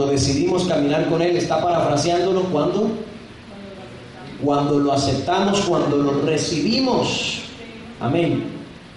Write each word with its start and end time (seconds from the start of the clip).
cuando 0.00 0.12
decidimos 0.12 0.64
caminar 0.64 1.10
con 1.10 1.20
Él, 1.20 1.36
está 1.36 1.60
parafraseándolo 1.60 2.44
cuando 2.44 2.90
cuando 4.42 4.78
lo 4.78 4.94
aceptamos, 4.94 5.60
cuando 5.60 5.98
lo 5.98 6.22
recibimos. 6.22 7.42
Amén. 8.00 8.44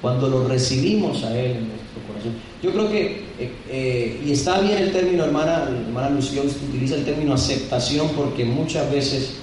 Cuando 0.02 0.30
lo 0.30 0.48
recibimos 0.48 1.22
a 1.26 1.38
Él 1.38 1.58
en 1.58 1.68
nuestro 1.68 2.02
corazón. 2.08 2.34
Yo 2.62 2.72
creo 2.72 2.90
que, 2.90 3.06
eh, 3.38 3.52
eh, 3.70 4.22
y 4.26 4.32
está 4.32 4.62
bien 4.62 4.78
el 4.78 4.94
término, 4.94 5.26
hermana, 5.26 5.70
hermana 5.86 6.12
Lucio, 6.12 6.42
utiliza 6.44 6.96
el 6.96 7.04
término 7.04 7.34
aceptación 7.34 8.08
porque 8.16 8.46
muchas 8.46 8.90
veces 8.90 9.34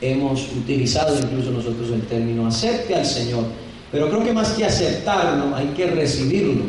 hemos 0.00 0.52
utilizado 0.52 1.18
incluso 1.18 1.50
nosotros 1.50 1.90
el 1.90 2.02
término 2.02 2.46
acepte 2.46 2.94
al 2.94 3.04
Señor. 3.04 3.42
Pero 3.90 4.08
creo 4.08 4.22
que 4.22 4.32
más 4.32 4.50
que 4.50 4.64
aceptarlo, 4.64 5.56
hay 5.56 5.66
que 5.76 5.86
recibirlo. 5.86 6.62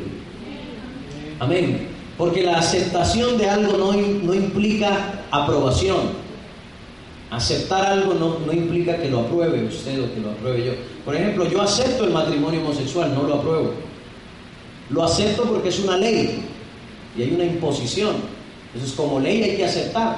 Amén. 1.39 1.88
Porque 2.19 2.43
la 2.43 2.57
aceptación 2.57 3.37
de 3.37 3.49
algo 3.49 3.77
no, 3.77 3.93
no 3.93 4.35
implica 4.35 5.23
aprobación. 5.31 6.19
Aceptar 7.31 7.85
algo 7.85 8.13
no, 8.13 8.51
implica 8.51 8.97
que 8.97 9.09
lo 9.09 9.21
apruebe 9.21 9.63
usted 9.63 10.03
o 10.03 10.13
que 10.13 10.19
lo 10.19 10.31
apruebe 10.31 10.65
yo. 10.65 10.73
Por 11.05 11.15
ejemplo, 11.15 11.49
yo 11.49 11.61
acepto 11.61 12.03
el 12.03 12.11
matrimonio 12.11 12.59
homosexual, 12.59 13.15
no 13.15 13.23
lo 13.23 13.35
apruebo. 13.35 13.71
Lo 14.89 15.05
acepto 15.05 15.43
porque 15.43 15.69
es 15.69 15.79
una 15.79 15.95
ley 15.95 16.43
y 17.17 17.21
hay 17.21 17.31
una 17.31 17.45
imposición. 17.45 18.15
Entonces, 18.73 18.97
como 18.97 19.21
ley 19.21 19.41
hay 19.41 19.55
que 19.55 19.63
aceptar, 19.63 20.17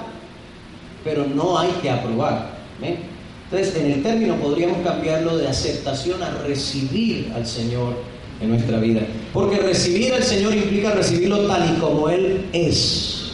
pero 1.03 1.27
no 1.27 1.59
hay 1.59 1.70
que 1.83 1.89
aprobar. 1.91 2.49
Entonces, 2.81 3.75
en 3.75 3.91
el 3.91 4.02
término 4.02 4.38
podríamos 4.38 4.80
cambiarlo 4.83 5.38
de 5.38 5.47
aceptación 5.47 6.23
a 6.23 6.31
recibir 6.47 7.31
al 7.36 7.45
Señor 7.45 7.94
en 8.41 8.50
nuestra 8.50 8.80
vida. 8.80 9.02
Porque 9.34 9.58
recibir 9.58 10.13
al 10.13 10.23
Señor 10.23 10.54
implica 10.55 10.91
recibirlo 10.91 11.40
tal 11.48 11.76
y 11.76 11.80
como 11.80 12.09
Él 12.09 12.45
es 12.54 13.31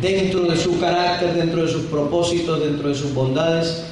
dentro 0.00 0.42
de 0.42 0.56
su 0.56 0.78
carácter, 0.78 1.34
dentro 1.34 1.62
de 1.62 1.68
sus 1.68 1.82
propósitos, 1.84 2.60
dentro 2.60 2.88
de 2.88 2.94
sus 2.94 3.14
bondades, 3.14 3.84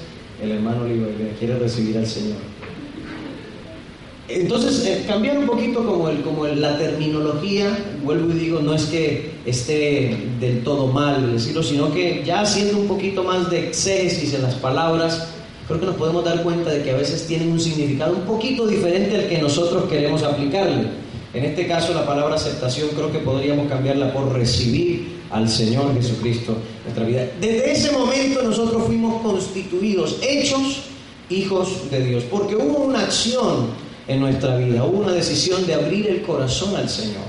el 0.42 0.50
hermano 0.50 0.82
Oliver 0.82 1.10
quiere 1.38 1.58
recibir 1.58 1.96
al 1.96 2.06
Señor. 2.06 2.36
Entonces, 4.28 4.86
eh, 4.86 5.04
cambiar 5.06 5.36
un 5.38 5.46
poquito 5.46 5.84
como, 5.84 6.08
el, 6.08 6.22
como 6.22 6.46
la 6.46 6.78
terminología, 6.78 7.76
vuelvo 8.02 8.30
y 8.32 8.38
digo, 8.38 8.60
no 8.60 8.74
es 8.74 8.84
que 8.84 9.32
esté 9.44 10.16
del 10.40 10.62
todo 10.62 10.86
mal 10.86 11.32
decirlo, 11.32 11.62
sino 11.62 11.92
que 11.92 12.22
ya 12.24 12.40
haciendo 12.40 12.78
un 12.78 12.88
poquito 12.88 13.24
más 13.24 13.50
de 13.50 13.68
exégesis 13.68 14.32
en 14.34 14.42
las 14.42 14.54
palabras, 14.54 15.28
creo 15.72 15.80
que 15.80 15.86
nos 15.86 15.96
podemos 15.96 16.24
dar 16.24 16.42
cuenta 16.42 16.70
de 16.70 16.82
que 16.82 16.90
a 16.90 16.96
veces 16.96 17.26
tienen 17.26 17.52
un 17.52 17.60
significado 17.60 18.14
un 18.14 18.22
poquito 18.22 18.66
diferente 18.66 19.16
al 19.16 19.28
que 19.28 19.38
nosotros 19.38 19.84
queremos 19.88 20.22
aplicarle. 20.22 20.88
En 21.34 21.44
este 21.44 21.66
caso, 21.66 21.94
la 21.94 22.04
palabra 22.04 22.34
aceptación 22.34 22.90
creo 22.94 23.10
que 23.10 23.18
podríamos 23.18 23.66
cambiarla 23.68 24.12
por 24.12 24.32
recibir 24.32 25.20
al 25.30 25.48
Señor 25.48 25.94
Jesucristo 25.94 26.52
en 26.52 26.82
nuestra 26.84 27.04
vida. 27.06 27.30
Desde 27.40 27.72
ese 27.72 27.92
momento 27.92 28.42
nosotros 28.42 28.84
fuimos 28.84 29.22
constituidos, 29.22 30.18
hechos 30.22 30.82
hijos 31.30 31.90
de 31.90 32.04
Dios, 32.04 32.24
porque 32.30 32.54
hubo 32.54 32.84
una 32.84 33.00
acción 33.00 33.68
en 34.08 34.20
nuestra 34.20 34.58
vida, 34.58 34.84
hubo 34.84 34.98
una 34.98 35.12
decisión 35.12 35.66
de 35.66 35.72
abrir 35.72 36.06
el 36.08 36.20
corazón 36.22 36.76
al 36.76 36.88
Señor. 36.88 37.24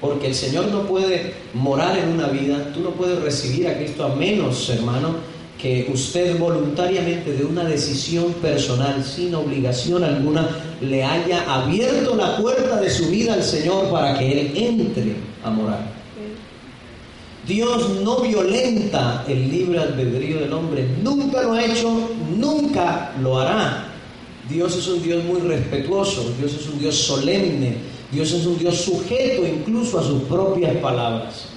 Porque 0.00 0.28
el 0.28 0.34
Señor 0.34 0.68
no 0.68 0.86
puede 0.86 1.34
morar 1.52 1.98
en 1.98 2.08
una 2.10 2.28
vida, 2.28 2.72
tú 2.72 2.80
no 2.80 2.90
puedes 2.90 3.20
recibir 3.20 3.68
a 3.68 3.76
Cristo 3.76 4.04
a 4.04 4.14
menos, 4.14 4.70
hermano, 4.70 5.16
que 5.60 5.88
usted 5.92 6.38
voluntariamente 6.38 7.32
de 7.32 7.44
una 7.44 7.64
decisión 7.64 8.32
personal, 8.34 9.02
sin 9.02 9.34
obligación 9.34 10.04
alguna, 10.04 10.48
le 10.80 11.02
haya 11.02 11.42
abierto 11.52 12.14
la 12.14 12.36
puerta 12.36 12.80
de 12.80 12.90
su 12.90 13.06
vida 13.08 13.34
al 13.34 13.42
Señor 13.42 13.90
para 13.90 14.18
que 14.18 14.32
Él 14.32 14.52
entre 14.54 15.16
a 15.42 15.50
morar. 15.50 15.96
Dios 17.46 18.00
no 18.02 18.20
violenta 18.20 19.24
el 19.28 19.50
libre 19.50 19.78
albedrío 19.78 20.40
del 20.40 20.52
hombre, 20.52 20.84
nunca 21.02 21.42
lo 21.42 21.52
ha 21.52 21.64
hecho, 21.64 22.10
nunca 22.36 23.12
lo 23.22 23.38
hará. 23.38 23.86
Dios 24.50 24.76
es 24.76 24.86
un 24.88 25.02
Dios 25.02 25.24
muy 25.24 25.40
respetuoso, 25.40 26.32
Dios 26.38 26.54
es 26.54 26.68
un 26.68 26.78
Dios 26.78 26.96
solemne, 26.96 27.76
Dios 28.10 28.32
es 28.32 28.46
un 28.46 28.58
Dios 28.58 28.76
sujeto 28.76 29.46
incluso 29.46 29.98
a 29.98 30.02
sus 30.02 30.22
propias 30.22 30.76
palabras. 30.76 31.55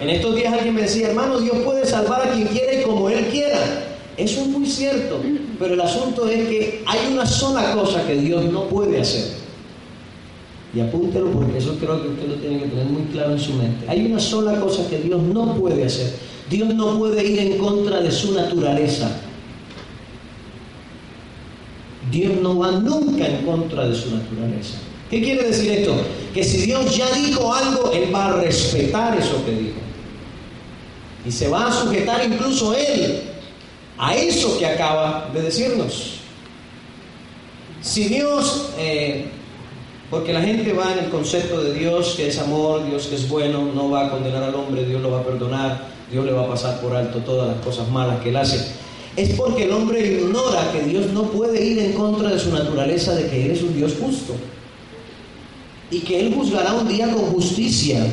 En 0.00 0.10
estos 0.10 0.36
días 0.36 0.52
alguien 0.52 0.74
me 0.74 0.82
decía, 0.82 1.08
hermano, 1.08 1.38
Dios 1.38 1.56
puede 1.64 1.86
salvar 1.86 2.28
a 2.28 2.32
quien 2.32 2.46
quiera 2.48 2.74
y 2.74 2.82
como 2.82 3.08
Él 3.08 3.26
quiera. 3.26 3.58
Eso 4.16 4.42
es 4.42 4.46
muy 4.48 4.66
cierto, 4.66 5.20
pero 5.58 5.74
el 5.74 5.80
asunto 5.80 6.26
es 6.28 6.48
que 6.48 6.82
hay 6.86 7.12
una 7.12 7.26
sola 7.26 7.72
cosa 7.72 8.06
que 8.06 8.16
Dios 8.16 8.44
no 8.46 8.64
puede 8.64 9.00
hacer. 9.00 9.32
Y 10.74 10.80
apúntelo 10.80 11.30
porque 11.30 11.58
eso 11.58 11.76
creo 11.78 12.02
que 12.02 12.08
usted 12.08 12.28
lo 12.28 12.34
tiene 12.34 12.58
que 12.60 12.66
tener 12.66 12.86
muy 12.86 13.02
claro 13.12 13.32
en 13.32 13.38
su 13.38 13.54
mente. 13.54 13.86
Hay 13.88 14.04
una 14.06 14.20
sola 14.20 14.58
cosa 14.60 14.88
que 14.88 14.98
Dios 14.98 15.22
no 15.22 15.54
puede 15.54 15.84
hacer. 15.84 16.12
Dios 16.50 16.74
no 16.74 16.98
puede 16.98 17.24
ir 17.24 17.38
en 17.38 17.58
contra 17.58 18.00
de 18.00 18.10
su 18.10 18.32
naturaleza. 18.32 19.10
Dios 22.10 22.32
no 22.40 22.58
va 22.58 22.72
nunca 22.72 23.26
en 23.26 23.44
contra 23.44 23.88
de 23.88 23.94
su 23.94 24.10
naturaleza. 24.14 24.78
¿Qué 25.10 25.22
quiere 25.22 25.44
decir 25.44 25.72
esto? 25.72 25.94
Que 26.34 26.42
si 26.42 26.62
Dios 26.62 26.96
ya 26.96 27.10
dijo 27.12 27.52
algo, 27.52 27.92
Él 27.92 28.14
va 28.14 28.26
a 28.26 28.32
respetar 28.40 29.18
eso 29.18 29.44
que 29.44 29.52
dijo. 29.52 29.85
Y 31.26 31.32
se 31.32 31.48
va 31.48 31.66
a 31.66 31.72
sujetar 31.72 32.24
incluso 32.24 32.74
Él 32.74 33.22
a 33.98 34.14
eso 34.14 34.58
que 34.58 34.66
acaba 34.66 35.30
de 35.32 35.42
decirnos. 35.42 36.20
Si 37.82 38.04
Dios 38.04 38.70
eh, 38.78 39.30
porque 40.10 40.32
la 40.32 40.40
gente 40.40 40.72
va 40.72 40.92
en 40.92 41.00
el 41.00 41.10
concepto 41.10 41.60
de 41.62 41.74
Dios 41.74 42.14
que 42.16 42.28
es 42.28 42.38
amor, 42.38 42.86
Dios 42.86 43.06
que 43.06 43.16
es 43.16 43.28
bueno, 43.28 43.72
no 43.74 43.90
va 43.90 44.06
a 44.06 44.10
condenar 44.10 44.42
al 44.44 44.54
hombre, 44.54 44.84
Dios 44.84 45.02
lo 45.02 45.10
va 45.10 45.20
a 45.20 45.24
perdonar, 45.24 45.88
Dios 46.10 46.24
le 46.24 46.32
va 46.32 46.44
a 46.44 46.48
pasar 46.48 46.80
por 46.80 46.94
alto 46.94 47.18
todas 47.18 47.48
las 47.48 47.64
cosas 47.64 47.88
malas 47.90 48.20
que 48.20 48.28
él 48.28 48.36
hace. 48.36 48.70
Es 49.16 49.30
porque 49.30 49.64
el 49.64 49.72
hombre 49.72 50.06
ignora 50.06 50.70
que 50.70 50.82
Dios 50.82 51.06
no 51.12 51.24
puede 51.24 51.64
ir 51.64 51.78
en 51.80 51.92
contra 51.94 52.30
de 52.30 52.38
su 52.38 52.50
naturaleza 52.50 53.14
de 53.14 53.28
que 53.28 53.46
Él 53.46 53.52
es 53.52 53.62
un 53.62 53.74
Dios 53.74 53.94
justo. 53.98 54.34
Y 55.90 56.00
que 56.00 56.20
Él 56.20 56.34
juzgará 56.34 56.74
un 56.74 56.86
día 56.86 57.10
con 57.10 57.22
justicia. 57.32 58.06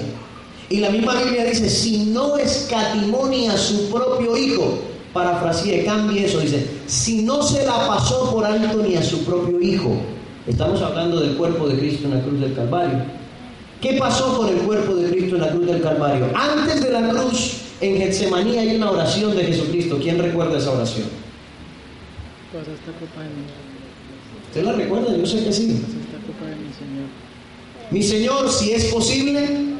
Y 0.74 0.80
la 0.80 0.90
misma 0.90 1.22
Biblia 1.22 1.46
dice, 1.46 1.70
si 1.70 2.06
no 2.06 2.36
escatimonia 2.36 3.54
a 3.54 3.58
su 3.60 3.92
propio 3.92 4.36
hijo, 4.36 4.80
parafraseé, 5.14 5.86
cambie 5.86 6.26
eso, 6.26 6.40
dice, 6.40 6.68
si 6.88 7.22
no 7.22 7.44
se 7.44 7.64
la 7.64 7.88
pasó 7.88 8.32
por 8.32 8.44
alto 8.44 8.82
ni 8.82 8.96
a 8.96 9.04
su 9.04 9.24
propio 9.24 9.62
hijo, 9.62 9.96
Estamos 10.48 10.82
hablando 10.82 11.22
del 11.22 11.38
cuerpo 11.38 11.68
de 11.70 11.78
Cristo 11.78 12.08
en 12.08 12.16
la 12.16 12.22
cruz 12.22 12.42
del 12.42 12.54
Calvario. 12.56 13.04
¿Qué 13.82 13.94
pasó 13.94 14.36
con 14.36 14.50
el 14.50 14.58
cuerpo 14.58 14.96
de 14.96 15.10
Cristo 15.12 15.36
en 15.36 15.42
la 15.42 15.52
cruz 15.52 15.68
del 15.68 15.82
Calvario? 15.82 16.26
Antes 16.36 16.84
de 16.84 16.92
la 16.92 17.08
cruz, 17.08 17.62
en 17.80 17.98
Getsemaní 17.98 18.58
hay 18.58 18.76
una 18.76 18.92
oración 18.92 19.36
de 19.38 19.46
Jesucristo. 19.46 20.00
¿Quién 20.02 20.20
recuerda 20.20 20.58
esa 20.58 20.72
oración? 20.72 21.06
¿Usted 24.48 24.64
la 24.64 24.74
recuerda? 24.74 25.16
Yo 25.16 25.26
sé 25.26 25.46
que 25.46 25.54
sí. 25.54 25.82
Mi 27.92 28.04
Señor, 28.04 28.50
si 28.50 28.72
es 28.74 28.86
posible. 28.86 29.73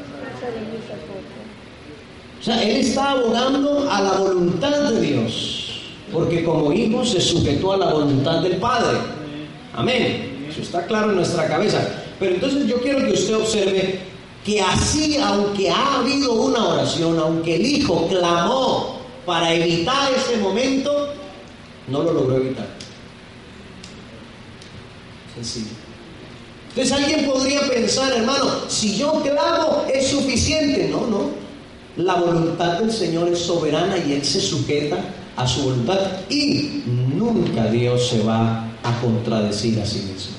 O 2.44 2.46
sea, 2.46 2.62
Él 2.62 2.76
está 2.76 3.12
abogando 3.12 3.90
a 3.90 4.02
la 4.02 4.12
voluntad 4.18 4.90
de 4.90 5.00
Dios. 5.00 5.80
Porque 6.12 6.44
como 6.44 6.72
hijo 6.72 7.04
se 7.04 7.20
sujetó 7.20 7.72
a 7.72 7.78
la 7.78 7.92
voluntad 7.92 8.42
del 8.42 8.58
Padre. 8.58 8.98
Amén 9.72 10.34
está 10.62 10.86
claro 10.86 11.10
en 11.10 11.16
nuestra 11.16 11.46
cabeza. 11.46 11.86
Pero 12.18 12.34
entonces 12.34 12.66
yo 12.66 12.80
quiero 12.80 13.04
que 13.04 13.12
usted 13.12 13.36
observe 13.36 14.00
que 14.44 14.60
así, 14.60 15.16
aunque 15.16 15.70
ha 15.70 16.00
habido 16.00 16.32
una 16.34 16.68
oración, 16.68 17.18
aunque 17.18 17.56
el 17.56 17.66
Hijo 17.66 18.06
clamó 18.08 19.00
para 19.24 19.52
evitar 19.54 20.12
ese 20.12 20.36
momento, 20.36 21.14
no 21.88 22.02
lo 22.02 22.12
logró 22.12 22.36
evitar. 22.36 22.66
Sencillo. 25.34 25.74
Entonces 26.70 26.92
alguien 26.92 27.30
podría 27.30 27.60
pensar, 27.68 28.12
hermano, 28.12 28.68
si 28.68 28.96
yo 28.96 29.22
clamo 29.22 29.84
es 29.92 30.08
suficiente. 30.08 30.88
No, 30.88 31.06
no. 31.06 31.43
La 31.96 32.16
voluntad 32.16 32.80
del 32.80 32.90
Señor 32.90 33.28
es 33.28 33.38
soberana 33.38 33.96
y 33.98 34.14
Él 34.14 34.24
se 34.24 34.40
sujeta 34.40 34.98
a 35.36 35.46
su 35.46 35.62
voluntad. 35.62 35.98
Y 36.28 36.82
nunca 36.86 37.66
Dios 37.66 38.08
se 38.08 38.22
va 38.22 38.68
a 38.82 39.00
contradecir 39.00 39.80
a 39.80 39.86
sí 39.86 40.00
mismo. 40.00 40.34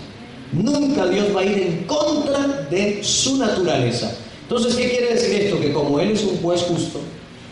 Nunca 0.52 1.06
Dios 1.08 1.28
va 1.34 1.42
a 1.42 1.46
ir 1.46 1.58
en 1.60 1.84
contra 1.86 2.68
de 2.70 3.02
su 3.04 3.38
naturaleza. 3.38 4.14
Entonces, 4.42 4.76
¿qué 4.76 4.90
quiere 4.90 5.14
decir 5.16 5.42
esto? 5.42 5.60
Que 5.60 5.72
como 5.72 6.00
Él 6.00 6.12
es 6.12 6.24
un 6.24 6.38
juez 6.42 6.62
justo, 6.64 7.00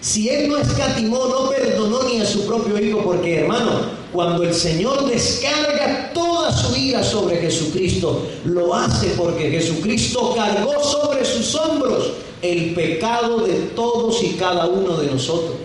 si 0.02 0.28
Él 0.28 0.50
no 0.50 0.58
escatimó, 0.58 1.26
no 1.28 1.50
perdonó 1.50 2.04
ni 2.04 2.20
a 2.20 2.26
su 2.26 2.46
propio 2.46 2.78
Hijo, 2.78 3.02
porque 3.04 3.40
hermano, 3.40 4.04
cuando 4.12 4.44
el 4.44 4.54
Señor 4.54 5.08
descarga 5.08 6.12
toda 6.14 6.52
su 6.52 6.76
ira 6.76 7.02
sobre 7.02 7.38
Jesucristo, 7.38 8.28
lo 8.44 8.76
hace 8.76 9.08
porque 9.18 9.50
Jesucristo 9.50 10.34
cargó 10.36 10.84
sobre 10.84 11.24
sus 11.24 11.56
hombros 11.56 12.12
el 12.44 12.74
pecado 12.76 13.40
de 13.40 13.54
todos 13.74 14.22
y 14.22 14.34
cada 14.34 14.68
uno 14.68 14.98
de 14.98 15.08
nosotros. 15.08 15.56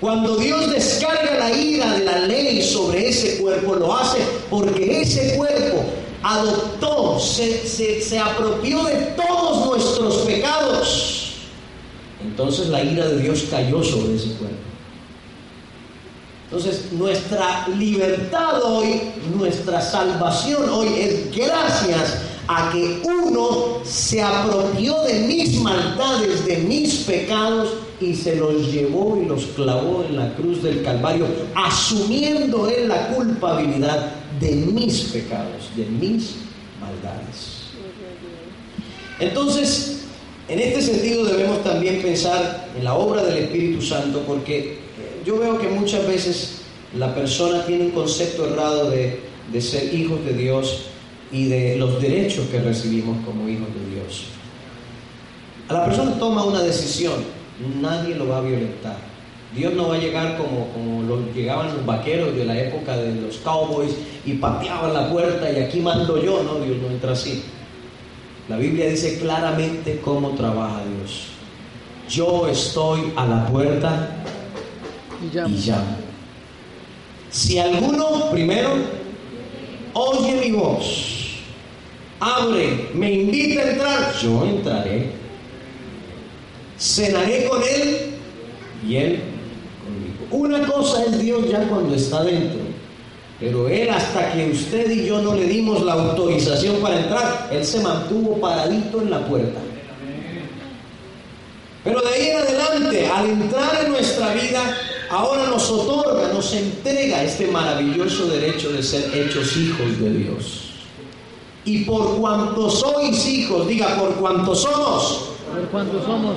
Cuando 0.00 0.36
Dios 0.36 0.70
descarga 0.70 1.38
la 1.38 1.56
ira 1.56 1.94
de 1.94 2.04
la 2.04 2.18
ley 2.18 2.60
sobre 2.60 3.08
ese 3.08 3.38
cuerpo, 3.38 3.76
lo 3.76 3.96
hace 3.96 4.18
porque 4.50 5.00
ese 5.00 5.36
cuerpo 5.36 5.84
adoptó, 6.22 7.18
se, 7.20 8.18
apropió 8.18 8.84
de 8.84 8.96
todos 9.16 9.66
nuestros 9.66 10.16
pecados. 10.26 11.32
En 12.20 12.28
Entonces 12.28 12.68
la 12.68 12.82
ira 12.82 13.06
de 13.06 13.22
Dios 13.22 13.44
cayó 13.48 13.82
sobre 13.82 14.16
ese 14.16 14.32
cuerpo. 14.34 14.56
Entonces 16.44 16.92
nuestra 16.92 17.68
libertad 17.68 18.62
hoy, 18.64 19.00
nuestra 19.36 19.80
salvación 19.80 20.68
hoy 20.68 20.88
es 20.98 21.34
gracias 21.34 22.18
a 22.48 22.70
que 22.72 23.02
uno 23.04 23.80
se 23.84 24.22
apropió 24.22 25.02
de 25.02 25.20
mis 25.20 25.60
maldades, 25.60 26.44
de 26.46 26.58
mis 26.58 26.94
pecados 27.00 27.70
y 28.00 28.14
se 28.14 28.36
los 28.36 28.72
llevó 28.72 29.18
y 29.20 29.26
los 29.26 29.46
clavó 29.46 30.04
en 30.08 30.16
la 30.16 30.34
cruz 30.34 30.62
del 30.62 30.82
Calvario, 30.82 31.26
asumiendo 31.54 32.68
él 32.68 32.88
la 32.88 33.08
culpabilidad 33.08 34.12
de 34.40 34.52
mis 34.52 35.00
pecados, 35.04 35.70
de 35.76 35.86
mis 35.86 36.36
maldades. 36.80 37.56
Entonces, 39.18 40.02
en 40.48 40.60
este 40.60 40.82
sentido 40.82 41.24
debemos 41.24 41.64
también 41.64 42.02
pensar 42.02 42.68
en 42.76 42.84
la 42.84 42.94
obra 42.94 43.24
del 43.24 43.44
Espíritu 43.44 43.82
Santo, 43.82 44.22
porque 44.26 44.78
yo 45.24 45.38
veo 45.38 45.58
que 45.58 45.68
muchas 45.68 46.06
veces 46.06 46.58
la 46.96 47.14
persona 47.14 47.64
tiene 47.66 47.86
un 47.86 47.90
concepto 47.90 48.46
errado 48.46 48.90
de, 48.90 49.20
de 49.52 49.60
ser 49.60 49.92
hijos 49.92 50.24
de 50.24 50.34
Dios 50.34 50.82
y 51.32 51.48
de 51.48 51.76
los 51.76 52.00
derechos 52.00 52.46
que 52.46 52.60
recibimos 52.60 53.24
como 53.24 53.48
hijos 53.48 53.68
de 53.74 53.94
Dios. 53.94 54.24
A 55.68 55.72
la 55.72 55.84
persona 55.84 56.18
toma 56.18 56.44
una 56.44 56.62
decisión, 56.62 57.24
nadie 57.80 58.14
lo 58.14 58.28
va 58.28 58.38
a 58.38 58.42
violentar. 58.42 58.96
Dios 59.54 59.72
no 59.74 59.88
va 59.88 59.94
a 59.94 59.98
llegar 59.98 60.36
como, 60.36 60.68
como 60.68 61.32
llegaban 61.34 61.74
los 61.74 61.86
vaqueros 61.86 62.36
de 62.36 62.44
la 62.44 62.60
época 62.60 62.96
de 62.96 63.14
los 63.20 63.38
cowboys 63.38 63.92
y 64.24 64.34
pateaban 64.34 64.92
la 64.92 65.10
puerta 65.10 65.50
y 65.50 65.62
aquí 65.62 65.80
mando 65.80 66.22
yo. 66.22 66.42
No, 66.42 66.60
Dios 66.64 66.76
no 66.82 66.88
entra 66.88 67.12
así. 67.12 67.42
La 68.48 68.56
Biblia 68.58 68.88
dice 68.88 69.18
claramente 69.18 70.00
cómo 70.04 70.30
trabaja 70.30 70.82
Dios. 70.84 71.28
Yo 72.08 72.46
estoy 72.48 73.12
a 73.16 73.26
la 73.26 73.46
puerta 73.46 74.24
y 75.22 75.34
llamo. 75.34 75.56
Si 77.30 77.58
alguno, 77.58 78.30
primero, 78.30 78.70
oye 79.96 80.34
mi 80.34 80.50
voz, 80.52 80.84
abre, 82.20 82.90
me 82.92 83.12
invita 83.12 83.62
a 83.62 83.70
entrar, 83.70 84.14
yo 84.20 84.44
entraré, 84.44 85.10
cenaré 86.78 87.46
con 87.46 87.62
él 87.62 88.10
y 88.86 88.96
él 88.96 89.22
conmigo. 89.82 90.44
Una 90.44 90.66
cosa 90.66 91.02
es 91.04 91.18
Dios 91.18 91.48
ya 91.48 91.66
cuando 91.66 91.94
está 91.94 92.22
dentro, 92.24 92.60
pero 93.40 93.68
él 93.68 93.88
hasta 93.88 94.32
que 94.32 94.50
usted 94.50 94.90
y 94.90 95.06
yo 95.06 95.22
no 95.22 95.34
le 95.34 95.46
dimos 95.46 95.82
la 95.82 95.94
autorización 95.94 96.76
para 96.82 97.00
entrar, 97.00 97.48
él 97.50 97.64
se 97.64 97.80
mantuvo 97.80 98.38
paradito 98.38 99.00
en 99.00 99.10
la 99.10 99.26
puerta. 99.26 99.60
Pero 101.84 102.00
de 102.02 102.08
ahí 102.08 102.28
en 102.28 102.36
adelante, 102.36 103.06
al 103.06 103.30
entrar 103.30 103.84
en 103.84 103.92
nuestra 103.92 104.34
vida, 104.34 104.76
ahora 105.10 105.46
nos 105.48 105.70
otorga, 105.70 106.32
nos 106.32 106.52
entrega 106.52 107.22
este 107.22 107.46
maravilloso 107.48 108.26
derecho 108.26 108.72
de 108.72 108.82
ser 108.82 109.14
hechos 109.14 109.56
hijos 109.56 109.98
de 110.00 110.10
Dios. 110.10 110.62
Y 111.64 111.84
por 111.84 112.16
cuanto 112.18 112.70
sois 112.70 113.26
hijos, 113.26 113.66
diga, 113.66 113.96
por 113.96 114.14
cuanto 114.14 114.54
somos. 114.54 115.30
Por 115.52 115.68
cuanto 115.68 116.04
somos. 116.04 116.36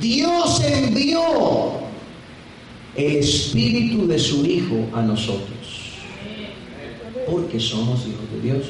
Dios 0.00 0.60
envió 0.60 1.20
el 2.96 3.16
espíritu 3.16 4.06
de 4.06 4.18
su 4.18 4.44
Hijo 4.44 4.88
a 4.92 5.02
nosotros. 5.02 5.56
Porque 7.30 7.60
somos 7.60 8.00
hijos 8.00 8.30
de 8.32 8.40
Dios. 8.40 8.66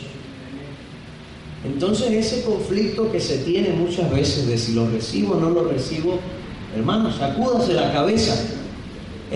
Entonces 1.64 2.10
ese 2.10 2.42
conflicto 2.44 3.10
que 3.10 3.20
se 3.20 3.38
tiene 3.38 3.70
muchas 3.70 4.10
veces 4.10 4.46
de 4.46 4.56
si 4.56 4.72
lo 4.72 4.88
recibo 4.88 5.34
o 5.34 5.40
no 5.40 5.50
lo 5.50 5.64
recibo, 5.64 6.18
hermanos, 6.76 7.16
sacúdase 7.16 7.72
la 7.72 7.92
cabeza 7.92 8.55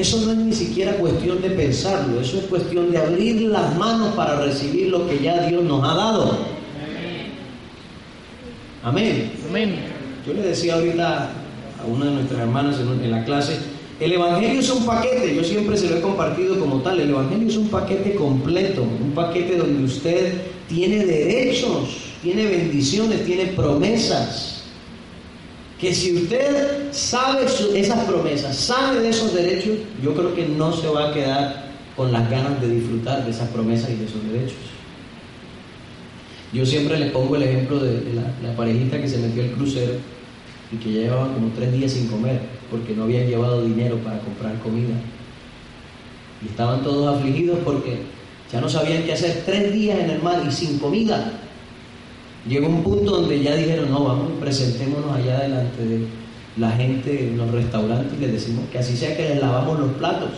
eso 0.01 0.21
no 0.25 0.33
es 0.33 0.39
ni 0.39 0.53
siquiera 0.53 0.93
cuestión 0.95 1.41
de 1.43 1.51
pensarlo, 1.51 2.21
eso 2.21 2.39
es 2.39 2.45
cuestión 2.45 2.91
de 2.91 2.99
abrir 2.99 3.43
las 3.43 3.77
manos 3.77 4.15
para 4.15 4.41
recibir 4.41 4.89
lo 4.89 5.09
que 5.09 5.19
ya 5.21 5.47
Dios 5.47 5.63
nos 5.63 5.83
ha 5.85 5.95
dado. 5.95 6.39
Amén. 8.83 9.33
Amén. 9.49 9.77
Yo 10.27 10.33
le 10.33 10.43
decía 10.43 10.75
ahorita 10.75 11.31
a 11.83 11.87
una 11.87 12.07
de 12.07 12.13
nuestras 12.13 12.41
hermanas 12.41 12.77
en, 12.79 13.11
la 13.11 13.25
clase, 13.25 13.59
el 14.01 14.13
Evangelio 14.13 14.61
es 14.61 14.71
un 14.71 14.87
paquete, 14.87 15.35
yo 15.35 15.45
siempre 15.45 15.77
se 15.77 15.91
lo 15.91 15.97
he 15.97 16.01
compartido 16.01 16.59
como 16.59 16.81
tal, 16.81 17.01
el 17.01 17.11
Evangelio 17.11 17.49
es 17.49 17.57
un 17.57 17.69
paquete 17.69 18.15
completo, 18.15 18.83
un 18.83 19.13
paquete 19.13 19.57
donde 19.57 19.85
usted 19.85 20.35
tiene 20.69 21.05
derechos, 21.05 21.97
tiene 22.23 22.47
bendiciones, 22.47 23.25
tiene 23.25 23.47
promesas 23.47 24.60
que 25.81 25.95
si 25.95 26.15
usted 26.15 26.93
sabe 26.93 27.47
esas 27.75 28.05
promesas, 28.05 28.55
sabe 28.55 29.01
de 29.01 29.09
esos 29.09 29.33
derechos, 29.33 29.79
yo 30.03 30.15
creo 30.15 30.35
que 30.35 30.47
no 30.47 30.73
se 30.73 30.87
va 30.89 31.09
a 31.09 31.15
quedar 31.15 31.71
con 31.97 32.13
las 32.13 32.29
ganas 32.31 32.61
de 32.61 32.69
disfrutar 32.69 33.25
de 33.25 33.31
esas 33.31 33.49
promesas 33.49 33.91
y 33.91 33.97
de 33.97 34.05
esos 34.05 34.23
derechos. 34.31 34.59
Yo 36.53 36.67
siempre 36.67 36.99
les 36.99 37.11
pongo 37.13 37.37
el 37.37 37.45
ejemplo 37.45 37.79
de, 37.79 38.03
la, 38.13 38.55
parejita 38.57 39.01
que 39.01 39.09
se 39.09 39.19
metió 39.19 39.43
al 39.43 39.53
crucero 39.53 39.95
y 40.71 40.77
que 40.77 40.91
llevaban 40.91 41.33
como 41.33 41.49
tres 41.57 41.73
días 41.73 41.93
sin 41.93 42.09
comer 42.09 42.41
porque 42.71 42.95
no 42.95 43.05
habían 43.05 43.27
llevado 43.27 43.65
dinero 43.65 43.97
para 43.99 44.19
comprar 44.21 44.59
comida. 44.59 44.95
Y 46.45 46.49
estaban 46.49 46.83
todos 46.83 47.17
afligidos 47.17 47.59
porque 47.65 48.03
ya 48.53 48.61
no 48.61 48.69
sabían 48.69 49.05
qué 49.05 49.15
hacer 49.15 49.45
tres 49.47 49.73
días 49.73 49.99
en 49.99 50.11
el 50.11 50.23
mar 50.23 50.43
y 50.47 50.53
sin 50.53 50.79
comida. 50.79 51.41
Llegó 52.49 52.69
un 52.69 52.83
punto 52.83 53.21
donde 53.21 53.43
ya 53.43 53.55
dijeron, 53.55 53.91
no, 53.91 54.05
vamos, 54.05 54.33
presentémonos 54.41 55.15
allá 55.15 55.41
delante 55.41 55.85
de 55.85 56.07
la 56.57 56.71
gente 56.71 57.29
en 57.29 57.37
los 57.37 57.51
restaurantes 57.51 58.13
y 58.17 58.21
les 58.21 58.33
decimos 58.33 58.65
que 58.73 58.79
así 58.79 58.97
sea 58.97 59.17
que 59.17 59.29
les 59.29 59.41
lavamos 59.41 59.79
los 59.79 59.93
platos, 59.93 60.31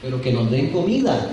pero 0.00 0.20
que 0.20 0.32
nos 0.32 0.50
den 0.50 0.70
comida. 0.70 1.30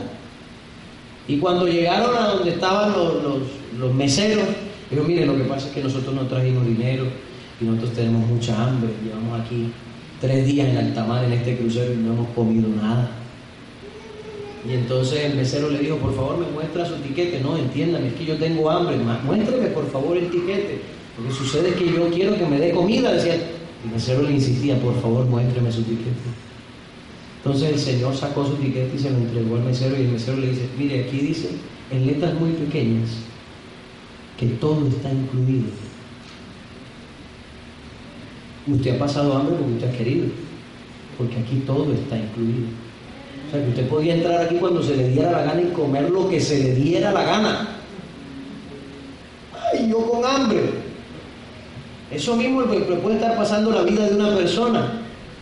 Y 1.28 1.38
cuando 1.38 1.68
llegaron 1.68 2.16
a 2.16 2.30
donde 2.30 2.52
estaban 2.52 2.92
los, 2.92 3.94
meseros, 3.94 4.46
dijo, 4.90 5.04
mire, 5.04 5.28
lo 5.28 5.38
que 5.38 5.44
pasa 5.44 5.68
es 5.68 5.74
que 5.74 5.84
nosotros 5.84 6.16
no 6.16 6.24
trajimos 6.24 6.66
dinero 6.66 7.06
y 7.62 7.66
nosotros 7.66 7.94
tenemos 7.94 8.28
mucha 8.28 8.64
hambre, 8.64 8.90
llevamos 9.04 9.40
aquí 9.40 9.72
tres 10.20 10.46
días 10.46 10.70
en 10.70 10.78
alta 10.78 11.06
mar 11.06 11.24
en 11.24 11.34
este 11.34 11.56
crucero 11.58 11.94
y 11.94 11.98
no 11.98 12.14
hemos 12.14 12.30
comido 12.30 12.68
nada. 12.70 13.12
Y 14.68 14.74
entonces 14.74 15.20
el 15.26 15.36
mesero 15.36 15.70
le 15.70 15.80
dijo, 15.80 15.98
por 15.98 16.14
favor 16.14 16.38
me 16.38 16.52
muestra 16.52 16.86
su 16.86 16.96
tiquete. 16.96 17.40
No, 17.40 17.58
entiéndame, 17.58 18.08
es 18.08 18.14
que 18.14 18.26
yo 18.26 18.38
tengo 18.38 18.70
hambre. 18.70 18.98
Muéstrame 18.98 19.68
por 19.68 19.90
favor 19.90 20.18
el 20.18 20.30
tiquete. 20.30 20.82
Lo 21.18 21.28
que 21.28 21.34
sucede 21.34 21.74
que 21.74 21.86
yo 21.92 22.10
quiero 22.10 22.38
que 22.38 22.46
me 22.46 22.60
dé 22.60 22.72
comida. 22.72 23.14
Decía, 23.14 23.36
el 23.36 23.92
mesero 23.92 24.24
le 24.24 24.32
insistía, 24.32 24.80
por 24.80 25.00
favor 25.02 25.26
muéstrame 25.26 25.72
su 25.72 25.84
tiquete. 25.84 26.10
Entonces 27.38 27.72
el 27.72 27.80
señor 27.80 28.16
sacó 28.16 28.46
su 28.46 28.56
tiquete 28.56 28.92
y 28.96 29.00
se 29.00 29.10
lo 29.10 29.18
entregó 29.18 29.56
al 29.56 29.64
mesero 29.64 29.96
y 29.98 30.02
el 30.02 30.10
mesero 30.10 30.38
le 30.38 30.50
dice, 30.50 30.68
mire, 30.78 31.06
aquí 31.06 31.20
dice 31.20 31.50
en 31.90 32.06
letras 32.06 32.34
muy 32.34 32.52
pequeñas 32.52 33.10
que 34.38 34.48
todo 34.48 34.88
está 34.88 35.12
incluido. 35.12 35.70
Usted 38.68 38.96
ha 38.96 39.00
pasado 39.00 39.36
hambre 39.36 39.56
porque 39.56 39.74
usted 39.74 39.90
ha 39.90 39.98
querido, 39.98 40.28
porque 41.18 41.38
aquí 41.38 41.64
todo 41.66 41.94
está 41.94 42.18
incluido. 42.18 42.68
O 43.50 43.52
sea, 43.52 43.64
que 43.64 43.70
usted 43.70 43.88
podía 43.88 44.14
entrar 44.14 44.42
aquí 44.44 44.58
cuando 44.58 44.84
se 44.84 44.96
le 44.96 45.10
diera 45.10 45.32
la 45.32 45.42
gana 45.42 45.62
y 45.62 45.74
comer 45.74 46.08
lo 46.08 46.30
que 46.30 46.40
se 46.40 46.60
le 46.60 46.76
diera 46.76 47.12
la 47.12 47.24
gana. 47.24 47.68
Ay, 49.74 49.90
yo 49.90 50.08
con 50.08 50.24
hambre. 50.24 50.60
Eso 52.12 52.36
mismo 52.36 52.62
puede 52.64 53.16
estar 53.16 53.36
pasando 53.36 53.72
la 53.72 53.82
vida 53.82 54.08
de 54.08 54.16
una 54.16 54.36
persona. 54.36 55.02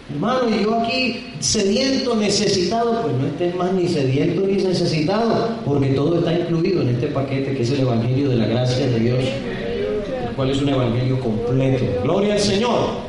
Hermano, 0.09 0.49
y 0.49 0.63
yo 0.63 0.79
aquí 0.79 1.33
sediento, 1.39 2.15
necesitado, 2.15 3.01
pues 3.01 3.13
no 3.13 3.27
estés 3.27 3.53
más 3.55 3.73
ni 3.73 3.89
sediento 3.89 4.47
ni 4.47 4.53
necesitado, 4.53 5.49
porque 5.65 5.87
todo 5.87 6.19
está 6.19 6.31
incluido 6.31 6.81
en 6.81 6.89
este 6.89 7.07
paquete 7.07 7.55
que 7.55 7.63
es 7.63 7.71
el 7.71 7.81
Evangelio 7.81 8.29
de 8.29 8.37
la 8.37 8.45
gracia 8.45 8.87
de 8.87 8.99
Dios, 8.99 9.19
el 9.19 10.33
cual 10.33 10.49
es 10.49 10.61
un 10.61 10.69
Evangelio 10.69 11.19
completo. 11.19 11.83
Gloria 12.03 12.35
al 12.35 12.39
Señor. 12.39 13.06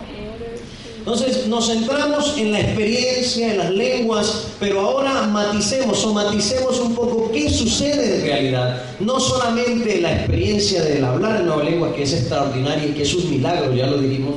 Entonces 1.11 1.47
nos 1.47 1.69
centramos 1.69 2.37
en 2.37 2.53
la 2.53 2.61
experiencia, 2.61 3.53
en 3.53 3.57
las 3.57 3.71
lenguas, 3.71 4.49
pero 4.61 4.81
ahora 4.81 5.23
maticemos 5.23 6.05
o 6.05 6.12
maticemos 6.12 6.79
un 6.81 6.95
poco 6.95 7.31
qué 7.33 7.49
sucede 7.49 8.17
en 8.17 8.27
realidad. 8.27 8.83
No 9.00 9.19
solamente 9.19 10.03
la 10.03 10.12
experiencia 10.12 10.83
del 10.83 11.03
hablar 11.03 11.41
en 11.41 11.47
nueva 11.47 11.65
lengua, 11.65 11.95
que 11.95 12.03
es 12.03 12.12
extraordinaria 12.12 12.91
y 12.91 12.93
que 12.93 13.05
es 13.05 13.15
un 13.15 13.31
milagro, 13.31 13.73
ya 13.73 13.87
lo 13.87 13.97
dijimos, 13.97 14.35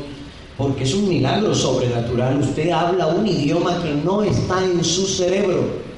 porque 0.58 0.86
es 0.86 0.94
un 0.94 1.10
milagro 1.10 1.54
sobrenatural. 1.54 2.40
Usted 2.40 2.70
habla 2.70 3.08
un 3.08 3.28
idioma 3.28 3.84
que 3.84 3.94
no 3.94 4.24
está 4.24 4.64
en 4.64 4.82
su 4.82 5.06
cerebro. 5.08 5.91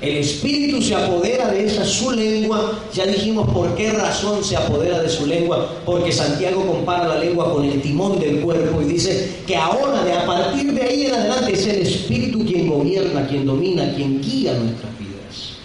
El 0.00 0.16
espíritu 0.16 0.80
se 0.80 0.94
apodera 0.94 1.48
de 1.48 1.66
esa 1.66 1.84
su 1.84 2.12
lengua. 2.12 2.78
Ya 2.94 3.06
dijimos 3.06 3.48
por 3.50 3.74
qué 3.74 3.90
razón 3.90 4.44
se 4.44 4.56
apodera 4.56 5.00
de 5.02 5.08
su 5.08 5.26
lengua. 5.26 5.68
Porque 5.84 6.12
Santiago 6.12 6.64
compara 6.64 7.08
la 7.08 7.18
lengua 7.18 7.52
con 7.52 7.64
el 7.64 7.82
timón 7.82 8.18
del 8.20 8.40
cuerpo 8.40 8.80
y 8.80 8.84
dice 8.84 9.38
que 9.46 9.56
ahora, 9.56 10.04
de 10.04 10.12
a 10.12 10.24
partir 10.24 10.72
de 10.72 10.82
ahí 10.82 11.06
en 11.06 11.14
adelante, 11.14 11.52
es 11.52 11.66
el 11.66 11.82
espíritu 11.82 12.44
quien 12.44 12.68
gobierna, 12.68 13.26
quien 13.26 13.44
domina, 13.44 13.92
quien 13.94 14.20
guía 14.20 14.54
nuestras 14.54 14.96
vidas. 14.98 15.56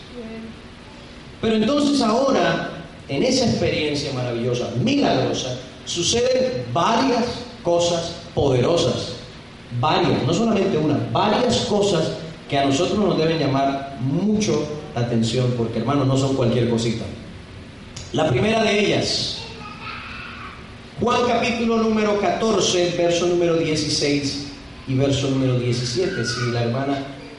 Pero 1.40 1.56
entonces 1.56 2.02
ahora, 2.02 2.86
en 3.08 3.22
esa 3.22 3.46
experiencia 3.46 4.14
maravillosa, 4.14 4.70
milagrosa, 4.84 5.60
suceden 5.86 6.66
varias 6.74 7.26
cosas 7.64 8.14
poderosas 8.34 9.14
varias, 9.80 10.24
no 10.26 10.34
solamente 10.34 10.78
una, 10.78 10.98
varias 11.12 11.58
cosas 11.62 12.04
a 12.56 12.66
nosotros 12.66 13.00
nos 13.00 13.18
deben 13.18 13.40
llamar 13.40 13.98
mucho 14.02 14.68
la 14.96 15.02
atención, 15.02 15.54
porque 15.58 15.80
hermanos, 15.80 16.08
no 16.08 16.18
son 16.18 16.36
cualquier 16.36 16.70
cosita. 16.70 17.06
La 18.12 18.30
primera 18.30 18.64
de 18.64 18.80
ellas, 18.80 19.40
Juan 21.02 21.22
capítulo 21.28 21.78
número 21.78 22.20
14, 22.20 22.96
verso 22.98 23.26
número 23.28 23.58
16 23.58 24.48
y 24.88 24.94
verso 24.94 25.30
número 25.30 25.60
17. 25.60 26.24
Si 26.26 26.52
la 26.52 26.64
hermana 26.64 26.98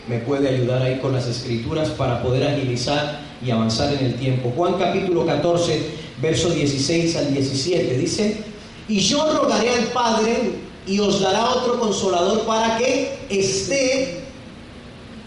me 0.09 0.19
puede 0.19 0.49
ayudar 0.49 0.83
ahí 0.83 0.99
con 0.99 1.13
las 1.13 1.27
escrituras 1.27 1.91
para 1.91 2.23
poder 2.23 2.47
agilizar 2.47 3.21
y 3.45 3.51
avanzar 3.51 3.95
en 3.95 4.07
el 4.07 4.15
tiempo. 4.17 4.53
Juan 4.57 4.75
capítulo 4.75 5.25
14, 5.25 5.81
verso 6.21 6.51
16 6.51 7.17
al 7.17 7.33
17 7.33 7.99
dice, 7.99 8.37
y 8.89 8.99
yo 8.99 9.33
rogaré 9.33 9.71
al 9.71 9.85
Padre 9.87 10.53
y 10.87 10.99
os 10.99 11.21
dará 11.21 11.47
otro 11.51 11.79
consolador 11.79 12.45
para 12.45 12.77
que 12.77 13.17
esté, 13.31 14.24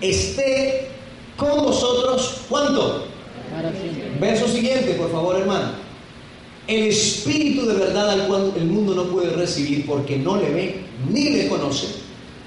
esté 0.01 0.89
con 1.35 1.63
vosotros. 1.63 2.41
¿Cuánto? 2.49 3.05
Verso 4.19 4.47
siguiente, 4.47 4.93
por 4.93 5.11
favor, 5.11 5.35
hermano. 5.37 5.71
El 6.67 6.87
Espíritu 6.87 7.65
de 7.65 7.75
verdad 7.75 8.09
al 8.09 8.27
cual 8.27 8.51
el 8.57 8.65
mundo 8.65 8.93
no 8.93 9.03
puede 9.05 9.29
recibir 9.31 9.85
porque 9.85 10.17
no 10.17 10.35
le 10.35 10.49
ve 10.51 10.81
ni 11.09 11.29
le 11.29 11.47
conoce. 11.47 11.87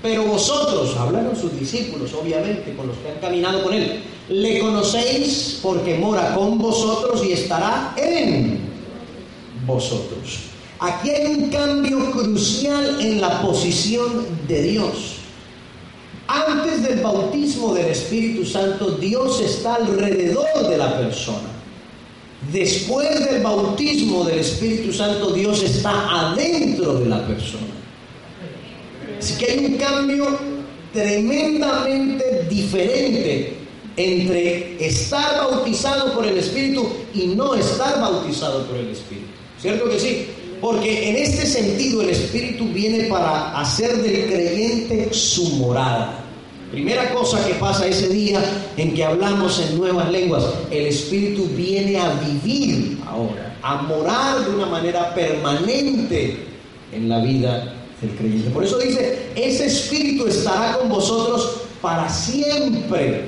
Pero 0.02 0.24
vosotros, 0.24 0.96
hablaron 0.96 1.36
sus 1.36 1.58
discípulos, 1.58 2.12
obviamente, 2.14 2.74
con 2.74 2.86
los 2.86 2.96
que 2.98 3.10
han 3.10 3.18
caminado 3.20 3.62
con 3.62 3.74
él, 3.74 4.02
le 4.28 4.58
conocéis 4.60 5.60
porque 5.62 5.98
mora 5.98 6.34
con 6.34 6.58
vosotros 6.58 7.22
y 7.24 7.32
estará 7.32 7.94
en 7.98 8.60
vosotros. 9.66 10.38
Aquí 10.78 11.10
hay 11.10 11.26
un 11.26 11.50
cambio 11.50 12.10
crucial 12.10 13.00
en 13.00 13.20
la 13.20 13.42
posición 13.42 14.26
de 14.48 14.62
Dios. 14.62 15.19
Antes 16.32 16.84
del 16.84 17.00
bautismo 17.00 17.74
del 17.74 17.86
Espíritu 17.86 18.44
Santo, 18.44 18.92
Dios 18.92 19.40
está 19.40 19.74
alrededor 19.74 20.68
de 20.68 20.78
la 20.78 20.96
persona. 20.96 21.48
Después 22.52 23.24
del 23.28 23.42
bautismo 23.42 24.22
del 24.24 24.38
Espíritu 24.38 24.92
Santo, 24.92 25.32
Dios 25.32 25.60
está 25.64 26.30
adentro 26.30 27.00
de 27.00 27.08
la 27.08 27.26
persona. 27.26 27.66
Así 29.18 29.36
que 29.38 29.50
hay 29.50 29.66
un 29.66 29.76
cambio 29.76 30.38
tremendamente 30.92 32.46
diferente 32.48 33.56
entre 33.96 34.86
estar 34.86 35.36
bautizado 35.36 36.14
por 36.14 36.24
el 36.24 36.38
Espíritu 36.38 36.88
y 37.12 37.26
no 37.26 37.56
estar 37.56 38.00
bautizado 38.00 38.66
por 38.66 38.76
el 38.76 38.90
Espíritu. 38.90 39.26
¿Cierto 39.60 39.90
que 39.90 39.98
sí? 39.98 40.26
Porque 40.60 41.08
en 41.08 41.16
este 41.16 41.46
sentido 41.46 42.02
el 42.02 42.10
Espíritu 42.10 42.66
viene 42.66 43.04
para 43.04 43.58
hacer 43.58 43.96
del 44.02 44.26
creyente 44.26 45.08
su 45.12 45.56
morada. 45.56 46.24
Primera 46.70 47.12
cosa 47.12 47.44
que 47.46 47.54
pasa 47.54 47.86
ese 47.86 48.08
día 48.08 48.40
en 48.76 48.94
que 48.94 49.04
hablamos 49.04 49.60
en 49.60 49.78
nuevas 49.78 50.10
lenguas, 50.10 50.44
el 50.70 50.86
Espíritu 50.86 51.46
viene 51.56 51.98
a 51.98 52.12
vivir 52.12 52.98
ahora, 53.06 53.56
a 53.62 53.82
morar 53.82 54.44
de 54.44 54.54
una 54.54 54.66
manera 54.66 55.14
permanente 55.14 56.46
en 56.92 57.08
la 57.08 57.20
vida 57.20 57.74
del 58.00 58.10
creyente. 58.16 58.50
Por 58.50 58.62
eso 58.62 58.78
dice, 58.78 59.30
ese 59.34 59.66
Espíritu 59.66 60.26
estará 60.26 60.78
con 60.78 60.90
vosotros 60.90 61.62
para 61.80 62.08
siempre. 62.08 63.24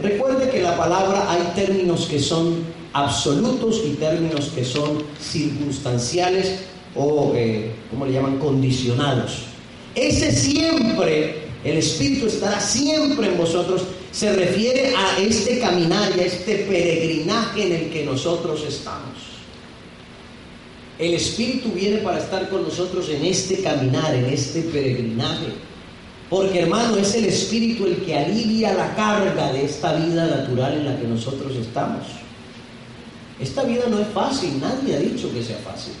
Recuerde 0.00 0.48
que 0.50 0.62
la 0.62 0.76
palabra 0.76 1.30
hay 1.30 1.42
términos 1.54 2.06
que 2.06 2.20
son 2.20 2.64
absolutos 2.92 3.82
y 3.84 3.94
términos 3.94 4.52
que 4.54 4.64
son 4.64 5.02
circunstanciales 5.20 6.60
o, 6.96 7.32
eh, 7.34 7.70
¿cómo 7.90 8.06
le 8.06 8.12
llaman?, 8.12 8.38
condicionados. 8.38 9.44
Ese 9.94 10.32
siempre 10.32 11.46
el 11.66 11.78
Espíritu 11.78 12.26
estará 12.26 12.60
siempre 12.60 13.26
en 13.26 13.36
vosotros, 13.36 13.82
se 14.12 14.32
refiere 14.32 14.94
a 14.94 15.18
este 15.18 15.58
caminar 15.58 16.12
y 16.16 16.20
a 16.20 16.24
este 16.26 16.58
peregrinaje 16.58 17.66
en 17.66 17.72
el 17.72 17.90
que 17.90 18.04
nosotros 18.04 18.62
estamos. 18.66 19.36
El 20.98 21.14
Espíritu 21.14 21.70
viene 21.70 21.98
para 21.98 22.18
estar 22.18 22.48
con 22.48 22.62
nosotros 22.62 23.08
en 23.10 23.24
este 23.24 23.62
caminar, 23.62 24.14
en 24.14 24.26
este 24.26 24.62
peregrinaje. 24.62 25.46
Porque 26.30 26.60
hermano, 26.60 26.96
es 26.96 27.14
el 27.14 27.24
Espíritu 27.24 27.86
el 27.86 27.96
que 27.96 28.16
alivia 28.16 28.72
la 28.72 28.94
carga 28.94 29.52
de 29.52 29.64
esta 29.64 29.94
vida 29.94 30.24
natural 30.26 30.72
en 30.74 30.86
la 30.86 30.98
que 30.98 31.06
nosotros 31.06 31.52
estamos. 31.56 32.06
Esta 33.40 33.64
vida 33.64 33.84
no 33.90 33.98
es 33.98 34.08
fácil, 34.08 34.60
nadie 34.60 34.96
ha 34.96 35.00
dicho 35.00 35.32
que 35.32 35.42
sea 35.42 35.58
fácil. 35.58 35.92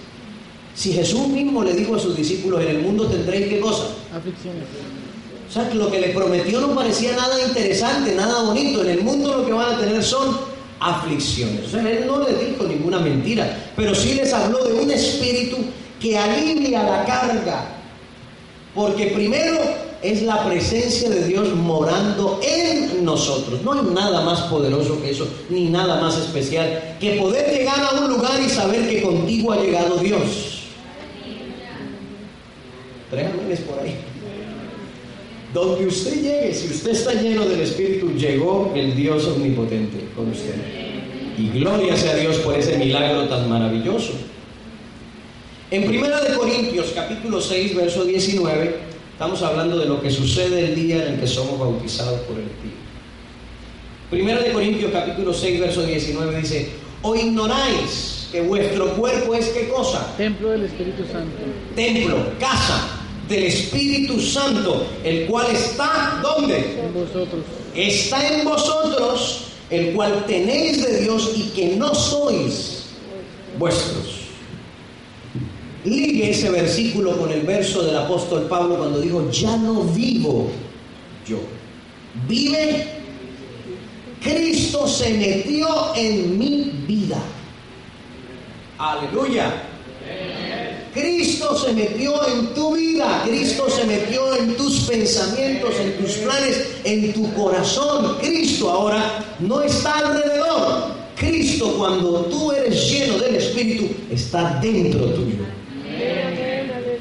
Si 0.76 0.92
Jesús 0.92 1.26
mismo 1.28 1.64
le 1.64 1.72
dijo 1.72 1.96
a 1.96 1.98
sus 1.98 2.14
discípulos, 2.14 2.60
en 2.60 2.68
el 2.68 2.78
mundo 2.82 3.06
tendréis 3.06 3.48
qué 3.48 3.60
cosa? 3.60 3.84
Aflicciones. 4.14 4.64
O 5.48 5.52
sea, 5.52 5.72
lo 5.72 5.90
que 5.90 6.00
le 6.00 6.08
prometió 6.08 6.60
no 6.60 6.74
parecía 6.74 7.16
nada 7.16 7.42
interesante, 7.42 8.14
nada 8.14 8.42
bonito. 8.42 8.82
En 8.82 8.90
el 8.90 9.02
mundo 9.02 9.38
lo 9.38 9.46
que 9.46 9.52
van 9.52 9.74
a 9.74 9.78
tener 9.78 10.02
son 10.04 10.36
aflicciones. 10.78 11.66
O 11.66 11.70
sea, 11.70 11.90
él 11.90 12.06
no 12.06 12.28
les 12.28 12.50
dijo 12.50 12.64
ninguna 12.64 12.98
mentira, 12.98 13.72
pero 13.74 13.94
sí 13.94 14.14
les 14.14 14.32
habló 14.34 14.64
de 14.64 14.74
un 14.74 14.90
espíritu 14.90 15.56
que 15.98 16.18
alivia 16.18 16.82
la 16.82 17.04
carga. 17.06 17.68
Porque 18.74 19.06
primero 19.06 19.58
es 20.02 20.22
la 20.22 20.44
presencia 20.44 21.08
de 21.08 21.26
Dios 21.26 21.54
morando 21.54 22.38
en 22.42 23.02
nosotros. 23.02 23.62
No 23.62 23.72
hay 23.72 23.80
nada 23.94 24.20
más 24.20 24.42
poderoso 24.42 25.00
que 25.00 25.12
eso, 25.12 25.26
ni 25.48 25.70
nada 25.70 26.02
más 26.02 26.18
especial 26.18 26.96
que 27.00 27.12
poder 27.12 27.50
llegar 27.50 27.80
a 27.80 27.98
un 27.98 28.10
lugar 28.10 28.38
y 28.42 28.50
saber 28.50 28.86
que 28.90 29.00
contigo 29.00 29.52
ha 29.52 29.56
llegado 29.56 29.96
Dios. 29.96 30.55
Tres 33.16 33.60
por 33.60 33.78
ahí. 33.80 33.96
Donde 35.54 35.86
usted 35.86 36.14
llegue, 36.14 36.54
si 36.54 36.68
usted 36.68 36.90
está 36.90 37.14
lleno 37.14 37.46
del 37.46 37.60
Espíritu, 37.60 38.12
llegó 38.12 38.72
el 38.74 38.94
Dios 38.94 39.26
omnipotente 39.26 40.08
con 40.14 40.30
usted. 40.30 40.54
Y 41.38 41.48
gloria 41.58 41.96
sea 41.96 42.14
Dios 42.16 42.36
por 42.38 42.54
ese 42.54 42.76
milagro 42.76 43.28
tan 43.28 43.48
maravilloso. 43.48 44.12
En 45.70 45.88
1 45.88 46.20
de 46.22 46.34
Corintios 46.36 46.92
capítulo 46.94 47.40
6, 47.40 47.74
verso 47.74 48.04
19, 48.04 48.76
estamos 49.12 49.42
hablando 49.42 49.78
de 49.78 49.86
lo 49.86 50.00
que 50.00 50.10
sucede 50.10 50.66
el 50.66 50.74
día 50.74 51.04
en 51.04 51.14
el 51.14 51.20
que 51.20 51.26
somos 51.26 51.58
bautizados 51.58 52.20
por 52.20 52.36
el 52.36 52.44
Espíritu. 52.44 52.76
1 54.12 54.42
de 54.42 54.52
Corintios 54.52 54.92
capítulo 54.92 55.32
6, 55.32 55.60
verso 55.60 55.82
19 55.82 56.40
dice, 56.40 56.68
o 57.02 57.14
ignoráis 57.14 58.28
que 58.30 58.40
vuestro 58.42 58.94
cuerpo 58.94 59.34
es 59.34 59.48
qué 59.48 59.68
cosa? 59.68 60.14
Templo 60.16 60.50
del 60.50 60.64
Espíritu 60.64 61.04
Santo. 61.10 61.36
Templo, 61.74 62.16
casa, 62.38 62.95
del 63.28 63.44
Espíritu 63.44 64.20
Santo, 64.20 64.86
el 65.04 65.26
cual 65.26 65.46
está 65.50 66.20
¿dónde? 66.22 66.80
En 66.84 66.94
vosotros. 66.94 67.44
Está 67.74 68.28
en 68.28 68.44
vosotros, 68.44 69.48
el 69.70 69.92
cual 69.94 70.24
tenéis 70.26 70.84
de 70.84 71.00
Dios 71.00 71.32
y 71.36 71.42
que 71.50 71.76
no 71.76 71.94
sois 71.94 72.86
vuestros. 73.58 74.26
Ligue 75.84 76.30
ese 76.30 76.50
versículo 76.50 77.16
con 77.16 77.30
el 77.30 77.42
verso 77.42 77.82
del 77.82 77.96
apóstol 77.96 78.46
Pablo 78.48 78.76
cuando 78.76 79.00
dijo, 79.00 79.30
ya 79.30 79.56
no 79.56 79.82
vivo 79.82 80.50
yo. 81.26 81.38
Vive 82.26 82.96
Cristo 84.26 84.88
se 84.88 85.14
metió 85.14 85.94
en 85.94 86.36
mi 86.38 86.72
vida. 86.86 87.18
Aleluya. 88.78 89.62
Cristo 90.96 91.54
se 91.58 91.74
metió 91.74 92.26
en 92.26 92.54
tu 92.54 92.74
vida, 92.74 93.22
Cristo 93.26 93.68
se 93.68 93.84
metió 93.84 94.34
en 94.34 94.56
tus 94.56 94.80
pensamientos, 94.84 95.74
en 95.78 95.98
tus 95.98 96.12
planes, 96.12 96.68
en 96.84 97.12
tu 97.12 97.30
corazón. 97.34 98.16
Cristo 98.18 98.70
ahora 98.70 99.22
no 99.40 99.60
está 99.60 99.98
alrededor. 99.98 100.96
Cristo 101.14 101.74
cuando 101.76 102.22
tú 102.30 102.50
eres 102.50 102.90
lleno 102.90 103.18
del 103.18 103.36
Espíritu 103.36 103.88
está 104.10 104.58
dentro 104.62 105.00
tuyo. 105.10 105.44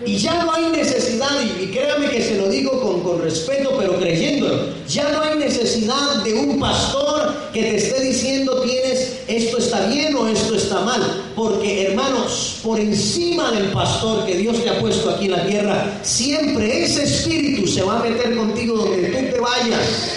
Y 0.05 0.17
ya 0.17 0.43
no 0.43 0.53
hay 0.53 0.65
necesidad, 0.71 1.29
y 1.41 1.67
créame 1.67 2.09
que 2.09 2.21
se 2.21 2.35
lo 2.35 2.49
digo 2.49 2.81
con, 2.81 2.99
con 3.01 3.21
respeto, 3.21 3.75
pero 3.79 3.97
creyéndolo, 3.97 4.73
ya 4.89 5.09
no 5.09 5.21
hay 5.21 5.39
necesidad 5.39 6.21
de 6.23 6.33
un 6.33 6.59
pastor 6.59 7.33
que 7.53 7.61
te 7.61 7.75
esté 7.77 8.01
diciendo 8.01 8.61
tienes 8.61 9.19
esto 9.27 9.57
está 9.57 9.87
bien 9.87 10.13
o 10.15 10.27
esto 10.27 10.55
está 10.55 10.81
mal. 10.81 11.24
Porque 11.35 11.87
hermanos, 11.87 12.59
por 12.63 12.79
encima 12.79 13.51
del 13.51 13.65
pastor 13.71 14.25
que 14.25 14.37
Dios 14.37 14.63
te 14.63 14.69
ha 14.69 14.79
puesto 14.79 15.09
aquí 15.09 15.25
en 15.25 15.31
la 15.31 15.45
tierra, 15.45 15.99
siempre 16.01 16.85
ese 16.85 17.03
espíritu 17.03 17.67
se 17.67 17.83
va 17.83 17.99
a 17.99 18.03
meter 18.03 18.35
contigo 18.35 18.77
donde 18.77 19.09
tú 19.09 19.17
te 19.35 19.39
vayas. 19.39 20.11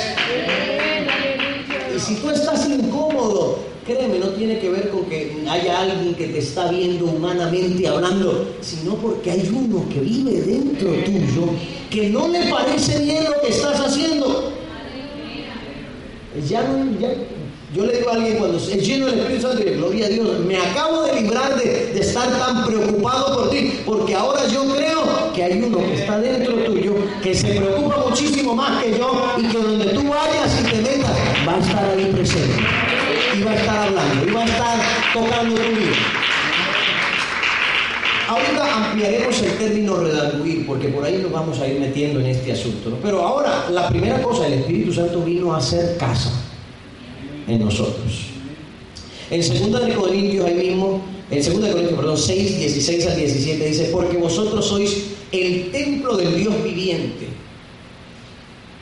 Y 1.97 2.01
si 2.01 2.15
tú 2.17 2.31
estás 2.31 2.69
incómodo, 2.69 3.69
Créeme, 3.89 4.19
no 4.19 4.27
tiene 4.29 4.59
que 4.59 4.69
ver 4.69 4.91
con 4.91 5.07
que 5.07 5.35
haya 5.49 5.81
alguien 5.81 6.15
que 6.15 6.27
te 6.27 6.41
está 6.41 6.71
viendo 6.71 7.07
humanamente 7.07 7.89
hablando, 7.89 8.47
sino 8.61 8.97
porque 8.97 9.31
hay 9.31 9.49
uno 9.49 9.83
que 9.89 10.01
vive 10.01 10.43
dentro 10.43 10.91
tuyo 11.07 11.55
que 11.89 12.11
no 12.11 12.29
le 12.29 12.51
parece 12.51 13.03
bien 13.03 13.25
lo 13.25 13.41
que 13.41 13.49
estás 13.49 13.81
haciendo. 13.81 14.53
Ya 16.47 16.61
ya, 17.01 17.15
Yo 17.75 17.85
le 17.85 17.99
digo 17.99 18.09
a 18.09 18.15
alguien 18.15 18.39
cuando 18.39 18.57
es 18.57 18.87
lleno 18.87 19.07
del 19.07 19.19
Espíritu 19.19 19.43
Santo, 19.47 19.63
y 19.63 19.75
gloria 19.75 20.07
a 20.07 20.09
Dios, 20.09 20.39
me 20.41 20.57
acabo 20.57 21.03
de 21.03 21.21
librar 21.21 21.55
de, 21.55 22.01
estar 22.01 22.27
tan 22.39 22.65
preocupado 22.65 23.35
por 23.35 23.51
ti, 23.51 23.81
porque 23.85 24.15
ahora 24.15 24.49
yo 24.49 24.65
creo 24.75 25.33
que 25.35 25.45
hay 25.45 25.63
uno 25.63 25.77
que 25.79 25.95
está 25.97 26.19
dentro 26.19 26.55
tuyo, 26.65 26.95
que 27.23 27.35
se 27.35 27.47
preocupa 27.49 27.99
muchísimo 28.09 28.55
más 28.55 28.83
que 28.83 28.97
yo, 28.97 29.35
y 29.37 29.43
que 29.43 29.59
donde 29.59 29.85
tú 29.85 30.03
vayas 30.09 30.61
y 30.61 30.65
te 30.65 30.77
metas, 30.77 31.13
va 31.47 31.57
a 31.57 31.59
estar 31.59 31.85
ahí 31.85 32.11
presente, 32.11 32.63
y 33.37 33.43
va 33.43 33.51
a 33.51 33.57
estar 33.57 33.77
hablando, 33.77 34.27
y 34.27 34.33
va 34.33 34.41
a 34.41 34.47
estar 34.47 34.79
tocando 35.13 35.55
tu 35.55 35.69
vida. 35.69 35.97
Ahorita 38.29 38.77
ampliaremos 38.77 39.43
el 39.43 39.59
término 39.59 39.97
redarguir, 39.97 40.67
porque 40.67 40.89
por 40.89 41.05
ahí 41.05 41.19
nos 41.19 41.33
vamos 41.33 41.61
a 41.61 41.69
ir 41.69 41.79
metiendo 41.81 42.21
en 42.21 42.29
este 42.29 42.53
asunto. 42.53 42.99
Pero 43.03 43.21
ahora, 43.21 43.67
la 43.71 43.91
primera 43.91 44.23
cosa, 44.23 44.47
el 44.47 44.55
Espíritu 44.55 44.95
Santo 44.95 45.21
vino 45.21 45.53
a 45.53 45.59
hacer 45.59 45.99
casa 45.99 46.31
en 47.49 47.65
nosotros. 47.65 48.27
En 49.31 49.41
2 49.41 49.87
de 49.87 49.95
Corintios, 49.95 50.47
ahí 50.47 50.55
mismo, 50.55 51.03
en 51.31 51.45
2 51.45 51.63
de 51.63 51.71
Corintios, 51.71 51.99
perdón, 51.99 52.17
6, 52.17 52.59
16 52.59 53.07
al 53.07 53.17
17, 53.17 53.65
dice, 53.65 53.89
porque 53.93 54.17
vosotros 54.17 54.65
sois 54.65 54.97
el 55.33 55.71
templo 55.71 56.17
del 56.17 56.37
Dios 56.37 56.55
viviente. 56.63 57.29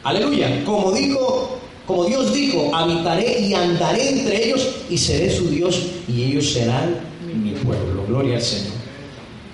Aleluya. 0.04 0.64
Como 0.64 0.92
dijo, 0.92 1.58
como 1.86 2.04
Dios 2.04 2.32
dijo, 2.32 2.74
habitaré 2.74 3.40
y 3.40 3.54
andaré 3.54 4.10
entre 4.10 4.46
ellos 4.46 4.68
y 4.88 4.98
seré 4.98 5.30
su 5.30 5.48
Dios 5.48 5.82
y 6.06 6.24
ellos 6.24 6.52
serán 6.52 7.00
mi 7.42 7.52
pueblo. 7.52 8.04
Gloria 8.06 8.36
al 8.36 8.42
Señor. 8.42 8.74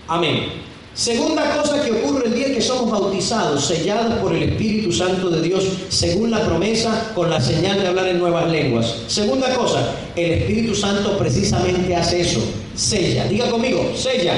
Amén. 0.08 0.62
Segunda 0.94 1.56
cosa 1.56 1.82
que 1.82 1.90
ocurre 1.90 2.26
el 2.26 2.34
día 2.34 2.52
que 2.52 2.60
somos 2.60 2.90
bautizados, 2.90 3.64
sellados 3.64 4.18
por 4.18 4.34
el 4.34 4.42
Espíritu 4.42 4.92
Santo 4.92 5.30
de 5.30 5.40
Dios, 5.40 5.64
según 5.88 6.30
la 6.30 6.44
promesa, 6.44 7.12
con 7.14 7.30
la 7.30 7.40
señal 7.40 7.80
de 7.80 7.86
hablar 7.86 8.08
en 8.08 8.18
nuevas 8.18 8.50
lenguas. 8.50 8.94
Segunda 9.06 9.54
cosa, 9.54 9.94
el 10.14 10.32
Espíritu 10.32 10.74
Santo 10.74 11.16
precisamente 11.16 11.96
hace 11.96 12.20
eso, 12.20 12.40
sella. 12.74 13.24
Diga 13.24 13.48
conmigo, 13.48 13.92
sella. 13.96 14.34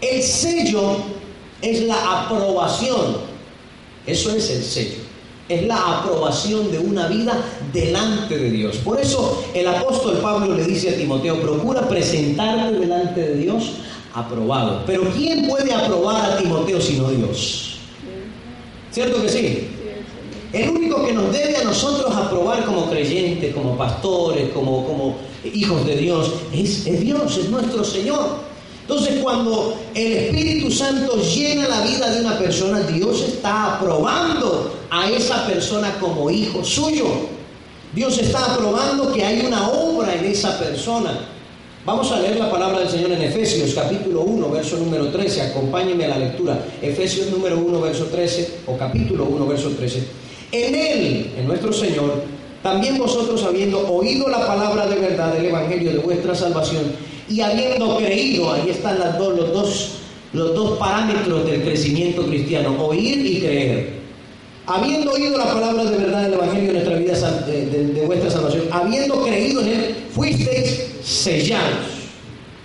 El 0.00 0.22
sello 0.22 0.98
es 1.60 1.82
la 1.82 2.20
aprobación. 2.20 3.16
Eso 4.06 4.30
es 4.30 4.48
el 4.48 4.62
sello. 4.62 5.08
Es 5.48 5.66
la 5.66 5.98
aprobación 5.98 6.70
de 6.70 6.78
una 6.78 7.08
vida 7.08 7.42
delante 7.72 8.38
de 8.38 8.50
Dios. 8.50 8.76
Por 8.76 9.00
eso 9.00 9.42
el 9.54 9.66
apóstol 9.66 10.18
Pablo 10.18 10.54
le 10.54 10.62
dice 10.62 10.90
a 10.90 10.96
Timoteo, 10.96 11.40
procura 11.40 11.88
presentarte 11.88 12.78
delante 12.78 13.20
de 13.20 13.34
Dios 13.34 13.72
aprobado. 14.18 14.82
Pero 14.86 15.02
¿quién 15.16 15.46
puede 15.46 15.72
aprobar 15.72 16.32
a 16.32 16.36
Timoteo 16.38 16.80
sino 16.80 17.10
Dios? 17.10 17.78
¿Cierto 18.90 19.22
que 19.22 19.28
sí? 19.28 19.68
El 20.52 20.70
único 20.70 21.04
que 21.04 21.12
nos 21.12 21.30
debe 21.30 21.56
a 21.58 21.64
nosotros 21.64 22.14
aprobar 22.14 22.64
como 22.64 22.88
creyentes, 22.88 23.54
como 23.54 23.76
pastores, 23.76 24.50
como, 24.50 24.86
como 24.86 25.16
hijos 25.44 25.84
de 25.86 25.96
Dios, 25.96 26.32
es, 26.52 26.86
es 26.86 27.00
Dios, 27.00 27.36
es 27.36 27.50
nuestro 27.50 27.84
Señor. 27.84 28.48
Entonces 28.80 29.22
cuando 29.22 29.78
el 29.94 30.12
Espíritu 30.14 30.70
Santo 30.70 31.20
llena 31.20 31.68
la 31.68 31.82
vida 31.82 32.10
de 32.10 32.20
una 32.22 32.38
persona, 32.38 32.80
Dios 32.80 33.20
está 33.20 33.76
aprobando 33.76 34.72
a 34.88 35.10
esa 35.10 35.46
persona 35.46 35.94
como 36.00 36.30
hijo 36.30 36.64
suyo. 36.64 37.04
Dios 37.92 38.16
está 38.18 38.54
aprobando 38.54 39.12
que 39.12 39.22
hay 39.22 39.44
una 39.46 39.68
obra 39.68 40.14
en 40.14 40.24
esa 40.24 40.58
persona. 40.58 41.28
Vamos 41.88 42.12
a 42.12 42.20
leer 42.20 42.36
la 42.36 42.50
palabra 42.50 42.80
del 42.80 42.88
Señor 42.90 43.12
en 43.12 43.22
Efesios 43.22 43.72
capítulo 43.72 44.20
1, 44.20 44.50
verso 44.50 44.76
número 44.76 45.08
13. 45.08 45.40
Acompáñenme 45.40 46.04
a 46.04 46.08
la 46.08 46.18
lectura. 46.18 46.62
Efesios 46.82 47.30
número 47.30 47.58
1, 47.58 47.80
verso 47.80 48.04
13 48.04 48.58
o 48.66 48.76
capítulo 48.76 49.24
1, 49.24 49.46
verso 49.46 49.70
13. 49.70 50.04
En 50.52 50.74
Él, 50.74 51.32
en 51.38 51.46
nuestro 51.46 51.72
Señor, 51.72 52.24
también 52.62 52.98
vosotros 52.98 53.42
habiendo 53.42 53.88
oído 53.88 54.28
la 54.28 54.46
palabra 54.46 54.86
de 54.86 54.96
verdad 54.96 55.32
del 55.32 55.46
Evangelio 55.46 55.92
de 55.92 55.98
vuestra 56.00 56.34
salvación 56.34 56.92
y 57.26 57.40
habiendo 57.40 57.96
creído, 57.96 58.52
ahí 58.52 58.68
están 58.68 58.98
dos, 59.16 59.34
los, 59.34 59.50
dos, 59.54 59.90
los 60.34 60.54
dos 60.54 60.78
parámetros 60.78 61.46
del 61.46 61.62
crecimiento 61.62 62.26
cristiano, 62.26 62.76
oír 62.86 63.24
y 63.24 63.40
creer. 63.40 63.98
Habiendo 64.66 65.12
oído 65.12 65.38
la 65.38 65.54
palabra 65.54 65.86
de 65.86 65.96
verdad 65.96 66.24
del 66.24 66.34
Evangelio 66.34 66.66
de 66.66 66.72
nuestra 66.74 66.98
vida 66.98 67.14
de 67.14 68.04
vuestra 68.04 68.30
salvación, 68.30 68.64
habiendo 68.70 69.22
creído 69.22 69.62
en 69.62 69.68
Él, 69.68 69.96
fuisteis 70.14 70.87
sellados 71.08 71.86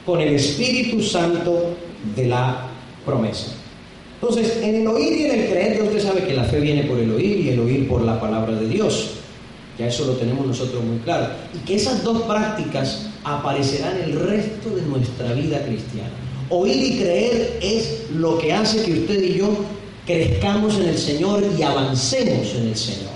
con 0.05 0.19
el 0.19 0.35
Espíritu 0.35 1.01
Santo 1.01 1.75
de 2.15 2.27
la 2.27 2.67
promesa. 3.05 3.53
Entonces, 4.21 4.57
en 4.61 4.75
el 4.75 4.87
oír 4.87 5.13
y 5.17 5.25
en 5.25 5.39
el 5.39 5.49
creer, 5.49 5.77
ya 5.77 5.83
usted 5.83 6.01
sabe 6.01 6.23
que 6.25 6.33
la 6.33 6.43
fe 6.43 6.59
viene 6.59 6.83
por 6.83 6.99
el 6.99 7.11
oír 7.11 7.39
y 7.39 7.49
el 7.49 7.59
oír 7.59 7.87
por 7.87 8.01
la 8.01 8.19
palabra 8.19 8.55
de 8.55 8.67
Dios. 8.67 9.11
Ya 9.79 9.87
eso 9.87 10.05
lo 10.05 10.13
tenemos 10.13 10.45
nosotros 10.45 10.83
muy 10.83 10.97
claro. 10.99 11.33
Y 11.53 11.65
que 11.65 11.75
esas 11.75 12.03
dos 12.03 12.23
prácticas 12.23 13.09
aparecerán 13.23 13.97
el 14.03 14.19
resto 14.19 14.69
de 14.75 14.81
nuestra 14.83 15.33
vida 15.33 15.63
cristiana. 15.65 16.11
Oír 16.49 16.93
y 16.93 16.97
creer 16.99 17.59
es 17.61 18.07
lo 18.13 18.37
que 18.37 18.53
hace 18.53 18.83
que 18.83 18.93
usted 18.93 19.23
y 19.23 19.35
yo 19.35 19.55
crezcamos 20.05 20.75
en 20.75 20.89
el 20.89 20.97
Señor 20.97 21.43
y 21.57 21.63
avancemos 21.63 22.53
en 22.55 22.67
el 22.67 22.75
Señor. 22.75 23.12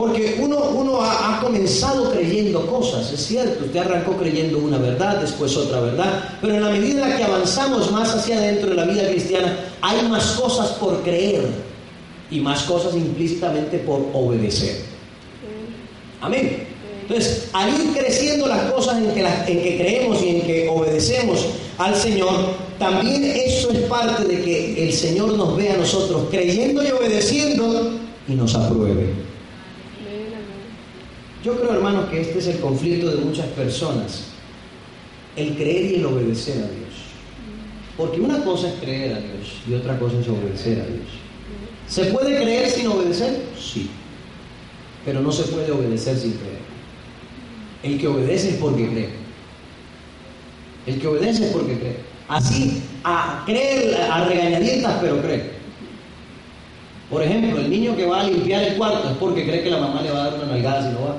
Porque 0.00 0.36
uno, 0.40 1.02
ha, 1.02 1.38
comenzado 1.42 2.10
creyendo 2.10 2.66
cosas, 2.66 3.12
es 3.12 3.20
cierto, 3.20 3.66
usted 3.66 3.80
arrancó 3.80 4.16
creyendo 4.16 4.56
una 4.56 4.78
verdad, 4.78 5.20
después 5.20 5.54
otra 5.58 5.78
verdad, 5.80 6.38
pero 6.40 6.54
en 6.54 6.64
la 6.64 6.70
medida 6.70 7.04
en 7.04 7.10
la 7.10 7.16
que 7.18 7.24
avanzamos 7.24 7.92
más 7.92 8.14
hacia 8.14 8.38
adentro 8.38 8.70
de 8.70 8.76
la 8.76 8.86
vida 8.86 9.06
cristiana, 9.10 9.58
hay 9.82 10.08
más 10.08 10.24
cosas 10.40 10.68
por 10.78 11.02
creer 11.02 11.42
y 12.30 12.40
más 12.40 12.62
cosas 12.62 12.94
implícitamente 12.94 13.76
por 13.80 14.06
obedecer. 14.14 14.76
Amén. 16.22 16.66
Entonces, 17.02 17.50
al 17.52 17.68
ir 17.68 17.92
creciendo 17.92 18.46
las 18.46 18.72
cosas 18.72 19.02
en 19.02 19.10
que, 19.10 19.20
en 19.20 19.62
que 19.62 19.76
creemos 19.76 20.22
y 20.22 20.28
en 20.30 20.40
que 20.46 20.68
obedecemos 20.70 21.44
al 21.76 21.94
Señor, 21.94 22.32
también 22.78 23.22
eso 23.22 23.70
es 23.70 23.80
parte 23.80 24.24
de 24.24 24.40
que 24.40 24.82
el 24.82 24.94
Señor 24.94 25.34
nos 25.34 25.58
vea 25.58 25.74
a 25.74 25.76
nosotros 25.76 26.22
creyendo 26.30 26.82
y 26.82 26.90
obedeciendo 26.90 27.98
y 28.26 28.32
nos 28.32 28.54
apruebe. 28.54 29.29
Yo 31.44 31.58
creo, 31.58 31.74
hermanos, 31.74 32.10
que 32.10 32.20
este 32.20 32.38
es 32.38 32.46
el 32.48 32.60
conflicto 32.60 33.10
de 33.10 33.16
muchas 33.16 33.46
personas, 33.48 34.24
el 35.36 35.54
creer 35.56 35.92
y 35.92 35.94
el 35.96 36.06
obedecer 36.06 36.56
a 36.56 36.68
Dios. 36.68 36.90
Porque 37.96 38.20
una 38.20 38.44
cosa 38.44 38.68
es 38.68 38.74
creer 38.74 39.14
a 39.14 39.20
Dios 39.20 39.54
y 39.68 39.74
otra 39.74 39.98
cosa 39.98 40.18
es 40.20 40.28
obedecer 40.28 40.80
a 40.80 40.86
Dios. 40.86 41.08
¿Se 41.86 42.04
puede 42.06 42.36
creer 42.36 42.68
sin 42.68 42.86
obedecer? 42.88 43.42
Sí. 43.58 43.88
Pero 45.04 45.20
no 45.20 45.32
se 45.32 45.44
puede 45.44 45.70
obedecer 45.72 46.16
sin 46.16 46.32
creer. 46.32 46.60
El 47.82 47.98
que 47.98 48.06
obedece 48.06 48.50
es 48.50 48.56
porque 48.56 48.88
cree. 48.88 49.08
El 50.86 51.00
que 51.00 51.06
obedece 51.06 51.46
es 51.46 51.52
porque 51.52 51.78
cree. 51.78 51.96
Así, 52.28 52.82
a 53.02 53.42
creer 53.46 53.96
a 53.96 54.24
regañadientas, 54.26 54.98
pero 55.00 55.20
cree. 55.22 55.59
Por 57.10 57.22
ejemplo, 57.24 57.58
el 57.58 57.68
niño 57.68 57.96
que 57.96 58.06
va 58.06 58.20
a 58.20 58.24
limpiar 58.24 58.62
el 58.62 58.76
cuarto 58.76 59.08
es 59.08 59.16
porque 59.16 59.44
cree 59.44 59.64
que 59.64 59.70
la 59.70 59.78
mamá 59.78 60.00
le 60.00 60.12
va 60.12 60.20
a 60.20 60.24
dar 60.30 60.34
una 60.34 60.46
nalgada 60.46 60.82
si 60.82 60.88
no 60.94 61.00
va. 61.02 61.16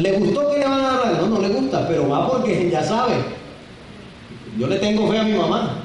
¿Le 0.00 0.12
gustó 0.12 0.50
que 0.50 0.58
le 0.58 0.64
van 0.64 0.80
a 0.80 0.92
dar? 0.96 1.20
No, 1.20 1.26
no 1.28 1.40
le 1.40 1.48
gusta, 1.48 1.86
pero 1.86 2.08
va 2.08 2.30
porque 2.30 2.70
ya 2.70 2.82
sabe. 2.82 3.14
Yo 4.58 4.66
le 4.66 4.78
tengo 4.78 5.10
fe 5.10 5.18
a 5.18 5.24
mi 5.24 5.34
mamá. 5.34 5.84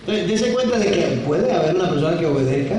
Entonces, 0.00 0.28
dése 0.28 0.52
cuenta 0.52 0.78
de 0.78 0.90
que 0.90 1.02
puede 1.26 1.50
haber 1.52 1.74
una 1.74 1.90
persona 1.90 2.18
que 2.18 2.26
obedezca 2.26 2.76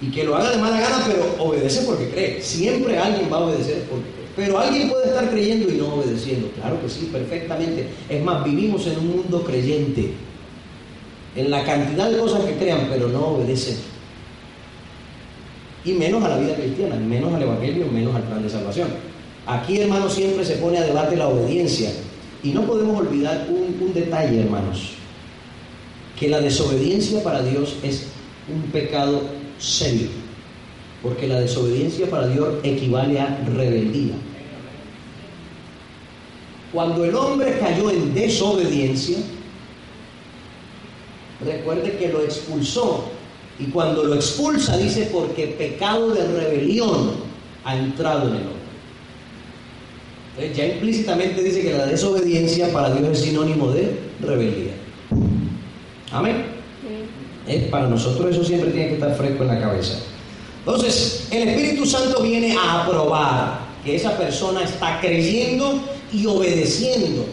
y 0.00 0.10
que 0.10 0.24
lo 0.24 0.36
haga 0.36 0.50
de 0.50 0.58
mala 0.58 0.80
gana, 0.80 1.02
pero 1.06 1.34
obedece 1.38 1.82
porque 1.82 2.08
cree. 2.08 2.40
Siempre 2.40 2.98
alguien 2.98 3.30
va 3.30 3.36
a 3.38 3.40
obedecer 3.40 3.84
porque. 3.90 4.17
Pero 4.38 4.56
alguien 4.56 4.88
puede 4.88 5.08
estar 5.08 5.28
creyendo 5.30 5.68
y 5.68 5.78
no 5.78 5.94
obedeciendo. 5.94 6.48
Claro 6.52 6.80
que 6.80 6.88
sí, 6.88 7.10
perfectamente. 7.12 7.88
Es 8.08 8.22
más, 8.22 8.44
vivimos 8.44 8.86
en 8.86 8.96
un 9.00 9.16
mundo 9.16 9.42
creyente. 9.42 10.12
En 11.34 11.50
la 11.50 11.64
cantidad 11.64 12.08
de 12.08 12.18
cosas 12.18 12.44
que 12.44 12.52
crean, 12.52 12.86
pero 12.88 13.08
no 13.08 13.30
obedecen. 13.30 13.78
Y 15.84 15.92
menos 15.94 16.22
a 16.22 16.28
la 16.28 16.38
vida 16.38 16.54
cristiana, 16.54 16.94
menos 16.94 17.34
al 17.34 17.42
Evangelio, 17.42 17.86
menos 17.90 18.14
al 18.14 18.22
plan 18.22 18.40
de 18.40 18.48
salvación. 18.48 18.86
Aquí, 19.44 19.80
hermanos, 19.80 20.14
siempre 20.14 20.44
se 20.44 20.54
pone 20.54 20.78
a 20.78 20.84
debate 20.84 21.16
la 21.16 21.26
obediencia. 21.26 21.90
Y 22.44 22.50
no 22.50 22.62
podemos 22.62 22.96
olvidar 22.96 23.48
un, 23.50 23.92
detalle, 23.92 24.42
hermanos. 24.42 24.90
Que 26.16 26.28
la 26.28 26.40
desobediencia 26.40 27.24
para 27.24 27.42
Dios 27.42 27.74
es 27.82 28.06
un 28.54 28.70
pecado 28.70 29.20
serio. 29.58 30.06
Porque 31.02 31.26
la 31.26 31.40
desobediencia 31.40 32.08
para 32.08 32.28
Dios 32.28 32.54
equivale 32.62 33.18
a 33.18 33.36
rebeldía. 33.52 34.14
Cuando 36.72 37.04
el 37.04 37.14
hombre 37.14 37.58
cayó 37.58 37.90
en 37.90 38.14
desobediencia, 38.14 39.18
recuerde 41.44 41.96
que 41.96 42.08
lo 42.08 42.22
expulsó. 42.22 43.04
Y 43.58 43.66
cuando 43.66 44.04
lo 44.04 44.14
expulsa 44.14 44.76
dice 44.76 45.08
porque 45.12 45.48
pecado 45.48 46.10
de 46.10 46.26
rebelión 46.26 47.12
ha 47.64 47.76
entrado 47.76 48.28
en 48.28 48.34
el 48.34 48.42
hombre. 48.42 48.58
Entonces 50.36 50.56
ya 50.56 50.66
implícitamente 50.74 51.42
dice 51.42 51.62
que 51.62 51.72
la 51.72 51.86
desobediencia 51.86 52.72
para 52.72 52.94
Dios 52.94 53.08
es 53.10 53.20
sinónimo 53.24 53.70
de 53.72 53.98
rebeldía. 54.20 54.72
Amén. 56.12 56.44
para 57.70 57.88
nosotros 57.88 58.30
eso 58.30 58.44
siempre 58.44 58.70
tiene 58.70 58.88
que 58.88 58.94
estar 58.94 59.16
fresco 59.16 59.42
en 59.42 59.48
la 59.48 59.60
cabeza. 59.60 59.98
Entonces, 60.60 61.26
el 61.30 61.48
Espíritu 61.48 61.86
Santo 61.86 62.22
viene 62.22 62.54
a 62.56 62.84
aprobar 62.84 63.60
que 63.84 63.96
esa 63.96 64.16
persona 64.16 64.62
está 64.62 65.00
creyendo 65.00 65.80
y 66.12 66.26
obedeciendo. 66.26 67.24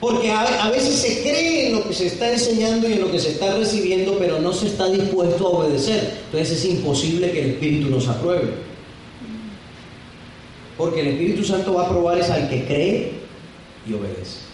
Porque 0.00 0.30
a, 0.30 0.70
veces 0.70 0.94
se 0.94 1.22
cree 1.22 1.66
en 1.66 1.74
lo 1.74 1.88
que 1.88 1.92
se 1.92 2.06
está 2.06 2.32
enseñando 2.32 2.88
y 2.88 2.92
en 2.92 3.00
lo 3.00 3.10
que 3.10 3.18
se 3.18 3.30
está 3.30 3.56
recibiendo, 3.56 4.16
pero 4.18 4.40
no 4.40 4.52
se 4.52 4.68
está 4.68 4.88
dispuesto 4.88 5.46
a 5.46 5.50
obedecer. 5.50 6.18
Entonces 6.26 6.58
es 6.58 6.64
imposible 6.66 7.32
que 7.32 7.42
el 7.42 7.50
Espíritu 7.50 7.90
nos 7.90 8.06
apruebe. 8.06 8.50
Porque 10.76 11.00
el 11.00 11.08
Espíritu 11.08 11.42
Santo 11.42 11.74
va 11.74 11.82
a 11.82 11.86
aprobar 11.86 12.18
es 12.18 12.30
al 12.30 12.48
que 12.48 12.64
cree 12.64 13.12
y 13.88 13.92
obedece. 13.94 14.48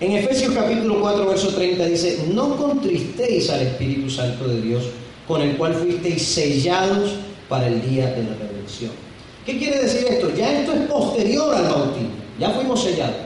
En 0.00 0.12
Efesios 0.12 0.54
capítulo 0.54 1.00
4, 1.00 1.26
verso 1.26 1.48
30 1.48 1.84
dice, 1.86 2.24
no 2.32 2.56
contristéis 2.56 3.50
al 3.50 3.62
Espíritu 3.62 4.08
Santo 4.08 4.48
de 4.48 4.62
Dios, 4.62 4.84
con 5.26 5.42
el 5.42 5.56
cual 5.56 5.74
fuisteis 5.74 6.22
sellados 6.22 7.16
para 7.48 7.66
el 7.66 7.82
día 7.82 8.06
de 8.12 8.22
la 8.22 8.34
redención. 8.36 9.07
¿Qué 9.48 9.56
quiere 9.56 9.78
decir 9.78 10.06
esto? 10.06 10.30
Ya 10.36 10.60
esto 10.60 10.74
es 10.74 10.80
posterior 10.82 11.54
al 11.54 11.64
bautismo, 11.64 12.10
ya 12.38 12.50
fuimos 12.50 12.82
sellados. 12.82 13.16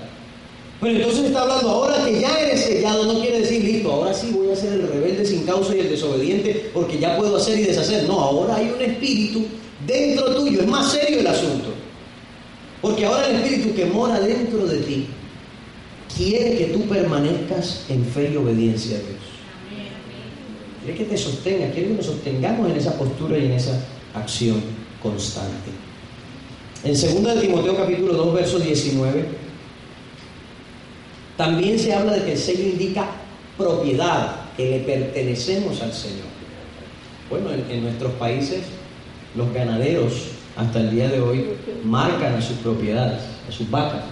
Pero 0.80 0.94
entonces 0.94 1.24
está 1.24 1.42
hablando 1.42 1.68
ahora 1.68 2.04
que 2.04 2.20
ya 2.20 2.32
eres 2.38 2.60
sellado, 2.60 3.12
no 3.12 3.20
quiere 3.20 3.40
decir, 3.40 3.64
listo, 3.64 3.90
ahora 3.90 4.14
sí 4.14 4.30
voy 4.32 4.52
a 4.52 4.54
ser 4.54 4.74
el 4.74 4.86
rebelde 4.86 5.26
sin 5.26 5.42
causa 5.42 5.74
y 5.74 5.80
el 5.80 5.90
desobediente 5.90 6.70
porque 6.72 7.00
ya 7.00 7.16
puedo 7.16 7.36
hacer 7.36 7.58
y 7.58 7.64
deshacer. 7.64 8.06
No, 8.06 8.20
ahora 8.20 8.54
hay 8.54 8.70
un 8.70 8.80
espíritu 8.80 9.46
dentro 9.84 10.32
tuyo, 10.36 10.60
es 10.60 10.66
más 10.68 10.92
serio 10.92 11.18
el 11.18 11.26
asunto. 11.26 11.70
Porque 12.80 13.04
ahora 13.04 13.26
el 13.26 13.42
espíritu 13.42 13.74
que 13.74 13.86
mora 13.86 14.20
dentro 14.20 14.64
de 14.64 14.78
ti 14.78 15.08
quiere 16.16 16.56
que 16.56 16.64
tú 16.66 16.82
permanezcas 16.82 17.86
en 17.88 18.04
fe 18.04 18.30
y 18.32 18.36
obediencia 18.36 18.96
a 18.96 19.00
Dios. 19.00 19.20
Quiere 20.84 20.98
que 20.98 21.04
te 21.04 21.18
sostenga, 21.18 21.68
quiere 21.72 21.88
que 21.88 21.94
nos 21.94 22.06
sostengamos 22.06 22.70
en 22.70 22.76
esa 22.76 22.96
postura 22.96 23.36
y 23.38 23.46
en 23.46 23.52
esa 23.54 23.84
acción 24.14 24.62
constante. 25.02 25.72
En 26.84 26.94
2 26.94 27.40
Timoteo 27.40 27.76
capítulo 27.76 28.12
2, 28.12 28.34
verso 28.34 28.58
19, 28.58 29.24
también 31.36 31.78
se 31.78 31.94
habla 31.94 32.14
de 32.14 32.24
que 32.24 32.32
el 32.32 32.38
sello 32.38 32.64
indica 32.70 33.06
propiedad, 33.56 34.34
que 34.56 34.68
le 34.68 34.78
pertenecemos 34.80 35.80
al 35.80 35.92
Señor. 35.92 36.26
Bueno, 37.30 37.50
en, 37.52 37.84
nuestros 37.84 38.12
países 38.14 38.62
los 39.36 39.52
ganaderos 39.54 40.30
hasta 40.56 40.80
el 40.80 40.90
día 40.90 41.08
de 41.08 41.20
hoy 41.20 41.44
marcan 41.84 42.34
a 42.34 42.42
sus 42.42 42.56
propiedades, 42.56 43.20
a 43.48 43.52
sus 43.52 43.70
vacas, 43.70 44.02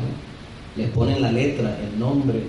les 0.77 0.89
ponen 0.91 1.23
la 1.23 1.33
letra, 1.33 1.77
el 1.83 1.99
nombre. 1.99 2.41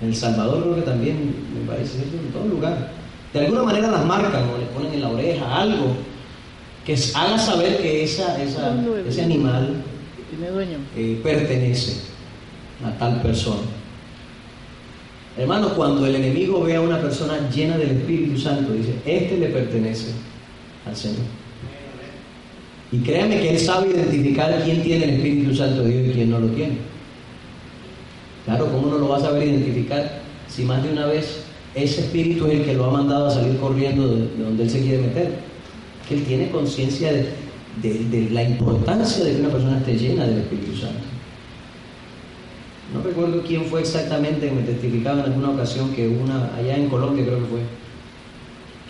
En 0.00 0.08
El 0.08 0.14
Salvador 0.14 0.62
creo 0.62 0.76
que 0.76 0.82
también 0.82 1.34
me 1.58 1.66
parece, 1.66 1.98
en 1.98 2.32
todo 2.32 2.46
lugar. 2.46 2.92
De 3.32 3.40
alguna 3.40 3.64
manera 3.64 3.90
las 3.90 4.06
marcan 4.06 4.44
o 4.48 4.58
les 4.58 4.68
ponen 4.68 4.94
en 4.94 5.00
la 5.00 5.08
oreja 5.08 5.56
algo 5.60 5.96
que 6.84 6.96
haga 7.14 7.38
saber 7.38 7.78
que 7.78 8.04
esa, 8.04 8.42
ese 8.42 9.22
animal 9.22 9.82
eh, 10.96 11.20
pertenece 11.22 12.00
a 12.84 12.90
tal 12.98 13.20
persona. 13.20 13.60
Hermanos, 15.36 15.72
cuando 15.72 16.06
el 16.06 16.16
enemigo 16.16 16.62
ve 16.62 16.76
a 16.76 16.80
una 16.80 17.00
persona 17.00 17.48
llena 17.50 17.78
del 17.78 17.90
Espíritu 17.90 18.38
Santo, 18.38 18.72
dice, 18.72 18.94
este 19.04 19.36
le 19.38 19.46
pertenece 19.46 20.10
al 20.86 20.96
Señor. 20.96 21.26
Y 22.92 22.98
créame 22.98 23.40
que 23.40 23.50
él 23.50 23.58
sabe 23.58 23.90
identificar 23.90 24.62
quién 24.64 24.82
tiene 24.82 25.04
el 25.04 25.10
Espíritu 25.10 25.54
Santo 25.54 25.82
de 25.82 25.90
Dios 25.90 26.08
y 26.08 26.12
quién 26.12 26.30
no 26.30 26.40
lo 26.40 26.48
tiene. 26.48 26.78
Claro, 28.44 28.66
¿cómo 28.66 28.88
no 28.88 28.98
lo 28.98 29.08
va 29.08 29.18
a 29.18 29.20
saber 29.20 29.46
identificar 29.46 30.20
si 30.48 30.64
más 30.64 30.82
de 30.82 30.90
una 30.90 31.06
vez 31.06 31.44
ese 31.74 32.00
espíritu 32.00 32.46
es 32.46 32.60
el 32.60 32.64
que 32.64 32.74
lo 32.74 32.86
ha 32.86 32.90
mandado 32.90 33.28
a 33.28 33.30
salir 33.30 33.56
corriendo 33.58 34.08
de, 34.08 34.28
donde 34.42 34.64
él 34.64 34.70
se 34.70 34.80
quiere 34.80 34.98
meter? 34.98 35.49
Que 36.10 36.16
él 36.16 36.24
tiene 36.24 36.50
conciencia 36.50 37.10
de, 37.12 38.28
la 38.30 38.42
importancia 38.42 39.24
de 39.24 39.32
que 39.32 39.40
una 39.40 39.48
persona 39.48 39.78
esté 39.78 39.96
llena 39.96 40.26
del 40.26 40.40
Espíritu 40.40 40.76
Santo. 40.76 41.06
No 42.92 43.00
recuerdo 43.02 43.42
quién 43.46 43.64
fue 43.64 43.80
exactamente 43.80 44.48
que 44.48 44.52
me 44.52 44.62
testificaba 44.62 45.20
en 45.20 45.26
alguna 45.26 45.50
ocasión 45.50 45.94
que 45.94 46.08
una, 46.08 46.52
allá 46.56 46.76
en 46.76 46.88
Colombia 46.88 47.24
creo 47.24 47.38
que 47.38 47.46
fue, 47.46 47.60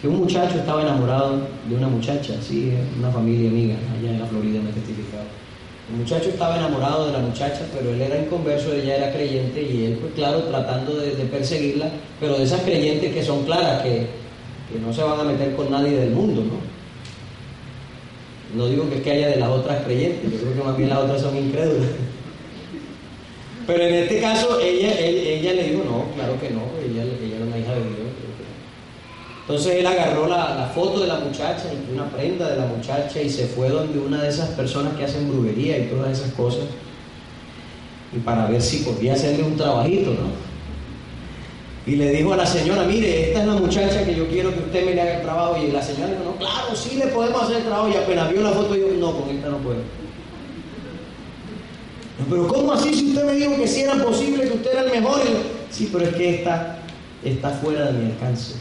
que 0.01 0.09
un 0.09 0.17
muchacho 0.21 0.57
estaba 0.57 0.83
enamorado 0.83 1.47
de 1.69 1.77
una 1.77 1.89
muchacha, 1.89 2.35
sí, 2.41 2.73
una 2.99 3.11
familia 3.11 3.51
amiga, 3.51 3.77
allá 3.99 4.11
en 4.11 4.21
la 4.21 4.27
Florida 4.27 4.61
me 4.63 4.73
testificaba 4.73 5.25
el 5.91 5.97
muchacho 5.97 6.29
estaba 6.29 6.57
enamorado 6.57 7.07
de 7.07 7.13
la 7.13 7.19
muchacha, 7.19 7.63
pero 7.75 7.91
él 7.91 8.01
era 8.01 8.23
inconverso, 8.23 8.73
ella 8.73 8.97
era 8.97 9.13
creyente 9.13 9.61
y 9.61 9.87
él, 9.87 9.99
pues 10.01 10.13
claro, 10.15 10.45
tratando 10.45 10.95
de, 10.97 11.11
perseguirla, 11.25 11.91
pero 12.21 12.39
de 12.39 12.45
esas 12.45 12.61
creyentes 12.63 13.13
que 13.13 13.25
son 13.25 13.45
claras, 13.45 13.83
que, 13.83 14.07
no 14.81 14.93
se 14.93 15.03
van 15.03 15.19
a 15.19 15.25
meter 15.25 15.57
con 15.57 15.69
nadie 15.69 15.99
del 15.99 16.11
mundo, 16.11 16.43
¿no? 16.43 16.70
No 18.55 18.67
digo 18.67 18.89
que, 18.89 18.97
es 18.97 19.03
que 19.03 19.11
haya 19.13 19.29
de 19.29 19.37
las 19.37 19.49
otras 19.49 19.85
creyentes, 19.85 20.33
yo 20.33 20.39
creo 20.39 20.55
que 20.55 20.63
más 20.63 20.77
bien 20.77 20.89
las 20.89 20.99
otras 20.99 21.21
son 21.21 21.37
incrédulas. 21.37 21.91
Pero 23.67 23.85
en 23.85 23.95
este 23.95 24.21
caso 24.21 24.59
ella, 24.61 24.99
ella, 24.99 25.53
le 25.53 25.65
dijo, 25.65 25.85
no, 25.85 26.13
claro 26.15 26.41
que 26.41 26.51
no, 26.51 26.63
ella, 26.85 27.05
ella 27.05 27.37
era 27.37 27.45
una 27.45 27.59
hija 27.59 27.75
de 27.75 27.81
Dios. 27.81 28.11
Entonces 29.43 29.77
él 29.81 29.87
agarró 29.87 30.29
la, 30.29 30.71
foto 30.75 31.01
de 31.01 31.09
la 31.09 31.19
muchacha 31.19 31.65
una 31.93 32.09
prenda 32.09 32.49
de 32.51 32.57
la 32.57 32.67
muchacha 32.67 33.21
y 33.21 33.29
se 33.29 33.47
fue 33.47 33.69
donde 33.69 33.99
una 33.99 34.23
de 34.23 34.29
esas 34.29 34.51
personas 34.51 34.95
que 34.95 35.05
hacen 35.05 35.29
brujería 35.29 35.79
y 35.79 35.87
todas 35.87 36.19
esas 36.19 36.33
cosas. 36.35 36.65
Y 38.15 38.21
para 38.21 38.47
ver 38.47 38.63
si 38.63 38.79
podía 38.79 39.15
hacerle 39.15 39.43
un 39.43 39.57
trabajito, 39.57 40.11
¿no? 40.11 40.50
Y 41.87 41.97
le 41.97 42.11
dijo 42.13 42.33
a 42.33 42.37
la 42.37 42.47
señora, 42.47 42.85
mire, 42.85 43.29
esta 43.29 43.41
es 43.41 43.47
la 43.47 43.55
muchacha 43.55 44.05
que 44.05 44.15
yo 44.15 44.29
quiero 44.29 44.53
que 44.53 44.61
usted 44.61 44.85
me 44.85 44.95
le 44.95 45.01
haga 45.01 45.17
el 45.17 45.23
trabajo. 45.23 45.57
Y 45.57 45.71
la 45.71 45.83
señora 45.83 46.13
dijo, 46.13 46.25
no, 46.25 46.37
claro, 46.37 46.77
sí 46.77 46.97
le 46.97 47.07
podemos 47.07 47.43
hacer 47.43 47.57
el 47.57 47.65
trabajo. 47.65 47.89
Y 47.89 47.97
apenas 47.97 48.31
vio 48.31 48.43
la 48.43 48.51
foto, 48.51 48.77
yo, 48.77 48.89
no, 48.99 49.19
con 49.19 49.31
esta 49.31 49.49
no 49.49 49.59
puedo. 49.59 49.81
Pero 52.29 52.49
¿cómo 52.49 52.73
así 52.73 52.93
si 52.93 53.09
usted 53.09 53.25
me 53.25 53.33
dijo 53.33 53.57
que 53.57 53.67
si 53.67 53.81
era 53.81 53.95
posible, 53.95 54.47
que 54.47 54.55
usted 54.55 54.73
era 54.73 54.83
el 54.83 54.91
mejor? 54.91 55.21
sí, 55.71 55.89
pero 55.91 56.05
es 56.05 56.15
que 56.15 56.35
esta 56.37 56.79
está 57.25 57.51
fuera 57.51 57.91
de 57.91 57.99
mi 57.99 58.11
alcance. 58.11 58.57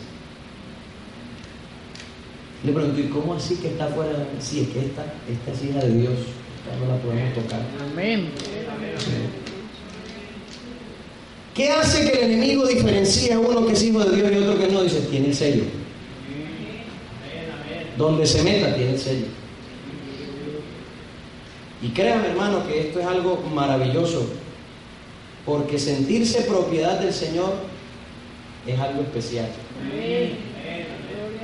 Le 2.63 2.73
pregunto, 2.73 2.99
¿y 2.99 3.05
cómo 3.05 3.33
así 3.33 3.55
que 3.55 3.69
está 3.69 3.87
fuera? 3.87 4.11
Sí, 4.39 4.61
es 4.61 4.69
que 4.69 4.79
esta, 4.79 5.03
esta 5.29 5.51
es 5.51 5.63
hija 5.63 5.79
de 5.79 5.93
Dios, 5.93 6.13
esta 6.13 6.85
no 6.85 6.91
la 6.93 7.01
podemos 7.01 7.33
tocar. 7.33 7.61
Amén. 7.91 8.29
¿Qué 11.59 11.69
hace 11.69 12.09
que 12.09 12.19
el 12.19 12.31
enemigo 12.31 12.65
diferencie 12.65 13.33
a 13.33 13.37
uno 13.37 13.67
que 13.67 13.73
es 13.73 13.83
hijo 13.83 13.99
de 14.05 14.15
Dios 14.15 14.31
y 14.31 14.37
otro 14.37 14.57
que 14.57 14.71
no? 14.71 14.81
Dice, 14.81 15.01
tiene 15.11 15.27
el 15.27 15.35
sello. 15.35 15.63
Donde 17.97 18.25
se 18.25 18.41
meta, 18.43 18.73
tiene 18.73 18.91
el 18.91 18.97
sello. 18.97 19.25
Y 21.81 21.89
créanme, 21.89 22.27
hermano, 22.29 22.65
que 22.65 22.79
esto 22.79 23.01
es 23.01 23.05
algo 23.05 23.43
maravilloso, 23.53 24.25
porque 25.45 25.77
sentirse 25.77 26.43
propiedad 26.43 26.97
del 26.97 27.11
Señor 27.11 27.51
es 28.65 28.79
algo 28.79 29.01
especial. 29.01 29.49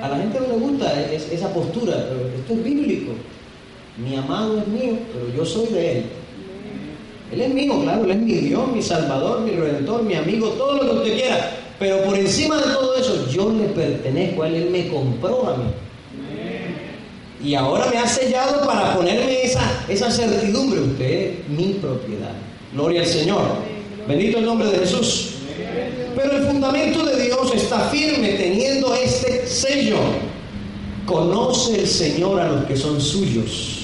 A 0.01 0.07
la 0.07 0.15
gente 0.15 0.39
no 0.39 0.47
le 0.47 0.53
gusta 0.53 1.11
esa 1.11 1.53
postura, 1.53 2.07
pero 2.07 2.29
esto 2.33 2.53
es 2.53 2.63
bíblico. 2.63 3.11
Mi 3.97 4.15
amado 4.15 4.59
es 4.59 4.67
mío, 4.69 4.97
pero 5.11 5.35
yo 5.35 5.45
soy 5.45 5.67
de 5.73 5.91
Él. 5.91 6.05
Él 7.35 7.41
es 7.41 7.53
mío, 7.53 7.81
claro, 7.81 8.05
Él 8.05 8.11
es 8.11 8.17
mi 8.17 8.33
Dios, 8.33 8.71
mi 8.71 8.81
Salvador, 8.81 9.41
mi 9.41 9.51
Redentor, 9.51 10.03
mi 10.03 10.15
amigo, 10.15 10.47
todo 10.51 10.75
lo 10.75 10.89
que 10.89 10.97
usted 10.99 11.15
quiera. 11.15 11.51
Pero 11.77 12.01
por 12.03 12.17
encima 12.17 12.55
de 12.55 12.63
todo 12.63 12.95
eso, 12.95 13.29
yo 13.29 13.51
le 13.51 13.65
pertenezco 13.65 14.43
a 14.43 14.47
Él, 14.47 14.55
Él 14.55 14.69
me 14.69 14.87
compró 14.87 15.49
a 15.49 15.57
mí. 15.57 15.65
Y 17.43 17.55
ahora 17.55 17.87
me 17.91 17.97
ha 17.97 18.07
sellado 18.07 18.65
para 18.65 18.95
ponerme 18.95 19.43
esa, 19.43 19.83
esa 19.89 20.09
certidumbre. 20.09 20.79
Usted 20.79 21.11
es 21.11 21.49
mi 21.49 21.73
propiedad. 21.73 22.31
Gloria 22.73 23.01
al 23.01 23.07
Señor. 23.07 23.41
Bendito 24.07 24.37
el 24.37 24.45
nombre 24.45 24.69
de 24.69 24.79
Jesús. 24.79 25.31
Pero 26.15 26.37
el 26.37 26.43
fundamento 26.45 27.05
de 27.05 27.21
Dios 27.21 27.53
está 27.53 27.89
firme 27.89 28.29
teniendo 28.29 28.95
este 28.95 29.45
sello. 29.45 29.97
Conoce 31.05 31.81
el 31.81 31.87
Señor 31.87 32.39
a 32.39 32.47
los 32.47 32.63
que 32.63 32.77
son 32.77 33.01
suyos. 33.01 33.74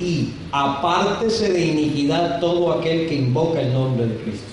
Y 0.00 0.30
apártese 0.52 1.52
de 1.52 1.66
iniquidad 1.66 2.40
todo 2.40 2.72
aquel 2.72 3.08
que 3.08 3.14
invoca 3.14 3.60
el 3.60 3.72
nombre 3.72 4.06
de 4.06 4.16
Cristo. 4.16 4.46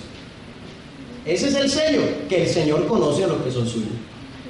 Ese 1.26 1.48
es 1.48 1.54
el 1.54 1.70
sello, 1.70 2.02
que 2.28 2.42
el 2.42 2.48
Señor 2.48 2.86
conoce 2.86 3.24
a 3.24 3.28
los 3.28 3.42
que 3.42 3.50
son 3.50 3.66
suyos. 3.66 3.88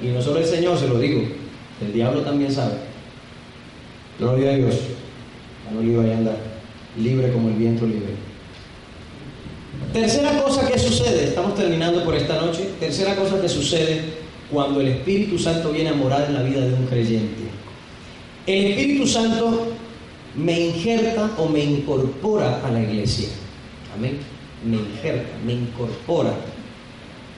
Y 0.01 0.07
no 0.07 0.21
solo 0.21 0.39
el 0.39 0.45
Señor, 0.45 0.77
se 0.77 0.87
lo 0.87 0.99
digo, 0.99 1.21
el 1.81 1.93
diablo 1.93 2.21
también 2.21 2.51
sabe. 2.51 2.75
Gloria 4.19 4.51
a 4.51 4.55
Dios. 4.55 4.75
no 5.73 5.81
le 5.81 5.91
iba 5.91 6.03
a 6.03 6.17
andar 6.17 6.37
libre 6.97 7.31
como 7.31 7.49
el 7.49 7.55
viento 7.55 7.85
libre. 7.85 8.15
Tercera 9.93 10.41
cosa 10.41 10.67
que 10.67 10.77
sucede, 10.79 11.25
estamos 11.25 11.55
terminando 11.55 12.03
por 12.03 12.15
esta 12.15 12.39
noche, 12.41 12.69
tercera 12.79 13.15
cosa 13.15 13.41
que 13.41 13.49
sucede 13.49 14.01
cuando 14.51 14.81
el 14.81 14.89
Espíritu 14.89 15.37
Santo 15.37 15.71
viene 15.71 15.89
a 15.89 15.93
morar 15.93 16.25
en 16.27 16.33
la 16.33 16.43
vida 16.43 16.61
de 16.61 16.73
un 16.73 16.85
creyente. 16.85 17.43
El 18.45 18.65
Espíritu 18.71 19.07
Santo 19.07 19.67
me 20.35 20.59
injerta 20.59 21.31
o 21.37 21.47
me 21.47 21.63
incorpora 21.63 22.61
a 22.65 22.71
la 22.71 22.81
iglesia. 22.81 23.29
Amén. 23.95 24.19
Me 24.63 24.77
injerta, 24.77 25.29
me 25.45 25.53
incorpora, 25.53 26.33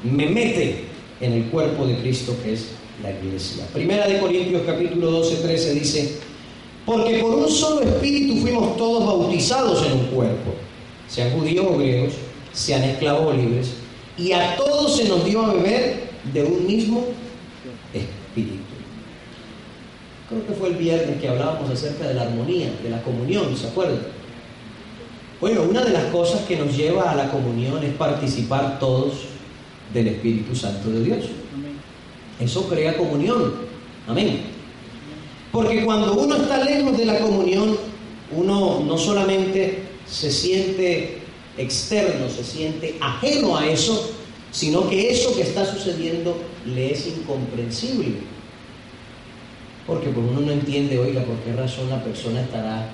me 0.03 0.27
mete 0.27 0.85
en 1.19 1.33
el 1.33 1.45
cuerpo 1.45 1.85
de 1.85 1.97
Cristo 1.97 2.35
que 2.43 2.53
es 2.53 2.69
la 3.03 3.11
iglesia. 3.11 3.65
Primera 3.73 4.07
de 4.07 4.19
Corintios 4.19 4.63
capítulo 4.65 5.11
12, 5.11 5.35
13 5.37 5.73
dice, 5.73 6.15
porque 6.85 7.17
por 7.17 7.35
un 7.35 7.49
solo 7.49 7.81
espíritu 7.81 8.37
fuimos 8.37 8.77
todos 8.77 9.05
bautizados 9.05 9.85
en 9.85 9.93
un 9.93 10.05
cuerpo, 10.05 10.53
sean 11.07 11.31
judíos 11.31 11.65
o 11.69 11.77
griegos, 11.77 12.13
sean 12.53 12.83
esclavos 12.83 13.33
o 13.33 13.37
libres, 13.37 13.73
y 14.17 14.31
a 14.31 14.55
todos 14.55 14.95
se 14.95 15.07
nos 15.07 15.25
dio 15.25 15.41
a 15.43 15.53
beber 15.53 16.07
de 16.33 16.43
un 16.43 16.65
mismo 16.65 17.05
espíritu. 17.93 18.63
Creo 20.29 20.45
que 20.45 20.53
fue 20.53 20.69
el 20.69 20.75
viernes 20.75 21.21
que 21.21 21.29
hablábamos 21.29 21.69
acerca 21.69 22.05
de 22.07 22.13
la 22.13 22.23
armonía, 22.23 22.69
de 22.83 22.89
la 22.89 23.01
comunión, 23.01 23.55
¿se 23.55 23.67
acuerdan? 23.67 24.01
Bueno, 25.39 25.63
una 25.63 25.85
de 25.85 25.91
las 25.91 26.05
cosas 26.05 26.41
que 26.41 26.57
nos 26.57 26.75
lleva 26.75 27.11
a 27.11 27.15
la 27.15 27.31
comunión 27.31 27.81
es 27.83 27.93
participar 27.93 28.77
todos 28.79 29.13
del 29.93 30.07
Espíritu 30.07 30.53
Santo 30.53 30.89
de 30.89 31.03
Dios. 31.03 31.25
Eso 32.39 32.67
crea 32.67 32.97
comunión. 32.97 33.53
Amén. 34.07 34.41
Porque 35.51 35.85
cuando 35.85 36.13
uno 36.13 36.35
está 36.35 36.63
lejos 36.63 36.97
de 36.97 37.05
la 37.05 37.19
comunión, 37.19 37.77
uno 38.35 38.81
no 38.85 38.97
solamente 38.97 39.83
se 40.05 40.29
siente 40.29 41.19
externo, 41.57 42.29
se 42.29 42.43
siente 42.43 42.97
ajeno 42.99 43.57
a 43.57 43.65
eso, 43.67 44.11
sino 44.51 44.89
que 44.89 45.09
eso 45.09 45.35
que 45.35 45.43
está 45.43 45.65
sucediendo 45.65 46.37
le 46.65 46.91
es 46.91 47.07
incomprensible. 47.07 48.36
Porque 49.87 50.09
pues 50.09 50.27
uno 50.29 50.41
no 50.41 50.51
entiende, 50.51 50.99
oiga, 50.99 51.23
por 51.23 51.37
qué 51.37 51.53
razón 51.53 51.89
la 51.89 52.03
persona 52.03 52.41
estará 52.41 52.89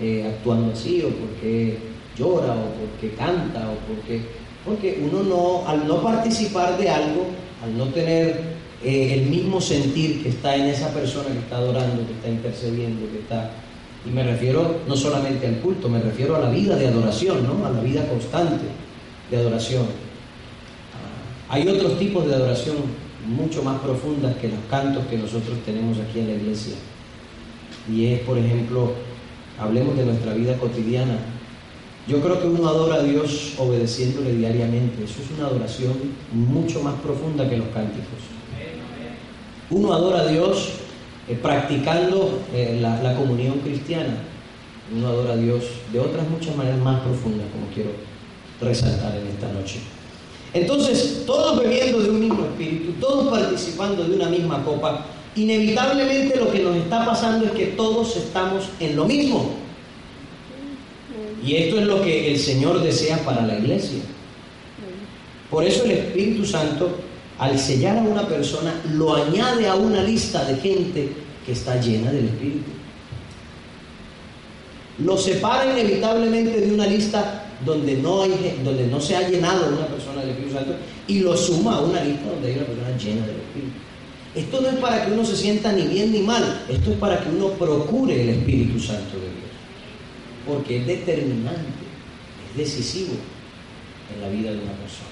eh, 0.00 0.32
actuando 0.34 0.72
así, 0.72 1.02
o 1.02 1.10
por 1.10 1.28
qué 1.40 1.78
llora, 2.16 2.54
o 2.54 2.72
por 2.72 2.88
qué 3.00 3.10
canta, 3.14 3.68
o 3.68 3.74
por 3.86 4.02
qué... 4.06 4.22
Porque 4.64 5.02
uno 5.04 5.22
no, 5.22 5.68
al 5.68 5.86
no 5.86 6.02
participar 6.02 6.78
de 6.78 6.88
algo, 6.88 7.26
al 7.62 7.76
no 7.76 7.86
tener 7.88 8.40
eh, 8.82 9.14
el 9.14 9.30
mismo 9.30 9.60
sentir 9.60 10.22
que 10.22 10.30
está 10.30 10.56
en 10.56 10.66
esa 10.66 10.88
persona 10.88 11.28
que 11.28 11.38
está 11.38 11.58
adorando, 11.58 12.06
que 12.06 12.12
está 12.14 12.28
intercediendo, 12.28 13.10
que 13.12 13.18
está... 13.18 13.50
Y 14.06 14.08
me 14.08 14.22
refiero 14.22 14.80
no 14.88 14.96
solamente 14.96 15.46
al 15.46 15.56
culto, 15.56 15.90
me 15.90 16.00
refiero 16.00 16.34
a 16.34 16.38
la 16.38 16.48
vida 16.48 16.76
de 16.76 16.88
adoración, 16.88 17.46
¿no? 17.46 17.66
A 17.66 17.70
la 17.70 17.82
vida 17.82 18.06
constante 18.06 18.64
de 19.30 19.36
adoración. 19.36 19.82
Ah, 19.82 21.54
hay 21.54 21.68
otros 21.68 21.98
tipos 21.98 22.26
de 22.26 22.34
adoración 22.34 22.76
mucho 23.26 23.62
más 23.62 23.80
profundas 23.80 24.36
que 24.36 24.48
los 24.48 24.58
cantos 24.70 25.06
que 25.06 25.18
nosotros 25.18 25.58
tenemos 25.64 25.98
aquí 25.98 26.20
en 26.20 26.28
la 26.28 26.34
iglesia. 26.34 26.74
Y 27.90 28.06
es, 28.06 28.20
por 28.20 28.38
ejemplo, 28.38 28.92
hablemos 29.58 29.96
de 29.96 30.04
nuestra 30.04 30.34
vida 30.34 30.56
cotidiana. 30.56 31.18
Yo 32.06 32.20
creo 32.20 32.40
que 32.40 32.48
uno 32.48 32.68
adora 32.68 32.96
a 32.96 33.02
Dios 33.02 33.54
obedeciéndole 33.58 34.34
diariamente. 34.34 35.04
Eso 35.04 35.22
es 35.22 35.38
una 35.38 35.48
adoración 35.48 35.94
mucho 36.32 36.82
más 36.82 36.94
profunda 37.00 37.48
que 37.48 37.56
los 37.56 37.68
cánticos. 37.68 38.20
Uno 39.70 39.92
adora 39.92 40.22
a 40.22 40.26
Dios 40.26 40.70
eh, 41.28 41.38
practicando 41.40 42.40
eh, 42.52 42.78
la, 42.80 43.02
la 43.02 43.14
comunión 43.14 43.58
cristiana. 43.60 44.16
Uno 44.92 45.06
adora 45.06 45.34
a 45.34 45.36
Dios 45.36 45.64
de 45.92 46.00
otras 46.00 46.28
muchas 46.28 46.56
maneras 46.56 46.80
más 46.80 47.00
profundas, 47.00 47.46
como 47.52 47.72
quiero 47.72 47.90
resaltar 48.60 49.16
en 49.16 49.28
esta 49.28 49.52
noche. 49.52 49.78
Entonces, 50.52 51.22
todos 51.26 51.60
bebiendo 51.60 52.00
de 52.00 52.10
un 52.10 52.20
mismo 52.20 52.44
espíritu, 52.44 52.92
todos 53.00 53.28
participando 53.28 54.04
de 54.04 54.16
una 54.16 54.28
misma 54.28 54.64
copa, 54.64 55.06
inevitablemente 55.36 56.36
lo 56.38 56.50
que 56.50 56.60
nos 56.60 56.76
está 56.76 57.04
pasando 57.06 57.46
es 57.46 57.52
que 57.52 57.66
todos 57.66 58.16
estamos 58.16 58.64
en 58.80 58.96
lo 58.96 59.04
mismo. 59.04 59.50
Y 61.44 61.54
esto 61.54 61.78
es 61.78 61.86
lo 61.86 62.02
que 62.02 62.32
el 62.32 62.38
Señor 62.38 62.82
desea 62.82 63.18
para 63.24 63.46
la 63.46 63.58
iglesia. 63.58 64.00
Por 65.50 65.64
eso 65.64 65.84
el 65.84 65.92
Espíritu 65.92 66.44
Santo, 66.44 66.96
al 67.38 67.58
sellar 67.58 67.98
a 67.98 68.02
una 68.02 68.26
persona, 68.26 68.74
lo 68.92 69.14
añade 69.14 69.66
a 69.68 69.74
una 69.74 70.02
lista 70.02 70.44
de 70.44 70.56
gente 70.56 71.12
que 71.46 71.52
está 71.52 71.80
llena 71.80 72.10
del 72.12 72.26
Espíritu. 72.26 72.70
Lo 74.98 75.16
separa 75.16 75.78
inevitablemente 75.78 76.60
de 76.60 76.74
una 76.74 76.86
lista 76.86 77.46
donde 77.64 77.96
no, 77.96 78.22
hay, 78.22 78.60
donde 78.62 78.86
no 78.86 79.00
se 79.00 79.16
ha 79.16 79.28
llenado 79.28 79.68
una 79.68 79.86
persona 79.86 79.99
Y 81.06 81.20
lo 81.20 81.36
suma 81.36 81.76
a 81.76 81.80
una 81.80 82.02
lista 82.02 82.30
donde 82.30 82.48
hay 82.48 82.56
una 82.56 82.66
persona 82.66 82.96
llena 82.96 83.26
del 83.26 83.36
Espíritu. 83.36 83.78
Esto 84.34 84.60
no 84.60 84.68
es 84.68 84.76
para 84.76 85.04
que 85.04 85.12
uno 85.12 85.24
se 85.24 85.36
sienta 85.36 85.72
ni 85.72 85.82
bien 85.82 86.12
ni 86.12 86.20
mal, 86.20 86.62
esto 86.68 86.92
es 86.92 86.98
para 86.98 87.20
que 87.20 87.30
uno 87.30 87.48
procure 87.50 88.20
el 88.20 88.28
Espíritu 88.28 88.78
Santo 88.78 89.16
de 89.16 89.22
Dios. 89.22 89.50
Porque 90.46 90.78
es 90.78 90.86
determinante, 90.86 91.84
es 92.52 92.58
decisivo 92.58 93.14
en 94.14 94.20
la 94.20 94.28
vida 94.28 94.50
de 94.52 94.58
una 94.58 94.72
persona. 94.72 95.10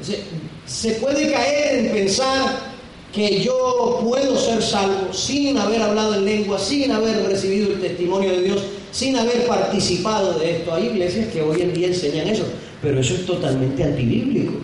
Entonces, 0.00 0.24
se 0.66 0.92
puede 1.00 1.30
caer 1.30 1.86
en 1.86 1.92
pensar 1.92 2.78
que 3.12 3.40
yo 3.40 4.00
puedo 4.04 4.36
ser 4.36 4.62
salvo 4.62 5.12
sin 5.12 5.56
haber 5.56 5.82
hablado 5.82 6.14
en 6.14 6.24
lengua, 6.24 6.58
sin 6.58 6.92
haber 6.92 7.26
recibido 7.26 7.72
el 7.72 7.80
testimonio 7.80 8.30
de 8.30 8.42
Dios, 8.42 8.62
sin 8.92 9.16
haber 9.16 9.46
participado 9.46 10.38
de 10.38 10.58
esto. 10.58 10.74
Hay 10.74 10.86
iglesias 10.86 11.28
que 11.32 11.42
hoy 11.42 11.62
en 11.62 11.72
día 11.72 11.88
enseñan 11.88 12.28
eso, 12.28 12.44
pero 12.82 13.00
eso 13.00 13.14
es 13.14 13.26
totalmente 13.26 13.84
antibíblico. 13.84 14.54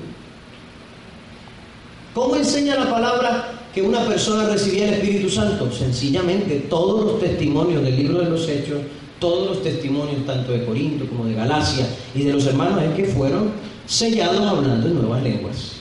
¿Cómo 2.14 2.37
enseña 2.37 2.77
la 2.77 2.90
palabra 2.90 3.55
que 3.74 3.83
una 3.83 4.07
persona 4.07 4.48
recibía 4.48 4.88
el 4.88 4.94
Espíritu 4.94 5.29
Santo? 5.29 5.70
Sencillamente, 5.72 6.66
todos 6.70 7.05
los 7.05 7.20
testimonios 7.20 7.83
del 7.83 7.96
libro 7.96 8.20
de 8.20 8.31
los 8.31 8.48
Hechos, 8.48 8.79
todos 9.18 9.48
los 9.48 9.62
testimonios 9.62 10.24
tanto 10.24 10.53
de 10.53 10.64
Corinto 10.64 11.07
como 11.07 11.27
de 11.27 11.35
Galacia 11.35 11.87
y 12.14 12.22
de 12.22 12.33
los 12.33 12.46
hermanos 12.46 12.83
es 12.83 12.94
que 12.94 13.05
fueron 13.07 13.50
sellados 13.87 14.46
hablando 14.46 14.87
en 14.87 14.94
nuevas 14.94 15.22
lenguas. 15.22 15.72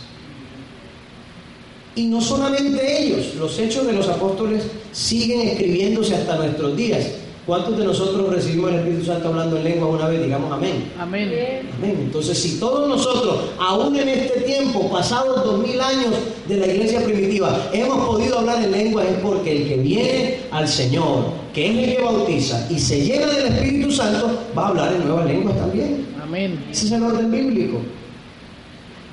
Y 1.96 2.06
no 2.06 2.20
solamente 2.20 3.04
ellos, 3.04 3.36
los 3.36 3.60
hechos 3.60 3.86
de 3.86 3.94
los 3.94 4.08
apóstoles 4.08 4.64
siguen 4.92 5.42
escribiéndose 5.42 6.16
hasta 6.16 6.38
nuestros 6.38 6.76
días. 6.76 7.12
¿Cuántos 7.46 7.78
de 7.78 7.84
nosotros 7.84 8.34
recibimos 8.34 8.72
el 8.72 8.78
Espíritu 8.78 9.06
Santo 9.06 9.28
hablando 9.28 9.58
en 9.58 9.66
lengua 9.66 9.88
una 9.88 10.08
vez? 10.08 10.24
Digamos 10.24 10.50
amén. 10.50 10.90
Amén. 10.98 11.30
Amén. 11.78 11.98
Entonces, 12.00 12.38
si 12.38 12.58
todos 12.58 12.88
nosotros, 12.88 13.50
aún 13.60 13.98
en 13.98 14.08
este 14.08 14.40
tiempo, 14.42 14.90
pasados 14.90 15.44
dos 15.44 15.60
mil 15.60 15.80
años 15.82 16.14
de 16.48 16.58
la 16.58 16.68
iglesia 16.68 17.04
primitiva, 17.04 17.70
hemos 17.74 18.08
podido 18.08 18.40
hablar 18.40 18.64
en 18.64 18.72
lengua, 18.72 19.04
es 19.04 19.18
porque 19.18 19.52
el 19.52 19.68
que 19.68 19.78
viene 19.78 20.38
al 20.52 20.70
Señor, 20.70 21.26
que 21.54 21.70
es 21.70 21.90
el 21.90 21.96
que 21.98 22.02
bautiza 22.02 22.66
y 22.70 22.80
se 22.80 23.04
llena 23.04 23.28
del 23.28 23.48
Espíritu 23.48 23.92
Santo, 23.92 24.32
va 24.58 24.68
a 24.68 24.70
hablar 24.70 24.94
en 24.94 25.06
nuevas 25.06 25.26
lenguas 25.26 25.58
también. 25.58 26.08
Amén. 26.24 26.64
Ese 26.72 26.86
es 26.86 26.92
el 26.94 27.04
orden 27.04 27.30
bíblico. 27.30 27.80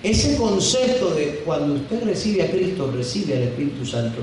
Ese 0.05 0.37
concepto 0.37 1.11
de 1.17 1.43
cuando 1.45 1.75
usted 1.75 2.05
recibe 2.05 2.45
a 2.45 2.51
Cristo, 2.51 2.93
recibe 2.97 3.37
al 3.37 3.43
Espíritu 3.43 3.85
Santo, 3.85 4.21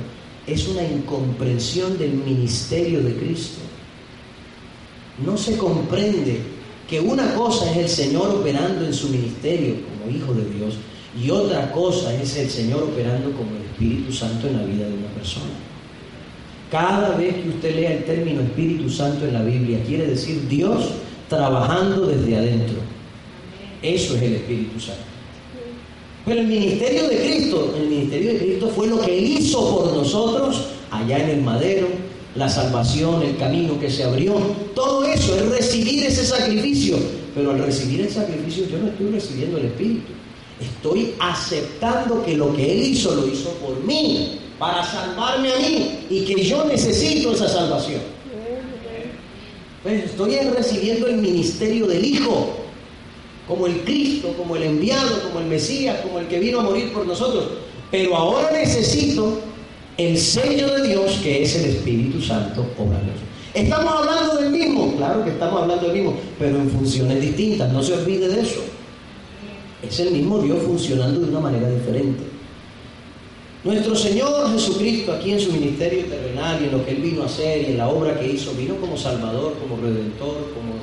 es 0.48 0.66
una 0.70 0.82
incomprensión 0.82 1.98
del 1.98 2.14
ministerio 2.14 3.04
de 3.04 3.14
Cristo. 3.18 3.60
No 5.26 5.38
se 5.38 5.58
comprende 5.58 6.40
que 6.90 7.00
una 7.00 7.34
cosa 7.34 7.70
es 7.72 7.78
el 7.78 7.90
Señor 7.90 8.30
operando 8.30 8.86
en 8.86 8.94
su 8.94 9.10
ministerio 9.10 9.76
como 9.82 10.16
Hijo 10.16 10.34
de 10.34 10.50
Dios 10.52 10.76
y 11.22 11.30
otra 11.32 11.72
cosa 11.72 12.14
es 12.14 12.38
el 12.38 12.50
Señor 12.50 12.84
operando 12.84 13.32
como 13.32 13.52
el 13.52 13.64
Espíritu 13.64 14.14
Santo 14.14 14.48
en 14.48 14.58
la 14.58 14.64
vida 14.64 14.88
de 14.88 14.94
una 14.94 15.08
persona. 15.10 15.46
Cada 16.72 17.18
vez 17.18 17.36
que 17.36 17.50
usted 17.50 17.76
lea 17.76 17.94
el 17.94 18.04
término 18.04 18.42
Espíritu 18.42 18.90
Santo 18.90 19.26
en 19.26 19.34
la 19.34 19.42
Biblia, 19.42 19.84
quiere 19.86 20.06
decir 20.06 20.48
Dios 20.48 20.90
trabajando 21.30 22.08
desde 22.08 22.38
adentro. 22.38 22.78
Eso 23.82 24.16
es 24.16 24.22
el 24.22 24.36
Espíritu 24.36 24.80
Santo. 24.80 25.02
Pero 26.26 26.42
el 26.42 26.48
ministerio 26.48 27.08
de 27.08 27.18
Cristo, 27.20 27.74
el 27.78 27.88
ministerio 27.88 28.34
de 28.34 28.40
Cristo 28.40 28.68
fue 28.76 28.88
lo 28.88 29.00
que 29.00 29.18
hizo 29.18 29.78
por 29.78 29.96
nosotros 29.96 30.62
allá 30.92 31.24
en 31.24 31.30
el 31.30 31.42
madero, 31.42 31.88
la 32.38 32.48
salvación, 32.48 33.24
el 33.24 33.36
camino 33.38 33.80
que 33.80 33.90
se 33.90 34.04
abrió, 34.04 34.36
todo 34.76 35.04
eso 35.06 35.36
es 35.36 35.50
recibir 35.50 36.04
ese 36.04 36.24
sacrificio. 36.24 36.98
Pero 37.34 37.52
al 37.52 37.60
recibir 37.60 38.02
el 38.02 38.12
sacrificio 38.12 38.68
yo 38.68 38.78
no 38.78 38.88
estoy 38.88 39.10
recibiendo 39.12 39.58
el 39.58 39.66
Espíritu. 39.66 40.14
Estoy 40.62 41.14
aceptando 41.20 42.24
que 42.24 42.38
lo 42.38 42.56
que 42.56 42.72
Él 42.72 42.84
hizo 42.84 43.16
lo 43.16 43.28
hizo 43.28 43.50
por 43.54 43.84
mí, 43.84 44.40
para 44.60 44.84
salvarme 44.84 45.52
a 45.52 45.58
mí 45.58 46.00
y 46.10 46.26
que 46.26 46.44
yo 46.44 46.64
necesito 46.66 47.34
esa 47.34 47.48
salvación. 47.48 48.02
Pues 49.84 50.06
estoy 50.06 50.36
recibiendo 50.36 51.08
el 51.08 51.18
ministerio 51.18 51.88
del 51.88 52.04
Hijo, 52.04 52.50
como 53.48 53.68
el 53.68 53.82
Cristo, 53.82 54.34
como 54.38 54.56
el 54.56 54.64
enviado, 54.64 55.22
como 55.24 55.40
el 55.40 55.46
Mesías, 55.46 56.02
como 56.02 56.20
el 56.20 56.28
que 56.28 56.40
vino 56.40 56.60
a 56.60 56.64
morir 56.64 56.92
por 56.92 57.06
nosotros. 57.06 57.46
Pero 57.90 58.16
ahora 58.16 58.52
necesito 58.52 59.40
el 59.98 60.18
sello 60.18 60.76
de 60.76 60.88
Dios 60.88 61.20
que 61.24 61.44
es 61.44 61.56
el 61.56 61.66
Espíritu 61.72 62.22
Santo 62.22 62.66
obrando. 62.78 63.14
¿Estamos 63.54 63.92
hablando 63.92 64.36
del 64.36 64.52
mismo? 64.52 64.96
Claro 64.96 65.24
que 65.24 65.32
estamos 65.32 65.64
hablando 65.64 65.88
del 65.88 65.96
mismo, 65.96 66.16
pero 66.38 66.58
en 66.58 66.70
funciones 66.70 67.20
distintas, 67.20 67.74
no 67.74 67.82
se 67.82 67.94
olvide 67.94 68.28
de 68.30 68.42
eso. 68.42 68.62
Es 69.82 70.00
el 70.00 70.12
mismo 70.12 70.40
Dios 70.40 70.60
funcionando 70.64 71.22
de 71.22 71.30
una 71.30 71.40
manera 71.40 71.70
diferente. 71.70 72.24
Nuestro 73.64 73.96
Señor 73.96 74.52
Jesucristo 74.52 75.14
aquí 75.14 75.32
en 75.32 75.40
su 75.40 75.52
ministerio 75.52 76.06
terrenal 76.06 76.62
y 76.62 76.66
en 76.66 76.72
lo 76.72 76.86
que 76.86 76.92
Él 76.92 77.02
vino 77.02 77.24
a 77.24 77.26
hacer 77.26 77.64
y 77.64 77.72
en 77.72 77.78
la 77.78 77.90
obra 77.90 78.20
que 78.20 78.28
hizo, 78.28 78.54
vino 78.54 78.76
como 78.76 78.96
Salvador, 78.96 79.56
como 79.60 79.82
Redentor, 79.82 80.54
como 80.54 80.76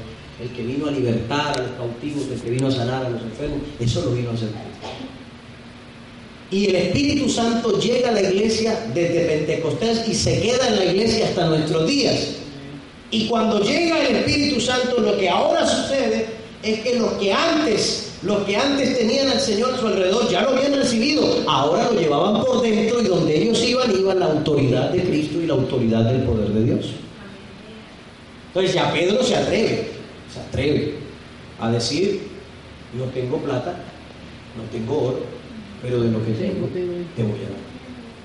el 0.43 0.49
que 0.51 0.65
vino 0.65 0.89
a 0.89 0.91
libertar 0.91 1.57
a 1.57 1.63
los 1.63 1.71
cautivos, 1.73 2.25
el 2.33 2.41
que 2.41 2.51
vino 2.51 2.67
a 2.67 2.71
sanar 2.73 3.07
a 3.07 3.11
los 3.11 3.23
enfermos, 3.23 3.61
eso 3.79 4.05
lo 4.05 4.11
vino 4.11 4.31
a 4.31 4.35
hacer. 4.35 4.49
Y 6.51 6.67
el 6.67 6.77
Espíritu 6.77 7.29
Santo 7.29 7.79
llega 7.81 8.11
a 8.11 8.13
la 8.13 8.23
iglesia 8.23 8.79
desde 8.95 9.25
Pentecostés 9.25 10.07
y 10.09 10.15
se 10.15 10.41
queda 10.41 10.69
en 10.69 10.77
la 10.77 10.85
iglesia 10.85 11.27
hasta 11.27 11.47
nuestros 11.47 11.87
días. 11.87 12.29
Y 13.11 13.27
cuando 13.29 13.61
llega 13.61 14.07
el 14.07 14.17
Espíritu 14.17 14.61
Santo, 14.61 14.99
lo 14.99 15.17
que 15.17 15.29
ahora 15.29 15.67
sucede 15.67 16.27
es 16.63 16.81
que 16.81 16.99
los 16.99 17.13
que 17.15 17.33
antes, 17.33 18.13
los 18.23 18.45
que 18.45 18.57
antes 18.57 18.99
tenían 18.99 19.29
al 19.29 19.41
Señor 19.41 19.75
a 19.75 19.79
su 19.79 19.87
alrededor, 19.87 20.29
ya 20.29 20.43
lo 20.43 20.51
habían 20.51 20.75
recibido, 20.75 21.45
ahora 21.47 21.91
lo 21.91 22.01
llevaban 22.01 22.45
por 22.45 22.63
dentro 22.63 23.01
y 23.01 23.05
donde 23.05 23.43
ellos 23.43 23.63
iban, 23.63 23.91
iba 23.97 24.15
la 24.15 24.27
autoridad 24.27 24.91
de 24.91 25.03
Cristo 25.03 25.41
y 25.41 25.47
la 25.47 25.55
autoridad 25.55 26.05
del 26.05 26.23
poder 26.23 26.49
de 26.49 26.65
Dios. 26.65 26.87
Entonces 28.49 28.75
ya 28.75 28.93
Pedro 28.93 29.23
se 29.23 29.37
atreve, 29.37 29.89
se 30.33 30.41
atreve 30.41 30.95
a 31.61 31.71
decir, 31.71 32.23
no 32.97 33.05
tengo 33.07 33.39
plata, 33.39 33.77
no 34.57 34.63
tengo 34.73 35.09
oro, 35.09 35.34
pero 35.85 36.03
de 36.03 36.11
lo 36.11 36.25
que 36.25 36.33
tengo 36.33 36.67
te 36.69 37.23
voy 37.23 37.33
a 37.33 37.51
dar. 37.51 37.65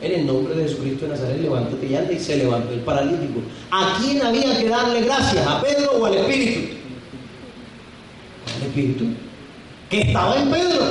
En 0.02 0.22
el 0.22 0.26
nombre 0.26 0.56
de 0.56 0.64
Jesucristo 0.64 1.06
de 1.06 1.12
Nazaret, 1.12 1.42
levántate 1.42 1.88
y 1.88 1.96
anda 1.96 2.14
y 2.14 2.20
se 2.20 2.38
levantó 2.38 2.74
el 2.74 2.80
paralítico. 2.80 3.42
¿A 3.70 3.98
quién 4.02 4.22
había 4.22 4.58
que 4.58 4.70
darle 4.70 5.02
gracias? 5.02 5.46
¿A 5.46 5.62
Pedro 5.62 5.92
o 6.00 6.06
al 6.06 6.16
Espíritu? 6.16 6.76
Al 8.56 8.64
Espíritu, 8.64 9.06
que 9.90 10.02
estaba 10.02 10.42
en 10.42 10.50
Pedro. 10.50 10.86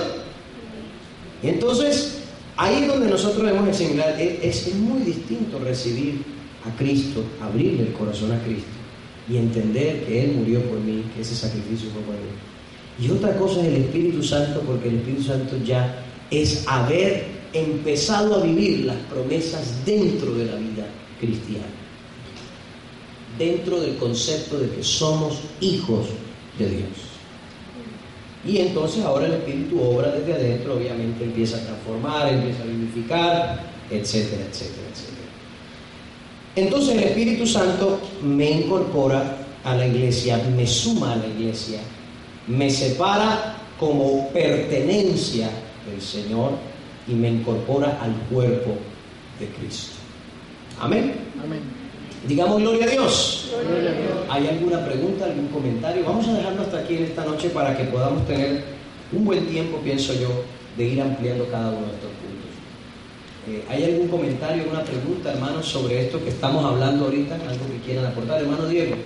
Y 1.43 1.49
entonces, 1.49 2.19
ahí 2.59 2.83
es 2.83 2.89
donde 2.89 3.09
nosotros 3.09 3.47
debemos 3.47 3.71
asimilar, 3.71 4.21
es, 4.21 4.67
es 4.67 4.75
muy 4.75 5.01
distinto 5.01 5.59
recibir 5.59 6.23
a 6.67 6.77
Cristo, 6.77 7.25
abrirle 7.41 7.85
el 7.85 7.93
corazón 7.95 8.33
a 8.33 8.43
Cristo 8.43 8.69
y 9.31 9.39
entender 9.39 10.05
que 10.05 10.25
Él 10.25 10.33
murió 10.33 10.61
por 10.65 10.81
mí, 10.81 11.03
que 11.15 11.23
ese 11.23 11.35
sacrificio 11.35 11.89
fue 11.93 12.03
por 12.03 12.15
mí. 12.15 12.29
Y 13.01 13.11
otra 13.11 13.35
cosa 13.39 13.61
es 13.61 13.69
el 13.69 13.77
Espíritu 13.77 14.23
Santo, 14.23 14.61
porque 14.67 14.89
el 14.89 14.97
Espíritu 14.97 15.23
Santo 15.23 15.57
ya 15.65 16.05
es 16.31 16.65
haber 16.67 17.27
empezado 17.53 18.37
a 18.37 18.45
vivir 18.45 18.85
las 18.85 18.97
promesas 19.11 19.85
dentro 19.85 20.35
de 20.35 20.45
la 20.47 20.57
vida 20.57 20.87
cristiana, 21.19 21.67
dentro 23.39 23.81
del 23.81 23.97
concepto 23.97 24.59
de 24.59 24.71
que 24.71 24.83
somos 24.83 25.39
hijos 25.61 26.07
de 26.59 26.69
Dios. 26.69 27.09
Y 28.47 28.59
entonces 28.59 29.05
ahora 29.05 29.27
el 29.27 29.33
Espíritu 29.33 29.81
obra 29.81 30.13
desde 30.13 30.35
adentro, 30.35 30.77
obviamente 30.77 31.25
empieza 31.25 31.57
a 31.57 31.61
transformar, 31.61 32.33
empieza 32.33 32.63
a 32.63 32.67
vivificar, 32.67 33.71
etcétera, 33.91 34.43
etcétera, 34.51 34.89
etcétera. 34.93 35.19
Entonces 36.57 36.97
el 36.97 37.05
Espíritu 37.05 37.47
Santo 37.47 38.01
me 38.23 38.51
incorpora 38.51 39.39
a 39.65 39.75
la 39.75 39.87
iglesia, 39.87 40.41
me 40.57 40.67
suma 40.67 41.13
a 41.13 41.17
la 41.17 41.27
iglesia, 41.27 41.81
me 42.47 42.71
separa 42.71 43.57
como 43.79 44.29
pertenencia 44.31 45.51
del 45.91 46.01
Señor 46.01 46.53
y 47.07 47.15
me 47.15 47.29
incorpora 47.29 47.99
al 48.01 48.13
cuerpo 48.31 48.77
de 49.41 49.47
Cristo. 49.47 49.97
Amén. 50.81 51.15
Amén. 51.43 51.61
Digamos 52.27 52.61
gloria 52.61 52.85
a 52.85 52.89
Dios. 52.89 53.53
¿Hay 54.29 54.47
alguna 54.47 54.85
pregunta, 54.85 55.25
algún 55.25 55.49
comentario? 55.49 56.05
Vamos 56.05 56.27
a 56.29 56.35
dejarlo 56.35 56.63
hasta 56.63 56.79
aquí 56.79 56.97
en 56.97 57.05
esta 57.05 57.25
noche 57.25 57.51
para 57.51 57.77
que 57.77 57.85
podamos 57.85 58.27
tener 58.27 58.65
un 59.13 59.25
buen 59.25 59.47
tiempo, 59.47 59.79
pienso 59.79 60.13
yo, 60.15 60.29
de 60.77 60.85
ir 60.85 61.01
ampliando 61.01 61.47
cada 61.51 61.69
uno 61.69 61.87
de 61.87 61.95
estos 61.95 62.11
puntos. 62.11 62.39
Eh, 63.49 63.65
¿Hay 63.71 63.85
algún 63.85 64.09
comentario, 64.09 64.65
alguna 64.65 64.85
pregunta, 64.85 65.33
hermanos, 65.33 65.67
sobre 65.67 66.07
esto 66.07 66.23
que 66.23 66.31
estamos 66.31 66.65
hablando 66.65 67.07
ahorita? 67.07 67.35
¿Algo 67.35 67.67
que 67.67 67.79
quieran 67.85 68.07
aportar? 68.07 68.43
Hermano 68.43 68.67
Diego. 68.67 68.97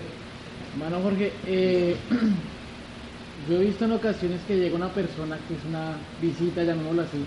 Hermano 0.73 1.03
Jorge, 1.03 1.33
eh, 1.47 1.97
yo 3.49 3.57
he 3.61 3.65
visto 3.67 3.85
en 3.85 3.93
ocasiones 3.93 4.41
que 4.47 4.57
llega 4.57 4.77
una 4.77 4.93
persona 4.93 5.37
que 5.49 5.55
es 5.55 5.61
una 5.69 5.97
visita, 6.21 6.63
llamémoslo 6.63 7.03
así, 7.03 7.19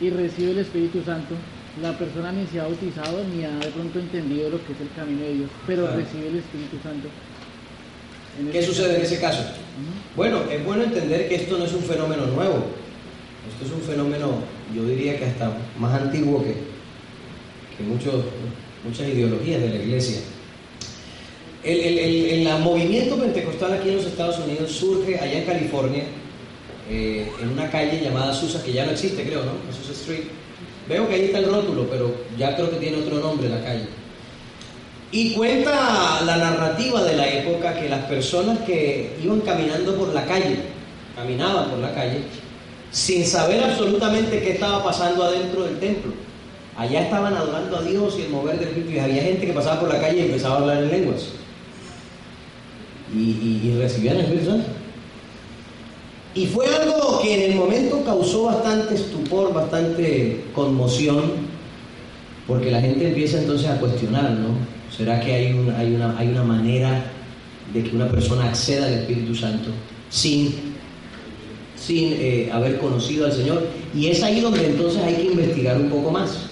y 0.00 0.10
recibe 0.10 0.50
el 0.52 0.58
Espíritu 0.58 1.02
Santo. 1.04 1.34
La 1.82 1.96
persona 1.98 2.32
ni 2.32 2.46
se 2.46 2.60
ha 2.60 2.64
bautizado 2.64 3.22
ni 3.34 3.44
ha 3.44 3.50
de 3.58 3.68
pronto 3.68 3.98
entendido 3.98 4.48
lo 4.50 4.64
que 4.64 4.72
es 4.72 4.80
el 4.80 4.90
camino 4.96 5.22
de 5.22 5.34
Dios, 5.34 5.50
pero 5.66 5.82
Claro. 5.84 5.98
recibe 5.98 6.28
el 6.28 6.36
Espíritu 6.36 6.76
Santo. 6.82 7.08
En 8.40 8.50
¿Qué 8.50 8.58
este 8.58 8.72
sucede 8.72 8.96
en 8.96 9.02
ese 9.02 9.20
caso? 9.20 9.42
Bueno, 10.14 10.42
es 10.50 10.64
bueno 10.64 10.84
entender 10.84 11.28
que 11.28 11.34
esto 11.36 11.58
no 11.58 11.64
es 11.64 11.72
un 11.72 11.82
fenómeno 11.82 12.26
nuevo. 12.26 12.66
Esto 13.48 13.64
es 13.64 13.72
un 13.72 13.80
fenómeno, 13.80 14.40
yo 14.74 14.84
diría 14.84 15.18
que 15.18 15.26
hasta 15.26 15.56
más 15.78 15.94
antiguo 16.00 16.42
que, 16.42 16.54
que 17.76 17.84
muchos, 17.84 18.24
muchas 18.84 19.08
ideologías 19.08 19.60
de 19.62 19.68
la 19.70 19.76
iglesia. 19.76 20.20
El, 21.66 21.80
el- 21.80 21.98
el- 21.98 22.46
el 22.46 22.58
movimiento 22.60 23.16
pentecostal 23.16 23.72
aquí 23.74 23.88
en 23.88 23.96
los 23.96 24.06
Estados 24.06 24.38
Unidos 24.38 24.70
surge 24.70 25.18
allá 25.18 25.38
en 25.38 25.44
California, 25.44 26.04
eh, 26.88 27.28
en 27.42 27.48
una 27.48 27.68
calle 27.70 28.00
llamada 28.00 28.32
Susa, 28.32 28.62
que 28.62 28.72
ya 28.72 28.84
no 28.86 28.92
existe, 28.92 29.24
creo, 29.24 29.40
¿no? 29.44 29.52
Susa 29.76 29.92
Street. 29.92 30.24
Veo 30.88 31.08
que 31.08 31.16
ahí 31.16 31.24
está 31.24 31.38
el 31.38 31.46
rótulo, 31.46 31.88
pero 31.90 32.14
ya 32.38 32.54
creo 32.54 32.70
que 32.70 32.76
tiene 32.76 32.98
otro 32.98 33.18
nombre 33.18 33.48
la 33.48 33.60
calle. 33.64 33.86
Y 35.10 35.32
cuenta 35.34 36.20
la 36.24 36.36
narrativa 36.36 37.02
de 37.02 37.16
la 37.16 37.28
época 37.28 37.74
que 37.80 37.88
las 37.88 38.04
personas 38.04 38.60
que 38.60 39.16
iban 39.22 39.40
caminando 39.40 39.96
por 39.96 40.12
la 40.14 40.24
calle, 40.24 40.56
caminaban 41.16 41.70
por 41.70 41.78
la 41.80 41.92
calle, 41.94 42.18
sin 42.92 43.24
saber 43.24 43.62
absolutamente 43.64 44.40
qué 44.40 44.52
estaba 44.52 44.84
pasando 44.84 45.24
adentro 45.24 45.64
del 45.64 45.78
templo. 45.80 46.12
Allá 46.76 47.02
estaban 47.02 47.34
adorando 47.34 47.78
a 47.78 47.82
Dios 47.82 48.16
y 48.18 48.22
el 48.22 48.28
mover 48.30 48.58
del 48.58 48.68
Espíritu. 48.68 48.92
Y 48.92 48.98
había 48.98 49.22
gente 49.22 49.46
que 49.46 49.52
pasaba 49.52 49.80
por 49.80 49.92
la 49.92 50.00
calle 50.00 50.18
y 50.20 50.24
empezaba 50.26 50.56
a 50.56 50.58
hablar 50.60 50.82
en 50.84 50.90
lenguas. 50.90 51.22
Y, 53.14 53.72
recibían 53.78 54.16
el 54.16 54.22
Espíritu 54.22 54.50
Santo. 54.50 54.66
Y 56.34 56.46
fue 56.46 56.66
algo 56.66 57.20
que 57.22 57.34
en 57.34 57.52
el 57.52 57.56
momento 57.56 58.02
causó 58.04 58.44
bastante 58.44 58.94
estupor, 58.94 59.54
bastante 59.54 60.44
conmoción, 60.54 61.32
porque 62.46 62.70
la 62.70 62.80
gente 62.80 63.08
empieza 63.08 63.38
entonces 63.38 63.68
a 63.68 63.78
cuestionar, 63.78 64.32
¿no? 64.32 64.48
¿Será 64.94 65.20
que 65.20 65.32
hay 65.32 65.52
una, 65.52 65.78
hay 65.78 65.94
una, 65.94 66.18
hay 66.18 66.28
una 66.28 66.42
manera 66.42 67.10
de 67.72 67.82
que 67.82 67.96
una 67.96 68.08
persona 68.08 68.48
acceda 68.48 68.86
al 68.86 68.94
Espíritu 68.94 69.34
Santo 69.34 69.70
sin, 70.10 70.54
sin 71.74 72.12
eh, 72.12 72.50
haber 72.52 72.78
conocido 72.78 73.26
al 73.26 73.32
Señor? 73.32 73.66
Y 73.94 74.08
es 74.08 74.22
ahí 74.22 74.40
donde 74.40 74.66
entonces 74.66 75.02
hay 75.02 75.14
que 75.14 75.24
investigar 75.24 75.80
un 75.80 75.88
poco 75.88 76.10
más. 76.10 76.50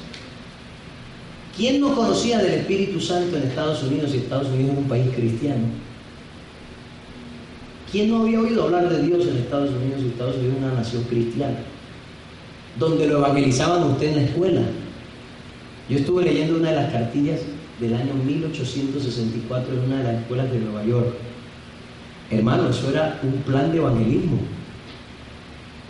¿Quién 1.57 1.81
no 1.81 1.95
conocía 1.95 2.39
del 2.39 2.55
Espíritu 2.55 3.01
Santo 3.01 3.37
en 3.37 3.45
Estados 3.45 3.83
Unidos 3.85 4.11
y 4.13 4.19
Estados 4.19 4.49
Unidos 4.49 4.73
es 4.73 4.79
un 4.79 4.89
país 4.89 5.07
cristiano? 5.15 5.67
¿Quién 7.95 8.11
no 8.11 8.23
había 8.23 8.41
oído 8.41 8.65
hablar 8.65 8.89
de 8.89 9.07
Dios 9.07 9.25
en 9.25 9.37
Estados 9.37 9.71
Unidos 9.71 10.03
Estados 10.03 10.35
Unidos 10.35 10.57
es 10.57 10.65
una 10.65 10.75
nación 10.75 11.05
cristiana? 11.05 11.59
Donde 12.77 13.07
lo 13.07 13.19
evangelizaban 13.19 13.85
a 13.85 13.87
usted 13.87 14.09
en 14.09 14.17
la 14.17 14.23
escuela. 14.23 14.63
Yo 15.89 15.99
estuve 15.99 16.25
leyendo 16.25 16.57
una 16.57 16.71
de 16.71 16.75
las 16.75 16.91
cartillas 16.91 17.43
del 17.79 17.95
año 17.95 18.15
1864 18.15 19.75
en 19.75 19.79
una 19.79 19.99
de 19.99 20.03
las 20.13 20.23
escuelas 20.23 20.51
de 20.51 20.59
Nueva 20.59 20.85
York. 20.85 21.07
Hermano, 22.33 22.69
eso 22.69 22.91
era 22.91 23.21
un 23.23 23.35
plan 23.43 23.71
de 23.71 23.79
evangelismo. 23.79 24.39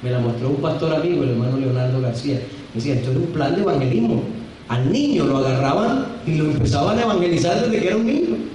Me 0.02 0.10
la 0.10 0.18
mostró 0.18 0.50
un 0.50 0.56
pastor 0.56 0.94
amigo, 0.94 1.22
el 1.22 1.30
hermano 1.30 1.56
Leonardo 1.56 2.02
García. 2.02 2.34
Me 2.34 2.82
decía, 2.82 2.96
esto 2.96 3.12
era 3.12 3.20
un 3.20 3.28
plan 3.28 3.54
de 3.54 3.62
evangelismo. 3.62 4.24
Al 4.68 4.92
niño 4.92 5.24
lo 5.24 5.38
agarraban 5.38 6.04
y 6.26 6.34
lo 6.34 6.44
empezaban 6.50 6.98
a 6.98 7.02
evangelizar 7.04 7.62
desde 7.62 7.80
que 7.80 7.86
era 7.86 7.96
un 7.96 8.06
niño. 8.06 8.53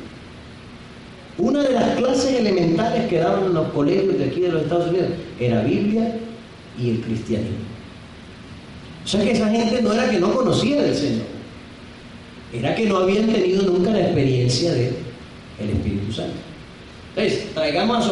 Una 1.39 1.63
de 1.63 1.73
las 1.73 1.95
clases 1.95 2.33
elementales 2.37 3.07
que 3.07 3.17
daban 3.17 3.45
en 3.45 3.53
los 3.53 3.69
colegios 3.69 4.17
de 4.17 4.25
aquí 4.25 4.41
de 4.41 4.49
los 4.49 4.63
Estados 4.63 4.89
Unidos 4.89 5.07
era 5.39 5.61
Biblia 5.61 6.15
y 6.77 6.89
el 6.89 7.01
cristianismo. 7.01 7.55
O 9.05 9.07
sea 9.07 9.23
que 9.23 9.31
esa 9.31 9.49
gente 9.49 9.81
no 9.81 9.93
era 9.93 10.09
que 10.09 10.19
no 10.19 10.33
conocía 10.33 10.81
del 10.81 10.93
Señor, 10.93 11.23
era 12.53 12.75
que 12.75 12.85
no 12.85 12.97
habían 12.97 13.27
tenido 13.27 13.63
nunca 13.63 13.91
la 13.91 14.01
experiencia 14.01 14.73
del 14.73 14.93
Espíritu 15.57 16.11
Santo. 16.11 16.35
Entonces, 17.15 17.53
traigamos 17.53 18.11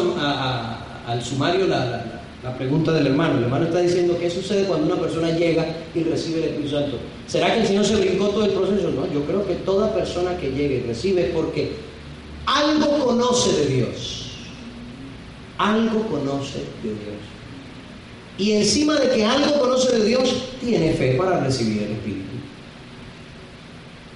al 1.06 1.22
sumario 1.22 1.66
la 1.66 2.56
pregunta 2.56 2.92
del 2.92 3.08
hermano. 3.08 3.36
El 3.36 3.44
hermano 3.44 3.66
está 3.66 3.80
diciendo 3.80 4.16
qué 4.18 4.30
sucede 4.30 4.64
cuando 4.64 4.86
una 4.86 5.00
persona 5.00 5.30
llega 5.32 5.66
y 5.94 6.02
recibe 6.02 6.38
el 6.38 6.44
Espíritu 6.44 6.70
Santo. 6.76 6.98
¿Será 7.26 7.52
que 7.52 7.60
el 7.60 7.66
Señor 7.66 7.84
se 7.84 7.96
brincó 7.96 8.28
todo 8.28 8.46
el 8.46 8.52
proceso? 8.52 8.90
No, 8.90 9.06
yo 9.12 9.24
creo 9.24 9.46
que 9.46 9.54
toda 9.56 9.94
persona 9.94 10.36
que 10.38 10.50
llegue 10.50 10.76
y 10.76 10.88
recibe 10.88 11.26
es 11.26 11.30
porque 11.30 11.87
algo 12.48 13.04
conoce 13.04 13.52
de 13.52 13.66
Dios. 13.66 14.30
Algo 15.58 16.06
conoce 16.06 16.60
de 16.82 16.90
Dios. 16.90 17.20
Y 18.38 18.52
encima 18.52 18.94
de 18.94 19.10
que 19.10 19.24
algo 19.24 19.60
conoce 19.60 19.98
de 19.98 20.04
Dios, 20.06 20.34
tiene 20.60 20.92
fe 20.94 21.14
para 21.14 21.40
recibir 21.40 21.82
el 21.82 21.92
Espíritu. 21.92 22.24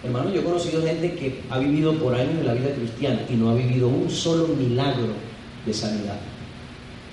Hermano, 0.05 0.33
yo 0.33 0.41
he 0.41 0.45
conocido 0.45 0.83
gente 0.83 1.14
que 1.14 1.43
ha 1.51 1.59
vivido 1.59 1.95
por 1.99 2.14
años 2.14 2.41
en 2.41 2.47
la 2.47 2.55
vida 2.55 2.74
cristiana 2.74 3.20
y 3.28 3.35
no 3.35 3.51
ha 3.51 3.55
vivido 3.55 3.89
un 3.89 4.09
solo 4.11 4.49
milagro 4.49 5.09
de 5.66 5.74
sanidad. 5.74 6.18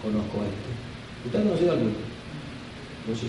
Conozco 0.01 0.37
esto. 0.37 1.25
¿Usted 1.25 1.39
ha 1.39 1.43
conocido 1.43 1.71
alguno? 1.73 1.91
Yo 3.07 3.15
sí. 3.15 3.27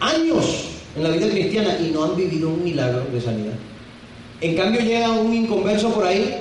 Años 0.00 0.64
en 0.96 1.04
la 1.04 1.10
vida 1.10 1.30
cristiana 1.30 1.78
y 1.78 1.90
no 1.92 2.04
han 2.04 2.16
vivido 2.16 2.50
un 2.50 2.64
milagro 2.64 3.06
de 3.12 3.20
sanidad. 3.20 3.54
En 4.42 4.56
cambio 4.56 4.80
llega 4.80 5.08
un 5.10 5.32
inconverso 5.32 5.90
por 5.94 6.04
ahí 6.04 6.34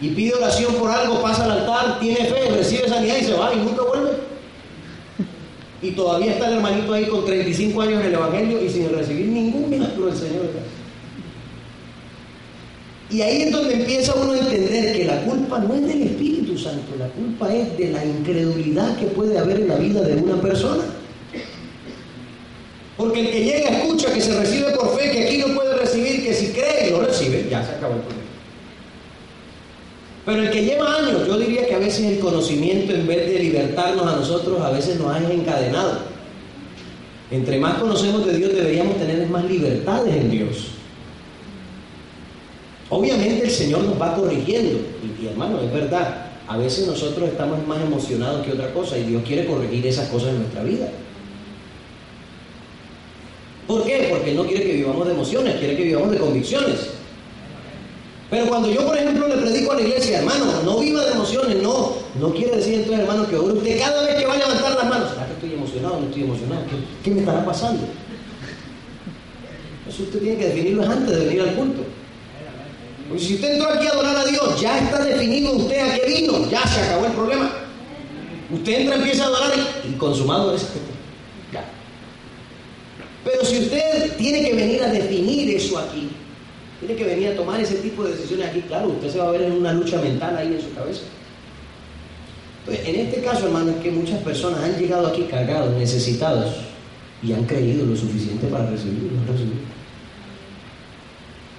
y 0.00 0.08
pide 0.08 0.34
oración 0.34 0.74
por 0.74 0.90
algo, 0.90 1.22
pasa 1.22 1.44
al 1.44 1.52
altar, 1.52 2.00
tiene 2.00 2.26
fe, 2.26 2.50
recibe 2.50 2.88
sanidad 2.88 3.16
y 3.18 3.24
se 3.24 3.34
va 3.34 3.54
y 3.54 3.58
nunca 3.58 3.82
vuelve. 3.82 4.10
Y 5.80 5.92
todavía 5.92 6.32
está 6.32 6.48
el 6.48 6.54
hermanito 6.54 6.92
ahí 6.92 7.06
con 7.06 7.24
35 7.24 7.82
años 7.82 8.00
en 8.00 8.06
el 8.08 8.14
Evangelio 8.14 8.64
y 8.64 8.68
sin 8.68 8.92
recibir 8.92 9.26
ningún 9.26 9.70
milagro 9.70 10.06
del 10.06 10.16
Señor. 10.16 10.42
Y 13.10 13.20
ahí 13.20 13.42
es 13.42 13.52
donde 13.52 13.74
empieza 13.74 14.14
uno 14.14 14.32
a 14.32 14.38
entender 14.38 14.96
que 14.96 15.04
la 15.04 15.22
culpa 15.22 15.60
no 15.60 15.74
es 15.74 15.86
del 15.86 16.02
Espíritu 16.02 16.58
Santo, 16.58 16.96
la 16.98 17.08
culpa 17.08 17.54
es 17.54 17.76
de 17.78 17.92
la 17.92 18.04
incredulidad 18.04 18.96
que 18.96 19.06
puede 19.06 19.38
haber 19.38 19.60
en 19.60 19.68
la 19.68 19.76
vida 19.76 20.00
de 20.00 20.16
una 20.20 20.40
persona. 20.40 20.82
Porque 23.02 23.18
el 23.18 23.30
que 23.32 23.44
llega 23.44 23.68
escucha 23.70 24.12
que 24.12 24.20
se 24.20 24.38
recibe 24.38 24.70
por 24.70 24.96
fe, 24.96 25.10
que 25.10 25.26
aquí 25.26 25.38
no 25.38 25.52
puede 25.56 25.74
recibir, 25.74 26.22
que 26.22 26.32
si 26.32 26.52
cree 26.52 26.86
y 26.86 26.90
lo 26.92 27.00
recibe, 27.00 27.48
ya 27.50 27.66
se 27.66 27.72
acabó 27.72 27.94
el 27.94 28.00
problema. 28.00 28.22
Pero 30.24 30.42
el 30.42 30.50
que 30.52 30.64
lleva 30.64 30.98
años, 30.98 31.26
yo 31.26 31.36
diría 31.36 31.66
que 31.66 31.74
a 31.74 31.78
veces 31.80 32.06
el 32.06 32.20
conocimiento 32.20 32.94
en 32.94 33.08
vez 33.08 33.28
de 33.28 33.40
libertarnos 33.40 34.06
a 34.06 34.14
nosotros, 34.14 34.60
a 34.60 34.70
veces 34.70 35.00
nos 35.00 35.12
ha 35.12 35.18
encadenado. 35.18 35.98
Entre 37.32 37.58
más 37.58 37.78
conocemos 37.78 38.24
de 38.24 38.36
Dios 38.36 38.54
deberíamos 38.54 38.96
tener 38.96 39.28
más 39.28 39.46
libertades 39.46 40.14
en 40.14 40.30
Dios. 40.30 40.68
Obviamente 42.88 43.46
el 43.46 43.50
Señor 43.50 43.82
nos 43.82 44.00
va 44.00 44.14
corrigiendo. 44.14 44.78
Y, 45.02 45.24
y, 45.24 45.26
hermano, 45.26 45.60
es 45.60 45.72
verdad, 45.72 46.26
a 46.46 46.56
veces 46.56 46.86
nosotros 46.86 47.30
estamos 47.30 47.66
más 47.66 47.82
emocionados 47.82 48.46
que 48.46 48.52
otra 48.52 48.72
cosa 48.72 48.96
y 48.96 49.02
Dios 49.02 49.24
quiere 49.26 49.44
corregir 49.44 49.84
esas 49.88 50.08
cosas 50.08 50.28
en 50.28 50.38
nuestra 50.38 50.62
vida. 50.62 50.88
¿Por 53.72 53.84
qué? 53.84 54.08
Porque 54.10 54.34
no 54.34 54.44
quiere 54.44 54.64
que 54.64 54.72
vivamos 54.74 55.06
de 55.06 55.14
emociones, 55.14 55.56
quiere 55.56 55.74
que 55.74 55.84
vivamos 55.84 56.10
de 56.10 56.18
convicciones. 56.18 56.90
Pero 58.28 58.46
cuando 58.46 58.70
yo, 58.70 58.86
por 58.86 58.98
ejemplo, 58.98 59.26
le 59.28 59.36
predico 59.36 59.72
a 59.72 59.76
la 59.76 59.80
iglesia, 59.80 60.18
hermano, 60.18 60.62
no 60.62 60.78
viva 60.78 61.02
de 61.02 61.12
emociones, 61.12 61.62
no, 61.62 61.94
no 62.20 62.34
quiere 62.34 62.56
decir 62.56 62.74
entonces, 62.74 63.00
hermano, 63.00 63.26
que 63.26 63.36
usted 63.38 63.78
cada 63.78 64.02
vez 64.04 64.16
que 64.16 64.26
va 64.26 64.34
a 64.34 64.36
levantar 64.36 64.74
las 64.74 64.88
manos, 64.90 65.10
¿será 65.10 65.26
que 65.26 65.32
estoy 65.32 65.54
emocionado 65.54 66.00
no 66.00 66.06
estoy 66.06 66.22
emocionado? 66.24 66.62
¿Qué, 67.02 67.10
me 67.12 67.20
estará 67.20 67.46
pasando? 67.46 67.82
Eso 69.88 70.02
usted 70.02 70.20
tiene 70.20 70.36
que 70.36 70.48
definirlo 70.48 70.82
antes 70.82 71.18
de 71.18 71.24
venir 71.24 71.40
al 71.40 71.54
culto. 71.54 71.82
Porque 73.08 73.24
si 73.24 73.34
usted 73.36 73.54
entró 73.54 73.70
aquí 73.70 73.86
a 73.86 73.90
adorar 73.90 74.16
a 74.16 74.24
Dios, 74.26 74.60
ya 74.60 74.78
está 74.80 75.02
definido 75.02 75.52
usted 75.52 75.78
a 75.78 75.94
qué 75.94 76.06
vino, 76.08 76.50
ya 76.50 76.66
se 76.66 76.80
acabó 76.80 77.06
el 77.06 77.12
problema. 77.12 77.50
Usted 78.52 78.80
entra, 78.80 78.96
empieza 78.96 79.24
a 79.24 79.26
adorar 79.28 79.52
y, 79.88 79.92
consumado 79.94 80.54
es. 80.54 80.68
Pero 83.24 83.44
si 83.44 83.58
usted 83.60 84.16
tiene 84.16 84.42
que 84.42 84.54
venir 84.54 84.82
a 84.82 84.88
definir 84.88 85.54
eso 85.56 85.78
aquí, 85.78 86.08
tiene 86.80 86.96
que 86.96 87.04
venir 87.04 87.28
a 87.28 87.36
tomar 87.36 87.60
ese 87.60 87.76
tipo 87.76 88.02
de 88.02 88.12
decisiones 88.12 88.48
aquí, 88.48 88.62
claro, 88.62 88.88
usted 88.88 89.10
se 89.10 89.18
va 89.18 89.28
a 89.28 89.30
ver 89.30 89.42
en 89.42 89.52
una 89.52 89.72
lucha 89.72 90.00
mental 90.00 90.36
ahí 90.36 90.48
en 90.48 90.60
su 90.60 90.74
cabeza. 90.74 91.02
Entonces, 92.60 92.88
en 92.88 93.00
este 93.06 93.22
caso, 93.22 93.46
hermano, 93.46 93.70
es 93.70 93.76
que 93.76 93.90
muchas 93.90 94.18
personas 94.22 94.62
han 94.64 94.76
llegado 94.78 95.06
aquí 95.06 95.22
cargados, 95.22 95.72
necesitados, 95.76 96.52
y 97.22 97.32
han 97.32 97.44
creído 97.44 97.86
lo 97.86 97.96
suficiente 97.96 98.48
para 98.48 98.68
recibirlo, 98.68 99.10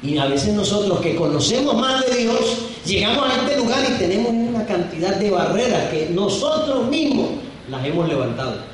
Y 0.01 0.17
a 0.17 0.25
veces 0.25 0.53
nosotros 0.53 0.99
que 0.99 1.15
conocemos 1.15 1.75
más 1.75 2.05
de 2.05 2.15
Dios, 2.17 2.57
llegamos 2.85 3.29
a 3.29 3.41
este 3.41 3.57
lugar 3.57 3.79
y 3.89 3.97
tenemos 3.97 4.31
una 4.31 4.65
cantidad 4.65 5.15
de 5.15 5.31
barreras 5.31 5.89
que 5.89 6.09
nosotros 6.09 6.89
mismos 6.89 7.29
las 7.69 7.85
hemos 7.85 8.09
levantado. 8.09 8.72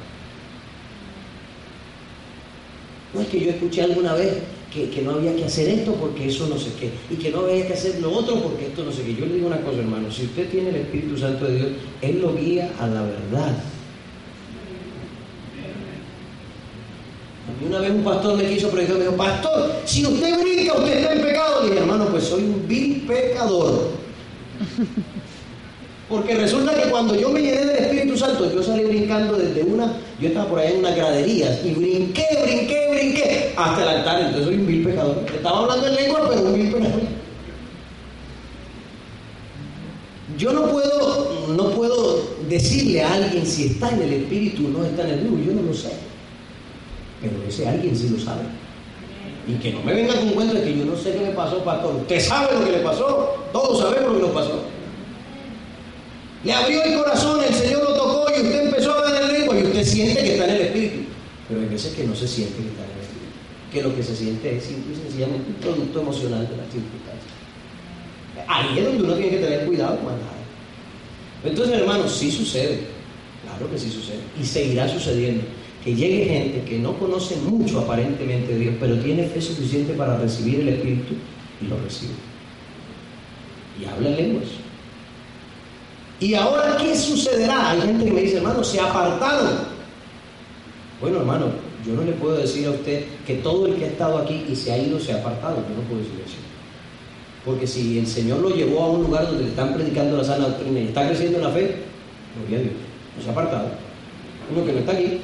No 3.13 3.21
es 3.21 3.27
que 3.27 3.39
yo 3.39 3.49
escuché 3.49 3.81
alguna 3.81 4.13
vez 4.13 4.33
que, 4.71 5.01
no 5.01 5.11
había 5.11 5.35
que 5.35 5.45
hacer 5.45 5.67
esto 5.67 5.93
porque 5.93 6.27
eso 6.27 6.47
no 6.47 6.57
sé 6.59 6.69
qué, 6.79 6.91
y 7.09 7.15
que 7.15 7.31
no 7.31 7.39
había 7.39 7.65
que 7.65 7.73
hacer 7.73 7.99
lo 7.99 8.11
otro 8.11 8.35
porque 8.35 8.67
esto 8.67 8.83
no 8.83 8.91
sé 8.91 9.01
qué. 9.03 9.15
Yo 9.15 9.25
le 9.25 9.35
digo 9.35 9.47
una 9.47 9.61
cosa, 9.61 9.79
hermano, 9.79 10.11
si 10.11 10.25
usted 10.25 10.47
tiene 10.49 10.69
el 10.69 10.75
Espíritu 10.75 11.17
Santo 11.17 11.45
de 11.45 11.55
Dios, 11.55 11.67
Él 12.01 12.21
lo 12.21 12.35
guía 12.35 12.71
a 12.79 12.87
la 12.87 13.01
verdad. 13.01 13.63
A 17.47 17.65
una 17.65 17.79
vez 17.79 17.91
un 17.91 18.03
pastor 18.03 18.37
me 18.37 18.47
quiso 18.47 18.69
predicar, 18.69 18.97
me 18.97 19.05
dijo, 19.05 19.17
pastor, 19.17 19.81
si 19.85 20.05
usted 20.05 20.39
brinca, 20.39 20.73
usted 20.75 20.99
está 20.99 21.13
en 21.13 21.21
pecado. 21.21 21.63
Le 21.63 21.69
dije, 21.69 21.81
hermano, 21.81 22.07
pues 22.09 22.25
soy 22.25 22.43
un 22.43 22.67
vil 22.67 23.05
pecador. 23.07 23.89
Porque 26.09 26.35
resulta 26.35 26.73
que 26.73 26.89
cuando 26.89 27.15
yo 27.15 27.29
me 27.29 27.39
llené 27.39 27.65
del 27.65 27.85
Espíritu 27.85 28.17
Santo, 28.17 28.51
yo 28.51 28.63
salí 28.63 28.83
brincando 28.83 29.37
desde 29.37 29.61
una, 29.61 29.93
yo 30.19 30.29
estaba 30.29 30.49
por 30.49 30.59
ahí 30.59 30.73
en 30.73 30.79
una 30.79 30.91
gradería 30.91 31.61
y 31.63 31.71
brinqué, 31.71 32.25
brinqué, 32.43 32.88
brinqué 32.99 33.53
hasta 33.55 33.81
el 33.83 33.89
altar. 33.89 34.21
Entonces 34.21 34.45
soy 34.45 34.55
un 34.55 34.67
vil 34.67 34.83
pecador. 34.83 35.25
Estaba 35.33 35.59
hablando 35.59 35.87
en 35.87 35.95
lengua, 35.95 36.29
pero 36.29 36.41
un 36.41 36.53
vil 36.53 36.71
pecador. 36.71 37.01
Yo 40.37 40.53
no 40.53 40.67
puedo, 40.67 41.47
no 41.49 41.69
puedo 41.71 42.29
decirle 42.47 43.03
a 43.03 43.13
alguien 43.13 43.45
si 43.45 43.67
está 43.67 43.89
en 43.89 44.01
el 44.03 44.13
Espíritu 44.13 44.67
o 44.67 44.69
no 44.69 44.85
está 44.85 45.03
en 45.03 45.09
el 45.09 45.21
mismo, 45.21 45.37
yo 45.45 45.53
no 45.53 45.63
lo 45.63 45.73
sé. 45.73 45.91
Pero 47.21 47.33
ese 47.47 47.67
alguien 47.67 47.95
sí 47.95 48.09
lo 48.09 48.19
sabe. 48.19 48.43
Y 49.47 49.53
que 49.55 49.73
no 49.73 49.81
me 49.81 49.93
venga 49.93 50.15
con 50.15 50.29
cuenta 50.29 50.53
de 50.53 50.63
que 50.63 50.77
yo 50.77 50.85
no 50.85 50.95
sé 50.95 51.11
qué 51.11 51.19
me 51.19 51.31
pasó, 51.31 51.63
pastor. 51.63 51.95
Usted 51.95 52.19
sabe 52.21 52.53
lo 52.57 52.63
que 52.63 52.71
le 52.71 52.79
pasó, 52.79 53.47
todos 53.51 53.79
sabemos 53.79 54.13
lo 54.13 54.15
que 54.15 54.21
nos 54.21 54.31
pasó. 54.31 54.63
Le 56.43 56.53
abrió 56.53 56.83
el 56.83 56.97
corazón, 56.99 57.43
el 57.43 57.53
Señor 57.53 57.83
lo 57.83 57.95
tocó 57.95 58.27
y 58.29 58.41
usted 58.41 58.65
empezó 58.67 58.93
a 58.93 59.11
ver 59.11 59.21
el 59.23 59.33
lengua 59.33 59.59
y 59.59 59.63
usted 59.63 59.83
siente 59.83 60.23
que 60.23 60.33
está 60.33 60.45
en 60.45 60.51
el 60.51 60.61
Espíritu. 60.61 61.08
Pero 61.49 61.61
hay 61.61 61.67
veces 61.67 61.93
que 61.95 62.03
no 62.05 62.15
se 62.15 62.27
siente 62.27 62.55
que 62.55 62.69
está 62.69 62.83
en. 62.83 63.71
Que 63.73 63.83
lo 63.83 63.95
que 63.95 64.01
se 64.01 64.15
siente 64.15 64.57
es 64.57 64.63
simple 64.63 64.93
y 64.93 64.97
sencillamente 64.97 65.49
un 65.49 65.55
producto 65.55 66.01
emocional 66.01 66.47
de 66.47 66.57
las 66.57 66.65
circunstancias. 66.71 67.33
Ahí 68.47 68.79
es 68.79 68.85
donde 68.85 69.03
uno 69.03 69.13
tiene 69.13 69.31
que 69.31 69.37
tener 69.37 69.65
cuidado 69.65 69.97
con 69.97 70.13
nada. 70.13 70.39
Entonces, 71.43 71.79
hermanos, 71.79 72.11
sí 72.11 72.31
sucede. 72.31 72.81
Claro 73.43 73.71
que 73.71 73.77
sí 73.77 73.89
sucede. 73.89 74.21
Y 74.39 74.45
seguirá 74.45 74.87
sucediendo. 74.87 75.43
Que 75.83 75.95
llegue 75.95 76.25
gente 76.25 76.63
que 76.63 76.79
no 76.79 76.97
conoce 76.97 77.35
mucho 77.37 77.79
aparentemente 77.79 78.53
de 78.53 78.59
Dios, 78.59 78.75
pero 78.79 78.97
tiene 78.99 79.27
fe 79.27 79.41
suficiente 79.41 79.93
para 79.93 80.17
recibir 80.17 80.61
el 80.61 80.69
Espíritu 80.69 81.13
y 81.61 81.67
lo 81.67 81.79
recibe. 81.79 82.13
Y 83.79 83.85
habla 83.85 84.09
lenguas. 84.09 84.47
¿Y 86.19 86.33
ahora 86.33 86.75
qué 86.77 86.97
sucederá? 86.97 87.71
Hay 87.71 87.81
gente 87.81 88.05
que 88.05 88.11
me 88.11 88.21
dice, 88.21 88.37
hermano, 88.37 88.63
se 88.63 88.79
apartaron. 88.79 89.68
Bueno, 91.01 91.19
hermano, 91.19 91.45
yo 91.85 91.93
no 91.93 92.03
le 92.03 92.11
puedo 92.13 92.37
decir 92.37 92.67
a 92.67 92.71
usted 92.71 93.05
que 93.25 93.35
todo 93.35 93.67
el 93.67 93.75
que 93.75 93.85
ha 93.85 93.87
estado 93.87 94.17
aquí 94.17 94.45
y 94.49 94.55
se 94.55 94.71
ha 94.71 94.77
ido 94.77 94.99
se 94.99 95.13
ha 95.13 95.17
apartado. 95.17 95.57
Yo 95.57 95.75
no 95.75 95.87
puedo 95.87 96.01
decir 96.01 96.19
eso. 96.25 96.37
Porque 97.45 97.65
si 97.65 97.99
el 97.99 98.07
Señor 98.07 98.39
lo 98.39 98.49
llevó 98.49 98.83
a 98.83 98.89
un 98.91 99.03
lugar 99.03 99.27
donde 99.27 99.43
le 99.43 99.49
están 99.49 99.73
predicando 99.73 100.17
la 100.17 100.23
sana 100.23 100.47
doctrina 100.47 100.79
y 100.79 100.87
está 100.87 101.07
creciendo 101.07 101.37
en 101.37 101.43
la 101.43 101.51
fe, 101.51 101.75
gloria 102.37 102.57
a 102.57 102.61
Dios, 102.61 102.73
no 103.15 103.23
se 103.23 103.29
ha 103.29 103.31
apartado. 103.31 103.69
Uno 104.53 104.65
que 104.65 104.73
no 104.73 104.79
está 104.79 104.91
aquí. 104.91 105.19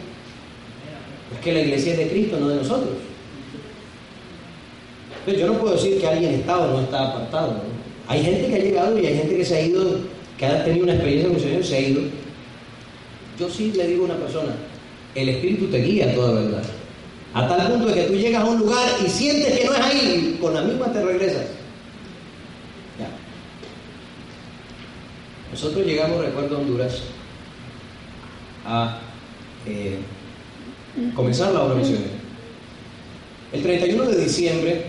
Es 1.34 1.40
que 1.44 1.54
la 1.54 1.60
iglesia 1.60 1.92
es 1.94 1.98
de 1.98 2.08
Cristo, 2.10 2.40
no 2.40 2.48
de 2.48 2.56
nosotros. 2.56 2.94
Pero 5.26 5.40
yo 5.40 5.48
no 5.48 5.60
puedo 5.60 5.76
decir 5.76 6.00
que 6.00 6.08
alguien 6.08 6.36
está 6.36 6.58
o 6.60 6.72
no 6.72 6.82
está 6.82 7.10
apartado. 7.10 7.62
Hay 8.08 8.24
gente 8.24 8.48
que 8.48 8.56
ha 8.56 8.60
llegado 8.60 8.98
y 9.00 9.08
hay 9.08 9.18
gente 9.18 9.36
que 9.36 9.46
se 9.46 9.56
ha 9.56 9.62
ido 9.62 10.00
que 10.38 10.46
ha 10.46 10.64
tenido 10.64 10.84
una 10.84 10.94
experiencia 10.94 11.30
con 11.30 11.38
el 11.38 11.44
Señor 11.44 11.64
se 11.64 11.76
ha 11.76 11.80
ido. 11.80 12.02
Yo 13.40 13.50
sí 13.50 13.72
le 13.76 13.88
digo 13.88 14.04
a 14.04 14.06
una 14.06 14.18
persona, 14.18 14.56
el 15.16 15.30
Espíritu 15.30 15.68
te 15.68 15.82
guía 15.82 16.12
a 16.12 16.14
toda 16.14 16.42
verdad. 16.42 16.64
A 17.34 17.48
tal 17.48 17.72
punto 17.72 17.88
de 17.88 17.94
que 17.94 18.04
tú 18.04 18.14
llegas 18.14 18.44
a 18.44 18.46
un 18.46 18.60
lugar 18.60 18.88
y 19.06 19.10
sientes 19.10 19.58
que 19.60 19.66
no 19.66 19.74
es 19.74 19.80
ahí, 19.80 20.38
con 20.40 20.54
la 20.54 20.62
misma 20.62 20.92
te 20.92 21.04
regresas. 21.04 21.48
Ya. 23.00 23.10
Nosotros 25.52 25.86
llegamos, 25.86 26.24
recuerdo, 26.24 26.58
a 26.58 26.60
Honduras 26.60 27.02
a 28.66 29.00
eh, 29.66 29.98
comenzar 31.16 31.52
la 31.52 31.64
obra 31.64 31.76
misionera. 31.76 32.14
El 33.52 33.64
31 33.64 34.04
de 34.06 34.24
diciembre, 34.24 34.86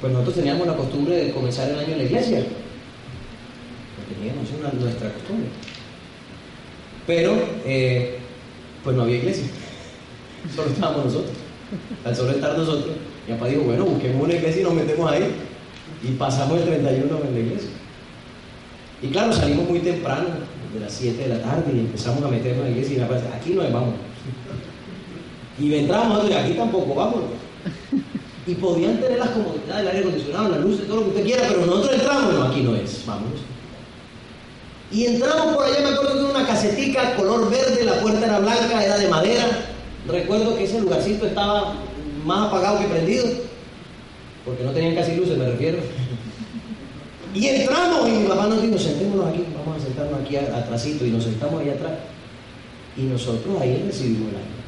pues 0.00 0.12
nosotros 0.12 0.36
teníamos 0.36 0.66
la 0.66 0.76
costumbre 0.76 1.16
de 1.16 1.30
comenzar 1.32 1.70
el 1.70 1.78
año 1.78 1.92
en 1.92 1.98
la 1.98 2.04
iglesia 2.04 2.44
teníamos 4.20 4.48
una 4.58 4.70
nuestra 4.72 5.12
costumbre. 5.12 5.48
Pero, 7.06 7.36
eh, 7.64 8.18
pues 8.84 8.96
no 8.96 9.02
había 9.02 9.16
iglesia, 9.16 9.44
solo 10.54 10.70
estábamos 10.70 11.06
nosotros. 11.06 11.32
Al 12.04 12.16
solo 12.16 12.32
estar 12.32 12.56
nosotros, 12.58 12.96
mi 13.26 13.34
papá 13.34 13.46
dijo, 13.46 13.62
bueno, 13.62 13.84
busquemos 13.84 14.24
una 14.24 14.34
iglesia 14.34 14.62
y 14.62 14.64
nos 14.64 14.74
metemos 14.74 15.10
ahí. 15.10 15.30
Y 16.02 16.12
pasamos 16.12 16.58
el 16.58 16.64
31 16.64 17.18
en 17.28 17.34
la 17.34 17.40
iglesia. 17.40 17.70
Y 19.02 19.08
claro, 19.08 19.32
salimos 19.32 19.68
muy 19.68 19.80
temprano, 19.80 20.28
de 20.72 20.80
las 20.80 20.92
7 20.92 21.22
de 21.22 21.28
la 21.28 21.42
tarde, 21.42 21.72
y 21.74 21.80
empezamos 21.80 22.22
a 22.22 22.28
meternos 22.28 22.58
en 22.58 22.64
la 22.64 22.70
iglesia 22.70 22.96
y 22.96 23.00
me 23.00 23.06
parece, 23.06 23.28
aquí 23.28 23.50
no 23.50 23.62
vamos. 23.62 23.94
Y 25.58 25.74
entramos, 25.74 26.24
aquí 26.30 26.52
tampoco, 26.54 26.94
vamos. 26.94 27.20
Y 28.46 28.54
podían 28.54 28.98
tener 28.98 29.18
las 29.18 29.30
comodidades, 29.30 29.80
el 29.82 29.88
aire 29.88 30.00
acondicionado, 30.00 30.48
la 30.48 30.58
luz, 30.58 30.86
todo 30.86 30.96
lo 30.96 31.02
que 31.04 31.08
usted 31.10 31.24
quiera, 31.24 31.42
pero 31.48 31.66
nosotros 31.66 31.92
entramos, 31.94 32.34
no, 32.34 32.42
aquí 32.44 32.62
no 32.62 32.74
es, 32.74 33.04
vamos. 33.06 33.32
Y 34.92 35.06
entramos 35.06 35.54
por 35.54 35.64
allá, 35.64 35.80
me 35.80 35.94
acuerdo 35.94 36.24
de 36.24 36.30
una 36.30 36.46
casetica 36.46 37.14
color 37.14 37.48
verde, 37.48 37.84
la 37.84 38.00
puerta 38.00 38.26
era 38.26 38.40
blanca, 38.40 38.84
era 38.84 38.98
de 38.98 39.08
madera. 39.08 39.46
Recuerdo 40.08 40.56
que 40.56 40.64
ese 40.64 40.80
lugarcito 40.80 41.26
estaba 41.26 41.74
más 42.24 42.48
apagado 42.48 42.80
que 42.80 42.86
prendido, 42.86 43.26
porque 44.44 44.64
no 44.64 44.72
tenían 44.72 44.96
casi 44.96 45.14
luces, 45.14 45.38
me 45.38 45.48
refiero. 45.48 45.78
Y 47.32 47.46
entramos 47.46 48.08
y 48.08 48.10
mi 48.10 48.26
papá 48.26 48.48
nos 48.48 48.60
dijo, 48.60 48.76
sentémonos 48.76 49.28
aquí, 49.28 49.44
vamos 49.54 49.80
a 49.80 49.86
sentarnos 49.86 50.20
aquí 50.20 50.34
atrásito 50.34 51.06
y 51.06 51.10
nos 51.10 51.22
sentamos 51.22 51.60
ahí 51.60 51.70
atrás. 51.70 51.92
Y 52.96 53.02
nosotros 53.02 53.60
ahí 53.60 53.80
recibimos 53.86 54.30
el 54.30 54.36
año. 54.36 54.60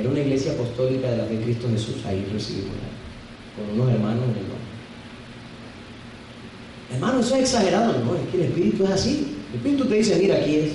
Era 0.00 0.08
una 0.08 0.20
iglesia 0.20 0.52
apostólica 0.52 1.10
de 1.10 1.18
la 1.18 1.24
fe 1.24 1.36
de 1.36 1.44
Cristo 1.44 1.68
Jesús, 1.70 1.96
ahí 2.06 2.26
recibimos 2.32 2.72
con 3.54 3.78
unos 3.78 3.92
hermanos 3.92 4.24
en 4.24 4.30
el 4.30 4.57
Hermano, 6.92 7.20
eso 7.20 7.34
es 7.36 7.42
exagerado, 7.42 7.92
no, 8.04 8.14
es 8.14 8.28
que 8.30 8.38
el 8.38 8.42
Espíritu 8.44 8.84
es 8.84 8.90
así. 8.90 9.36
El 9.50 9.56
Espíritu 9.56 9.84
te 9.86 9.94
dice, 9.96 10.16
mira, 10.16 10.36
aquí 10.36 10.56
es. 10.56 10.72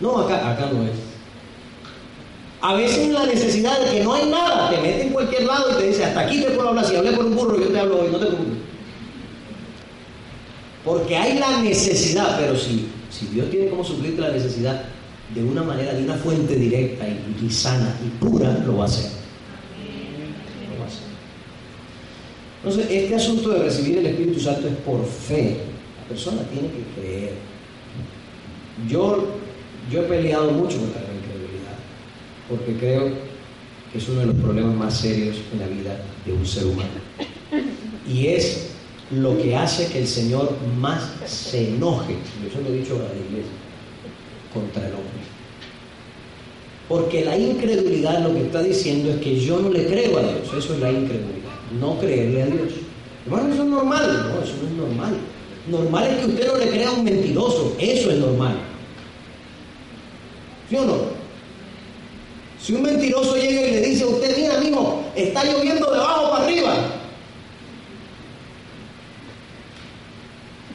No, 0.00 0.18
acá, 0.18 0.50
acá 0.50 0.70
no 0.72 0.84
es. 0.84 0.92
A 2.60 2.74
veces 2.74 3.08
la 3.08 3.26
necesidad 3.26 3.78
de 3.80 3.90
que 3.90 4.04
no 4.04 4.14
hay 4.14 4.30
nada, 4.30 4.70
te 4.70 4.76
mete 4.80 5.02
en 5.02 5.12
cualquier 5.12 5.44
lado 5.44 5.72
y 5.72 5.74
te 5.82 5.88
dice, 5.88 6.04
hasta 6.04 6.20
aquí 6.20 6.40
te 6.40 6.50
puedo 6.52 6.68
hablar, 6.68 6.86
si 6.86 6.96
hablé 6.96 7.12
por 7.12 7.26
un 7.26 7.34
burro, 7.34 7.58
yo 7.58 7.68
te 7.68 7.78
hablo 7.78 8.00
hoy, 8.00 8.08
no 8.10 8.18
te 8.18 8.26
preocupes. 8.26 8.58
Porque 10.84 11.16
hay 11.16 11.38
la 11.38 11.60
necesidad, 11.60 12.38
pero 12.38 12.56
si, 12.56 12.88
si 13.10 13.26
Dios 13.26 13.50
tiene 13.50 13.68
como 13.68 13.84
suplirte 13.84 14.20
la 14.20 14.30
necesidad 14.30 14.84
de 15.34 15.42
una 15.42 15.62
manera, 15.62 15.92
de 15.92 16.04
una 16.04 16.14
fuente 16.14 16.54
directa 16.54 17.04
y, 17.06 17.46
y 17.46 17.50
sana 17.50 17.96
y 18.04 18.08
pura, 18.24 18.52
lo 18.64 18.76
va 18.76 18.84
a 18.84 18.86
hacer. 18.86 19.21
Entonces, 22.64 22.86
este 22.90 23.16
asunto 23.16 23.50
de 23.50 23.64
recibir 23.64 23.98
el 23.98 24.06
Espíritu 24.06 24.38
Santo 24.38 24.68
es 24.68 24.74
por 24.76 25.04
fe. 25.04 25.56
La 26.00 26.08
persona 26.08 26.42
tiene 26.42 26.68
que 26.68 27.00
creer. 27.00 27.32
Yo, 28.88 29.26
yo 29.90 30.02
he 30.02 30.04
peleado 30.04 30.52
mucho 30.52 30.78
contra 30.78 31.02
la 31.02 31.08
incredulidad, 31.12 31.76
porque 32.48 32.76
creo 32.76 33.10
que 33.90 33.98
es 33.98 34.08
uno 34.08 34.20
de 34.20 34.26
los 34.26 34.36
problemas 34.36 34.76
más 34.76 34.96
serios 34.96 35.36
en 35.52 35.58
la 35.58 35.66
vida 35.66 36.00
de 36.24 36.32
un 36.32 36.46
ser 36.46 36.66
humano. 36.66 36.88
Y 38.08 38.28
es 38.28 38.68
lo 39.10 39.36
que 39.38 39.56
hace 39.56 39.88
que 39.88 39.98
el 40.00 40.06
Señor 40.06 40.56
más 40.78 41.02
se 41.26 41.68
enoje, 41.68 42.14
yo 42.42 42.50
se 42.50 42.62
lo 42.62 42.68
he 42.68 42.78
dicho 42.78 42.94
a 42.94 42.98
la 42.98 43.26
iglesia, 43.28 43.52
contra 44.54 44.86
el 44.86 44.92
hombre. 44.92 45.22
Porque 46.88 47.24
la 47.24 47.36
incredulidad 47.36 48.20
lo 48.20 48.34
que 48.34 48.42
está 48.42 48.62
diciendo 48.62 49.10
es 49.10 49.20
que 49.20 49.38
yo 49.38 49.58
no 49.58 49.68
le 49.68 49.86
creo 49.86 50.18
a 50.18 50.22
Dios, 50.22 50.54
eso 50.56 50.74
es 50.74 50.80
la 50.80 50.92
incredulidad 50.92 51.41
no 51.80 51.98
creerle 51.98 52.42
a 52.42 52.46
Dios. 52.46 52.72
Hermano, 53.24 53.52
eso 53.52 53.62
es 53.62 53.68
normal. 53.68 54.32
No, 54.34 54.42
eso 54.42 54.54
no 54.62 54.68
es 54.68 54.74
normal. 54.74 55.16
Normal 55.68 56.06
es 56.08 56.16
que 56.18 56.26
usted 56.26 56.46
no 56.46 56.56
le 56.58 56.70
crea 56.70 56.88
a 56.88 56.92
un 56.92 57.04
mentiroso. 57.04 57.76
Eso 57.78 58.10
es 58.10 58.18
normal. 58.18 58.56
¿Sí 60.68 60.76
o 60.76 60.84
no? 60.84 61.22
Si 62.60 62.72
un 62.74 62.82
mentiroso 62.82 63.36
llega 63.36 63.60
y 63.60 63.70
le 63.72 63.80
dice 63.80 64.04
a 64.04 64.06
usted, 64.06 64.36
mira, 64.36 64.56
amigo, 64.56 65.04
está 65.14 65.44
lloviendo 65.44 65.90
de 65.90 65.96
abajo 65.96 66.30
para 66.30 66.44
arriba. 66.44 66.74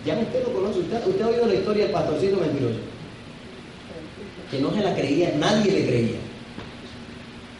Ya 0.06 0.20
usted 0.20 0.44
lo 0.44 0.54
conoce. 0.54 0.80
Usted, 0.80 1.22
ha 1.22 1.28
oído 1.28 1.48
la 1.48 1.54
historia 1.54 1.84
del 1.84 1.94
pastorcito 1.94 2.38
mentiroso. 2.38 2.80
Que 4.52 4.60
no 4.60 4.74
se 4.74 4.82
la 4.82 4.96
creía, 4.96 5.34
nadie 5.38 5.72
le 5.72 5.86
creía 5.86 6.18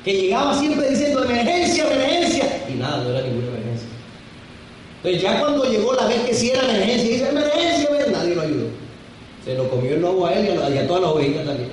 que 0.08 0.14
llegaba 0.14 0.58
siempre 0.58 0.90
diciendo 0.90 1.22
emergencia, 1.22 1.84
emergencia, 1.84 2.37
nada, 2.78 3.04
no 3.04 3.10
era 3.10 3.22
ninguna 3.28 3.48
emergencia. 3.48 3.88
Entonces 4.98 5.22
ya 5.22 5.40
cuando 5.40 5.66
llegó 5.66 5.94
la 5.94 6.08
vez 6.08 6.22
que 6.22 6.34
sí 6.34 6.50
era 6.50 6.64
emergencia, 6.64 7.10
dice 7.10 7.30
emergencia, 7.30 7.88
nadie 8.12 8.36
lo 8.36 8.42
ayudó. 8.42 8.68
Se 9.46 9.56
lo 9.56 9.70
comió 9.70 9.94
el 9.94 10.02
lobo 10.02 10.26
a 10.26 10.34
él 10.34 10.46
y 10.46 10.78
a, 10.78 10.88
todas 10.88 11.04
las 11.04 11.12
ovejas 11.12 11.46
también. 11.46 11.70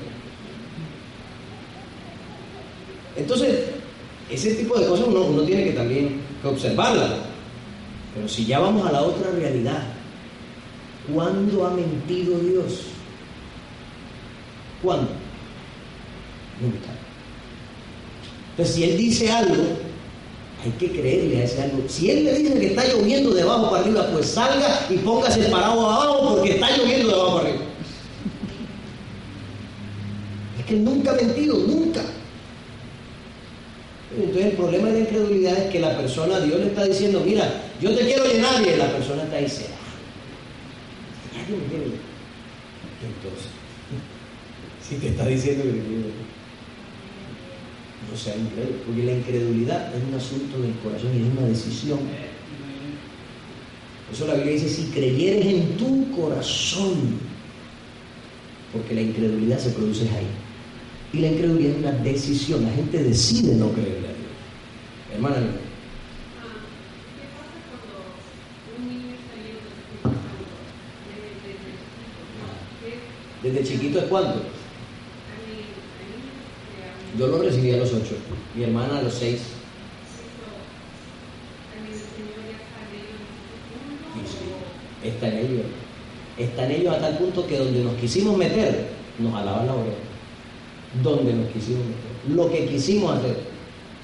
Entonces, 3.17 3.65
ese 4.31 4.55
tipo 4.55 4.79
de 4.79 4.87
cosas 4.87 5.07
uno, 5.09 5.43
tiene 5.43 5.65
que 5.65 5.73
también 5.73 6.21
que 6.43 6.49
observarlas. 6.49 7.13
Pero 8.15 8.29
si 8.29 8.45
ya 8.47 8.61
vamos 8.61 8.87
a 8.87 8.93
la 8.93 9.03
otra 9.03 9.31
realidad, 9.31 9.83
¿cuándo 11.13 11.67
ha 11.67 11.71
mentido 11.71 12.39
Dios? 12.39 12.83
¿Cuándo? 14.83 15.11
Nunca. 16.61 16.91
Entonces, 18.51 18.75
si 18.75 18.85
Él 18.85 18.97
dice 18.97 19.33
algo, 19.33 19.65
hay 20.65 20.73
que 20.73 20.91
creerle 20.91 21.41
a 21.41 21.45
ese 21.45 21.63
algo. 21.63 21.83
Si 21.89 22.11
Él 22.11 22.25
le 22.25 22.39
dice 22.39 22.59
que 22.59 22.67
está 22.69 22.87
lloviendo 22.89 23.35
de 23.35 23.43
abajo 23.43 23.71
para 23.71 23.83
arriba, 23.83 24.09
pues 24.13 24.27
salga 24.27 24.87
y 24.89 24.97
póngase 24.97 25.43
parado 25.51 25.91
abajo 25.91 26.35
porque 26.35 26.53
está 26.53 26.77
lloviendo 26.77 27.09
de 27.09 27.15
abajo 27.15 27.37
para 27.37 27.49
arriba. 27.51 27.65
Es 30.59 30.65
que 30.65 30.75
nunca 30.77 31.11
ha 31.11 31.15
mentido, 31.15 31.59
nunca. 31.59 32.01
Entonces 34.17 34.47
el 34.47 34.53
problema 34.53 34.89
de 34.89 34.93
la 34.95 35.01
incredulidad 35.01 35.59
es 35.59 35.71
que 35.71 35.81
la 35.81 35.99
persona, 35.99 36.41
Dios 36.41 36.61
le 36.61 36.67
está 36.67 36.85
diciendo, 36.85 37.23
mira, 37.25 37.63
yo 37.81 37.95
te 37.95 38.05
quiero 38.05 38.25
llenar 38.25 38.63
y 38.63 38.77
la 38.77 38.91
persona 38.93 39.25
está 39.25 39.37
ahí, 39.37 39.49
será. 39.49 39.75
Entonces, 43.03 43.49
si 44.89 44.95
te 44.97 45.09
está 45.09 45.27
diciendo 45.27 45.65
que 45.65 46.34
no 48.11 48.17
sea 48.17 48.37
incrédulo, 48.37 48.79
porque 48.87 49.03
la 49.03 49.13
incredulidad 49.13 49.95
es 49.95 50.03
un 50.03 50.15
asunto 50.15 50.61
del 50.61 50.73
corazón 50.83 51.11
y 51.15 51.23
es 51.23 51.39
una 51.39 51.49
decisión. 51.49 51.99
Por 54.07 54.15
eso 54.15 54.27
la 54.27 54.35
Biblia 54.35 54.53
dice, 54.53 54.69
si 54.69 54.91
creyeres 54.91 55.47
en 55.47 55.77
tu 55.77 56.11
corazón, 56.13 57.19
porque 58.73 58.95
la 58.95 59.01
incredulidad 59.01 59.59
se 59.59 59.71
produce 59.71 60.03
ahí. 60.03 60.27
Y 61.13 61.19
la 61.21 61.29
incredulidad 61.29 61.73
es 61.73 61.79
una 61.79 61.93
decisión, 61.93 62.65
la 62.65 62.73
gente 62.73 63.03
decide 63.03 63.55
no 63.55 63.71
creerle 63.71 64.09
a 64.09 64.13
Dios. 64.13 65.15
Hermana, 65.15 65.37
¿Desde 73.45 73.63
chiquito 73.63 73.99
es 73.99 74.05
cuánto? 74.07 74.41
Yo 77.19 77.29
lo 77.29 77.39
recibí 77.39 77.71
a 77.73 77.77
los 77.77 77.93
ocho, 77.93 78.17
mi 78.57 78.65
hermana 78.65 78.99
a 78.99 79.03
los 79.03 79.15
seis. 79.15 79.41
está 85.05 85.29
en 85.29 85.39
ellos. 85.39 85.67
Está 86.39 86.65
en 86.65 86.73
ellos 86.73 86.95
a 86.95 86.99
tal 86.99 87.19
punto 87.19 87.47
que 87.47 87.59
donde 87.59 87.85
nos 87.85 87.95
quisimos 87.95 88.37
meter, 88.37 88.89
nos 89.19 89.35
alaban 89.35 89.67
la 89.67 89.75
oreja. 89.75 89.97
Donde 91.03 91.33
nos 91.35 91.49
quisimos 91.53 91.83
meter. 91.85 92.35
Lo 92.37 92.51
que 92.51 92.67
quisimos 92.67 93.19
hacer. 93.19 93.37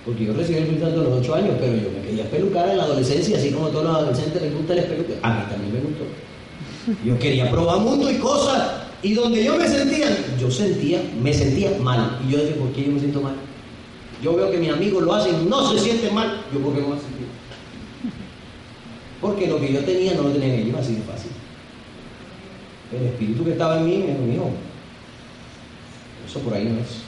Porque 0.05 0.27
yo 0.27 0.33
recibí 0.33 0.59
el 0.59 0.65
Espíritu 0.65 0.87
a 0.87 0.91
los 0.91 1.19
ocho 1.19 1.35
años, 1.35 1.57
pero 1.59 1.75
yo 1.75 1.91
me 1.91 2.07
quería 2.07 2.31
pelucar 2.31 2.69
en 2.69 2.79
la 2.79 2.85
adolescencia, 2.85 3.37
así 3.37 3.51
como 3.51 3.69
todos 3.69 3.85
los 3.85 3.97
adolescentes 3.97 4.43
les 4.43 4.55
gusta 4.55 4.75
el 4.75 4.85
peluque. 4.85 5.19
A 5.23 5.31
mí 5.31 5.43
también 5.51 5.73
me 5.75 5.81
gustó. 5.81 6.05
Yo 7.05 7.19
quería 7.19 7.51
probar 7.51 7.79
mundo 7.79 8.11
y 8.11 8.17
cosas 8.17 8.90
y 9.03 9.15
donde 9.15 9.43
yo 9.43 9.57
me 9.57 9.67
sentía, 9.67 10.09
yo 10.39 10.51
sentía, 10.51 11.03
me 11.23 11.33
sentía 11.33 11.71
mal. 11.81 12.19
Y 12.27 12.33
yo 12.33 12.39
decía, 12.39 12.57
¿por 12.57 12.71
qué 12.73 12.85
yo 12.85 12.93
me 12.93 13.01
siento 13.01 13.23
mal? 13.23 13.35
Yo 14.23 14.37
veo 14.37 14.51
que 14.51 14.59
mis 14.59 14.71
amigos 14.71 15.03
lo 15.03 15.15
hacen, 15.15 15.49
no 15.49 15.73
se 15.73 15.79
sienten 15.79 16.15
mal. 16.15 16.45
Yo, 16.53 16.61
¿por 16.61 16.75
qué 16.75 16.83
no 16.83 16.89
me 16.89 16.97
sentir? 16.97 17.27
Porque 19.21 19.47
lo 19.47 19.59
que 19.59 19.73
yo 19.73 19.81
tenía 19.81 20.15
no 20.15 20.25
lo 20.25 20.31
tenían 20.31 20.51
ellos, 20.51 20.77
así 20.79 20.95
de 20.95 21.03
fácil. 21.03 21.31
El 22.93 23.07
espíritu 23.07 23.45
que 23.45 23.53
estaba 23.53 23.79
en 23.79 23.87
mí 23.87 23.99
me 23.99 24.15
mío. 24.15 24.51
Eso 26.27 26.41
por 26.41 26.53
ahí 26.53 26.65
no 26.65 26.79
es. 26.81 27.03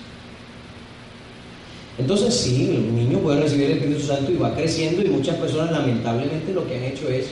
Entonces 1.99 2.35
sí, 2.35 2.87
un 2.89 2.97
niño 2.97 3.19
puede 3.19 3.43
recibir 3.43 3.67
el 3.67 3.73
Espíritu 3.73 4.01
Santo 4.01 4.33
y 4.33 4.37
va 4.37 4.55
creciendo 4.55 5.03
y 5.03 5.09
muchas 5.09 5.37
personas 5.37 5.71
lamentablemente 5.73 6.55
lo 6.55 6.67
que 6.67 6.77
han 6.77 6.85
hecho 6.85 7.07
es 7.09 7.27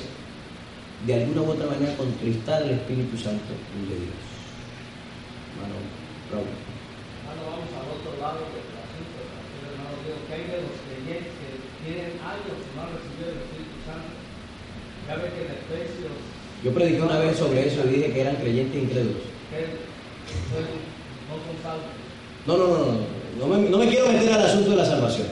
de 1.07 1.15
alguna 1.15 1.41
u 1.41 1.51
otra 1.51 1.67
manera 1.67 1.97
contristar 1.97 2.63
el 2.63 2.73
Espíritu 2.73 3.17
Santo 3.17 3.55
de 3.89 3.97
Dios 3.97 4.30
hermano 5.61 7.43
vamos 7.53 7.69
al 7.77 7.87
otro 7.93 8.13
lado 8.21 8.41
del 8.49 8.65
asunto. 8.81 9.21
Hermano 9.61 9.97
Dios, 10.05 10.19
que 10.25 10.33
hay 10.33 10.45
de 10.49 10.59
los 10.65 10.77
creyentes 10.89 11.33
que 11.37 11.49
tienen 11.85 12.17
años 12.25 12.57
que 12.57 12.71
no 12.73 12.79
han 12.81 12.93
recibido 12.97 13.27
el 13.29 13.41
Espíritu 13.45 13.77
Santo. 13.85 14.11
Ya 15.07 15.15
ve 15.21 15.27
que 15.37 15.41
en 15.45 15.51
Efesios. 15.53 16.17
Yo 16.65 16.71
prediqué 16.73 17.03
una 17.03 17.19
vez 17.19 17.37
sobre 17.37 17.67
eso 17.67 17.85
y 17.85 17.89
dije 17.89 18.13
que 18.13 18.21
eran 18.21 18.37
creyentes 18.37 18.77
incrédulos. 18.77 19.25
no 21.29 21.35
son 21.41 21.57
salvos. 21.65 21.93
No, 22.47 22.57
no, 22.57 22.67
no, 22.69 22.79
no. 22.93 23.21
No 23.41 23.47
me, 23.47 23.71
no 23.71 23.79
me 23.79 23.89
quiero 23.89 24.09
meter 24.09 24.33
al 24.33 24.45
asunto 24.45 24.71
de 24.71 24.77
la 24.77 24.85
salvación. 24.85 25.29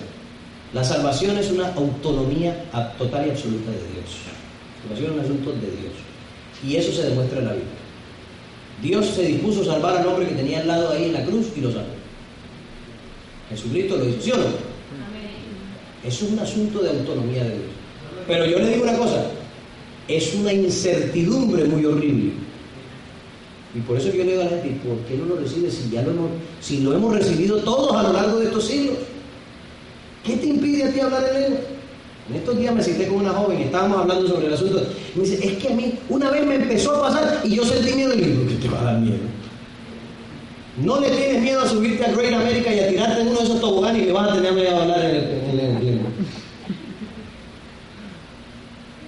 La 0.73 0.85
salvación 0.85 1.37
es 1.37 1.51
una 1.51 1.73
autonomía 1.75 2.65
total 2.97 3.27
y 3.27 3.31
absoluta 3.31 3.71
de 3.71 3.79
Dios. 3.93 4.29
La 4.89 4.97
salvación 4.97 5.13
es 5.13 5.17
un 5.17 5.25
asunto 5.25 5.53
de 5.53 5.71
Dios. 5.77 5.95
Y 6.65 6.77
eso 6.77 6.93
se 6.93 7.09
demuestra 7.09 7.39
en 7.41 7.45
la 7.47 7.53
Biblia. 7.53 7.78
Dios 8.83 9.07
se 9.07 9.23
dispuso 9.23 9.63
a 9.63 9.65
salvar 9.65 9.97
al 9.97 10.07
hombre 10.07 10.29
que 10.29 10.35
tenía 10.35 10.61
al 10.61 10.69
lado 10.69 10.91
ahí 10.91 11.07
en 11.07 11.13
la 11.13 11.25
cruz 11.25 11.49
y 11.57 11.61
lo 11.61 11.73
salvó. 11.73 11.87
Jesucristo 13.51 13.97
lo 13.97 14.09
hizo, 14.09 14.21
¿sí 14.21 14.31
o 14.33 14.37
no? 14.37 14.45
Eso 16.05 16.27
es 16.27 16.33
un 16.33 16.39
asunto 16.39 16.81
de 16.81 16.91
autonomía 16.91 17.45
de 17.45 17.51
Dios. 17.51 17.71
Pero 18.27 18.47
yo 18.47 18.59
le 18.59 18.69
digo 18.69 18.83
una 18.85 18.97
cosa, 18.97 19.31
es 20.07 20.35
una 20.35 20.53
incertidumbre 20.53 21.65
muy 21.65 21.85
horrible. 21.85 22.33
Y 23.75 23.81
por 23.81 23.99
eso 23.99 24.09
yo 24.13 24.25
le 24.25 24.33
digo 24.33 24.43
a 24.43 24.45
la 24.45 24.51
gente, 24.51 24.81
¿por 24.87 24.99
qué 25.01 25.17
no 25.17 25.27
lo 25.27 25.37
recibe 25.37 25.71
si 25.71 25.91
ya 25.91 26.03
lo 26.03 26.11
hemos, 26.13 26.31
si 26.61 26.81
lo 26.81 26.95
hemos 26.95 27.15
recibido 27.15 27.59
todos 27.59 27.95
a 27.97 28.03
lo 28.03 28.13
largo 28.13 28.39
de 28.39 28.47
estos 28.47 28.65
siglos? 28.65 28.97
¿Qué 30.25 30.37
te 30.37 30.47
impide 30.47 30.85
a 30.85 30.93
ti 30.93 31.01
hablar 31.01 31.25
en 31.29 31.43
lengua? 31.43 31.61
En 32.29 32.37
estos 32.37 32.59
días 32.59 32.75
me 32.75 32.83
cité 32.83 33.07
con 33.07 33.19
una 33.19 33.31
joven 33.31 33.59
y 33.59 33.63
estábamos 33.65 34.01
hablando 34.01 34.29
sobre 34.29 34.49
el 34.49 34.53
asunto. 34.53 34.83
Y 35.15 35.19
me 35.19 35.25
dice, 35.25 35.47
es 35.47 35.59
que 35.59 35.69
a 35.69 35.75
mí 35.75 35.95
una 36.11 36.31
vez 36.31 36.47
me 36.47 36.57
empezó 36.57 36.97
a 36.97 37.09
pasar 37.09 37.41
y 37.43 37.57
yo 37.57 37.65
sentí 37.65 37.95
miedo 37.95 38.13
y 38.13 38.19
le 38.19 38.27
digo, 38.27 38.47
¿qué 38.47 38.55
te 38.57 38.69
va 38.69 38.81
a 38.81 38.85
dar 38.85 38.99
miedo? 38.99 39.17
No 40.85 41.01
le 41.01 41.11
tienes 41.11 41.43
miedo 41.43 41.63
a 41.63 41.69
subirte 41.69 42.05
a 42.05 42.13
Great 42.13 42.35
America 42.35 42.73
y 42.73 42.81
a 42.81 42.89
tirarte 42.89 43.23
en 43.23 43.29
uno 43.29 43.39
de 43.39 43.45
esos 43.45 43.61
toboganes 43.61 44.03
y 44.03 44.07
que 44.07 44.13
vas 44.13 44.31
a 44.31 44.35
tener 44.35 44.53
miedo 44.53 44.77
a 44.77 44.83
hablar 44.83 45.01
en 45.01 45.17
el, 45.17 45.61
en 45.61 46.01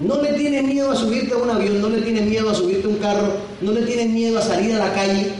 No 0.00 0.22
le 0.22 0.32
tienes 0.32 0.64
miedo 0.64 0.90
a 0.90 0.96
subirte 0.96 1.34
a 1.34 1.36
un 1.36 1.50
avión, 1.50 1.80
no 1.80 1.90
le 1.90 2.00
tienes 2.00 2.24
miedo 2.24 2.48
a 2.48 2.54
subirte 2.54 2.86
a 2.86 2.90
un 2.90 2.96
carro, 2.96 3.34
no 3.60 3.72
le 3.72 3.82
tienes 3.82 4.08
miedo 4.08 4.38
a 4.38 4.42
salir 4.42 4.74
a 4.74 4.78
la 4.78 4.94
calle 4.94 5.30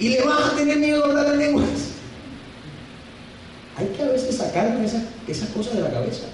y 0.00 0.08
le 0.08 0.22
vas 0.22 0.52
a 0.52 0.56
tener 0.56 0.78
miedo 0.78 1.04
a 1.04 1.08
hablar 1.08 1.26
en 1.28 1.38
lenguas. 1.38 1.92
Hay 3.76 3.86
que 3.86 4.02
a 4.02 4.08
veces 4.08 4.36
sacarme 4.36 4.84
esa, 4.84 5.02
esa 5.28 5.46
cosa 5.54 5.70
de 5.70 5.80
la 5.80 5.90
cabeza. 5.92 6.26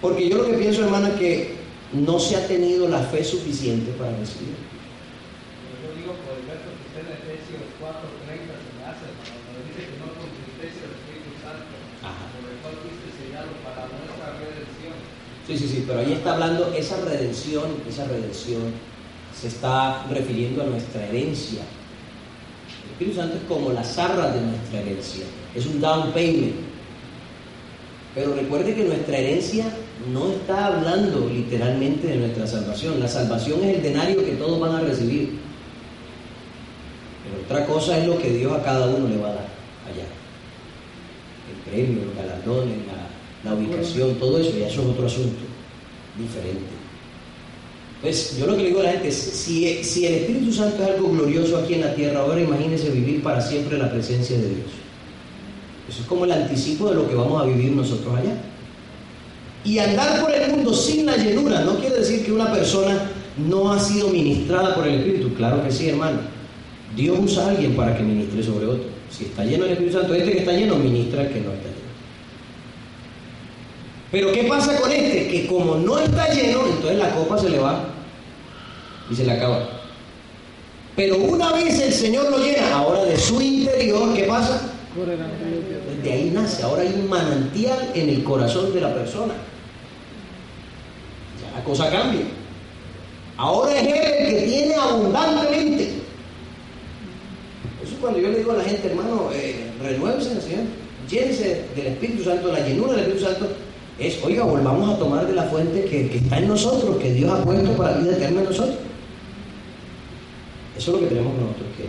Porque 0.00 0.28
yo 0.28 0.38
lo 0.38 0.46
que 0.46 0.54
pienso, 0.54 0.84
hermano, 0.84 1.08
es 1.08 1.14
que 1.14 1.54
no 1.92 2.20
se 2.20 2.36
ha 2.36 2.46
tenido 2.46 2.88
la 2.88 3.00
fe 3.00 3.24
suficiente 3.24 3.90
para 3.92 4.10
recibir. 4.16 4.54
Yo 5.82 5.90
digo 5.98 6.14
por 6.22 6.38
el 6.38 6.46
verso 6.46 6.70
que 6.70 6.84
está 6.86 7.00
en 7.02 7.18
Efesios 7.18 7.66
4:30 7.82 8.54
se 8.62 8.70
me 8.78 8.82
hace, 8.86 9.10
cuando 9.18 9.58
dice 9.66 9.90
que 9.90 9.96
no 9.98 10.06
contristeis 10.14 10.78
el 10.86 10.92
Espíritu 10.94 11.34
Santo, 11.42 11.74
por 11.74 12.46
el 12.46 12.58
cual 12.62 12.74
fuiste 12.78 13.08
sellado 13.10 13.50
para 13.66 13.90
nuestra 13.90 14.38
redención. 14.38 14.94
Sí, 15.48 15.58
sí, 15.58 15.66
sí, 15.66 15.84
pero 15.86 15.98
ahí 16.00 16.12
está 16.12 16.34
hablando 16.34 16.72
esa 16.76 17.00
redención, 17.02 17.82
esa 17.88 18.04
redención 18.04 18.70
se 19.34 19.48
está 19.48 20.06
refiriendo 20.10 20.62
a 20.62 20.66
nuestra 20.66 21.06
herencia. 21.08 21.62
El 22.84 22.90
Espíritu 22.92 23.16
Santo 23.16 23.36
es 23.36 23.44
como 23.48 23.72
la 23.72 23.82
zarra 23.82 24.30
de 24.30 24.42
nuestra 24.42 24.80
herencia, 24.80 25.24
es 25.54 25.66
un 25.66 25.80
down 25.80 26.12
payment. 26.12 26.68
Pero 28.14 28.34
recuerde 28.34 28.74
que 28.74 28.84
nuestra 28.84 29.16
herencia 29.16 29.72
no 30.12 30.32
está 30.32 30.66
hablando 30.66 31.28
literalmente 31.28 32.06
de 32.06 32.16
nuestra 32.16 32.46
salvación. 32.46 33.00
La 33.00 33.08
salvación 33.08 33.62
es 33.64 33.76
el 33.76 33.82
denario 33.82 34.24
que 34.24 34.32
todos 34.32 34.58
van 34.60 34.76
a 34.76 34.80
recibir. 34.80 35.38
Pero 37.24 37.42
otra 37.44 37.66
cosa 37.66 37.98
es 37.98 38.06
lo 38.06 38.18
que 38.18 38.30
Dios 38.30 38.52
a 38.52 38.62
cada 38.62 38.86
uno 38.86 39.08
le 39.08 39.18
va 39.18 39.28
a 39.28 39.34
dar 39.34 39.48
allá. 39.90 40.06
El 41.50 41.70
premio, 41.70 42.04
los 42.04 42.16
galardones, 42.16 42.76
la, 42.86 43.50
la 43.50 43.56
ubicación, 43.56 44.14
todo 44.14 44.38
eso, 44.38 44.56
y 44.56 44.62
eso 44.62 44.82
es 44.82 44.88
otro 44.88 45.06
asunto 45.06 45.44
diferente. 46.16 46.78
Pues 48.00 48.38
yo 48.38 48.46
lo 48.46 48.56
que 48.56 48.62
le 48.62 48.68
digo 48.68 48.80
a 48.80 48.84
la 48.84 48.92
gente 48.92 49.08
es, 49.08 49.16
si, 49.16 49.82
si 49.82 50.06
el 50.06 50.14
Espíritu 50.14 50.52
Santo 50.52 50.82
es 50.82 50.90
algo 50.90 51.10
glorioso 51.10 51.58
aquí 51.58 51.74
en 51.74 51.80
la 51.80 51.94
tierra, 51.94 52.20
ahora 52.20 52.40
imagínese 52.40 52.90
vivir 52.90 53.22
para 53.22 53.40
siempre 53.40 53.76
en 53.76 53.82
la 53.82 53.90
presencia 53.90 54.36
de 54.38 54.48
Dios. 54.48 54.70
Eso 55.88 56.02
es 56.02 56.06
como 56.06 56.24
el 56.24 56.32
anticipo 56.32 56.88
de 56.88 56.94
lo 56.94 57.08
que 57.08 57.14
vamos 57.14 57.42
a 57.42 57.46
vivir 57.46 57.72
nosotros 57.72 58.16
allá. 58.16 58.36
Y 59.64 59.78
andar 59.78 60.20
por 60.20 60.32
el 60.32 60.50
mundo 60.50 60.72
sin 60.72 61.06
la 61.06 61.16
llenura 61.16 61.60
no 61.60 61.78
quiere 61.78 61.96
decir 61.96 62.24
que 62.24 62.32
una 62.32 62.52
persona 62.52 63.10
no 63.36 63.72
ha 63.72 63.78
sido 63.78 64.08
ministrada 64.08 64.74
por 64.74 64.86
el 64.86 65.00
Espíritu. 65.00 65.34
Claro 65.34 65.62
que 65.62 65.70
sí, 65.70 65.88
hermano. 65.88 66.20
Dios 66.96 67.18
usa 67.20 67.46
a 67.46 67.50
alguien 67.50 67.76
para 67.76 67.96
que 67.96 68.02
ministre 68.02 68.42
sobre 68.42 68.66
otro. 68.66 68.84
Si 69.10 69.24
está 69.24 69.44
lleno 69.44 69.64
del 69.64 69.72
Espíritu 69.72 69.98
Santo, 69.98 70.14
este 70.14 70.32
que 70.32 70.38
está 70.38 70.52
lleno 70.52 70.76
ministra 70.76 71.22
el 71.22 71.28
que 71.28 71.40
no 71.40 71.52
está 71.52 71.68
lleno. 71.68 71.78
Pero 74.10 74.32
¿qué 74.32 74.44
pasa 74.44 74.80
con 74.80 74.90
este? 74.90 75.28
Que 75.28 75.46
como 75.46 75.76
no 75.76 75.98
está 75.98 76.32
lleno, 76.32 76.66
entonces 76.66 76.98
la 76.98 77.14
copa 77.14 77.38
se 77.38 77.50
le 77.50 77.58
va 77.58 77.84
y 79.10 79.14
se 79.14 79.24
le 79.24 79.32
acaba. 79.32 79.68
Pero 80.96 81.16
una 81.18 81.52
vez 81.52 81.78
el 81.80 81.92
Señor 81.92 82.30
lo 82.30 82.38
llena, 82.38 82.74
ahora 82.74 83.04
de 83.04 83.16
su 83.16 83.40
interior, 83.40 84.14
¿qué 84.14 84.24
pasa? 84.24 84.72
De 86.02 86.12
ahí 86.12 86.30
nace, 86.30 86.62
ahora 86.62 86.82
hay 86.82 86.94
un 86.94 87.08
manantial 87.08 87.90
en 87.94 88.08
el 88.08 88.24
corazón 88.24 88.72
de 88.72 88.80
la 88.80 88.94
persona. 88.94 89.34
Ya 91.42 91.58
la 91.58 91.64
cosa 91.64 91.90
cambia. 91.90 92.22
Ahora 93.36 93.78
es 93.78 93.86
Él 93.86 94.26
el 94.26 94.34
que 94.34 94.46
tiene 94.46 94.74
abundantemente. 94.74 95.84
Eso 97.82 97.92
es 97.92 97.98
cuando 98.00 98.18
yo 98.18 98.28
le 98.28 98.38
digo 98.38 98.52
a 98.52 98.56
la 98.56 98.64
gente, 98.64 98.88
hermano, 98.88 99.30
eh, 99.32 99.70
renuévese 99.82 100.34
del 101.08 101.86
Espíritu 101.86 102.24
Santo, 102.24 102.52
la 102.52 102.60
llenura 102.60 102.92
del 102.92 103.00
Espíritu 103.00 103.24
Santo, 103.24 103.48
es, 103.98 104.22
oiga, 104.22 104.44
volvamos 104.44 104.94
a 104.94 104.98
tomar 104.98 105.26
de 105.26 105.34
la 105.34 105.44
fuente 105.44 105.84
que, 105.84 106.16
está 106.16 106.38
en 106.38 106.48
nosotros, 106.48 106.96
que 106.98 107.12
Dios 107.12 107.30
ha 107.30 107.42
puesto 107.42 107.72
para 107.76 107.92
la 107.92 107.98
vida 107.98 108.12
eterna 108.12 108.40
en 108.40 108.46
nosotros. 108.46 108.76
Eso 110.76 110.90
es 110.94 111.00
lo 111.00 111.08
que 111.08 111.14
tenemos 111.14 111.32
nosotros 111.34 111.66
que 111.76 111.84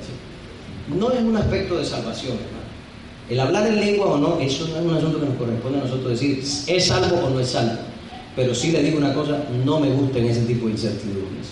hacer. 0.00 0.98
No 0.98 1.10
es 1.10 1.20
un 1.20 1.36
aspecto 1.36 1.76
de 1.76 1.84
salvación. 1.84 2.38
El 3.30 3.40
hablar 3.40 3.66
en 3.66 3.80
lengua 3.80 4.06
o 4.06 4.18
no, 4.18 4.38
eso 4.38 4.68
no 4.68 4.76
es 4.76 4.84
un 4.84 4.94
asunto 4.94 5.20
que 5.20 5.26
nos 5.26 5.36
corresponde 5.36 5.78
a 5.78 5.84
nosotros 5.84 6.10
decir, 6.10 6.40
es 6.66 6.84
salvo 6.84 7.16
o 7.24 7.30
no 7.30 7.40
es 7.40 7.48
salvo. 7.48 7.78
Pero 8.36 8.54
sí 8.54 8.70
le 8.70 8.82
digo 8.82 8.98
una 8.98 9.14
cosa, 9.14 9.44
no 9.64 9.80
me 9.80 9.90
gustan 9.90 10.24
ese 10.24 10.42
tipo 10.42 10.66
de 10.66 10.72
incertidumbres. 10.72 11.48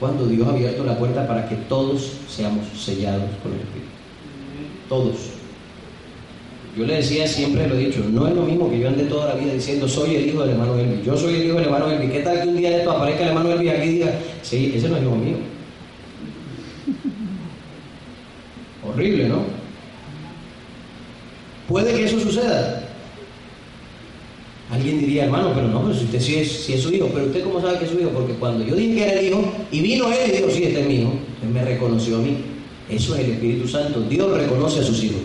Cuando 0.00 0.26
Dios 0.26 0.48
ha 0.48 0.50
abierto 0.50 0.82
la 0.82 0.98
puerta 0.98 1.28
para 1.28 1.48
que 1.48 1.54
todos 1.68 2.12
seamos 2.28 2.66
sellados 2.76 3.28
con 3.42 3.52
el 3.52 3.60
Espíritu. 3.60 3.90
Todos. 4.88 5.16
Yo 6.76 6.84
le 6.86 6.94
decía, 6.94 7.26
siempre 7.26 7.68
lo 7.68 7.74
he 7.74 7.86
dicho, 7.86 8.00
no 8.10 8.26
es 8.26 8.34
lo 8.34 8.42
mismo 8.42 8.70
que 8.70 8.78
yo 8.80 8.88
ande 8.88 9.04
toda 9.04 9.34
la 9.34 9.34
vida 9.34 9.52
diciendo 9.52 9.88
soy 9.88 10.16
el 10.16 10.28
hijo 10.28 10.40
del 10.40 10.50
hermano 10.50 10.78
Elvi, 10.78 11.02
yo 11.04 11.16
soy 11.16 11.34
el 11.34 11.46
hijo 11.46 11.56
del 11.56 11.64
hermano 11.64 11.90
Elvi. 11.90 12.08
¿Qué 12.08 12.20
tal 12.20 12.40
que 12.40 12.48
un 12.48 12.56
día 12.56 12.78
esto 12.78 12.92
aparezca 12.92 13.22
el 13.22 13.28
hermano 13.28 13.52
Elvi 13.52 13.68
aquí 13.68 13.88
y 13.88 13.92
diga, 13.94 14.18
sí, 14.42 14.72
ese 14.74 14.88
no 14.88 14.96
es 14.96 15.02
hijo 15.02 15.16
mío? 15.16 15.36
Horrible, 18.88 19.28
¿no? 19.28 19.59
Puede 21.70 21.94
que 21.94 22.04
eso 22.04 22.18
suceda. 22.18 22.82
Alguien 24.72 24.98
diría, 24.98 25.24
hermano, 25.26 25.52
pero 25.54 25.68
no, 25.68 25.82
pero 25.82 25.94
si 25.94 26.04
usted 26.04 26.20
sí 26.20 26.34
es, 26.36 26.50
si 26.64 26.72
es 26.72 26.82
su 26.82 26.92
hijo, 26.92 27.08
pero 27.14 27.26
usted 27.26 27.44
cómo 27.44 27.60
sabe 27.60 27.78
que 27.78 27.84
es 27.84 27.92
su 27.92 28.00
hijo, 28.00 28.10
porque 28.10 28.32
cuando 28.34 28.64
yo 28.64 28.74
dije 28.74 28.94
que 28.96 29.02
era 29.04 29.20
el 29.20 29.26
hijo 29.28 29.44
y 29.70 29.80
vino 29.80 30.12
él 30.12 30.30
y 30.30 30.36
dijo, 30.38 30.50
sí, 30.50 30.64
este 30.64 30.80
es 30.80 30.86
mi 30.88 30.94
hijo, 30.96 31.12
él 31.42 31.48
me 31.50 31.64
reconoció 31.64 32.16
a 32.16 32.20
mí. 32.22 32.38
Eso 32.88 33.14
es 33.14 33.20
el 33.20 33.30
Espíritu 33.32 33.68
Santo. 33.68 34.00
Dios 34.02 34.36
reconoce 34.36 34.80
a 34.80 34.82
sus 34.82 35.02
hijos. 35.04 35.20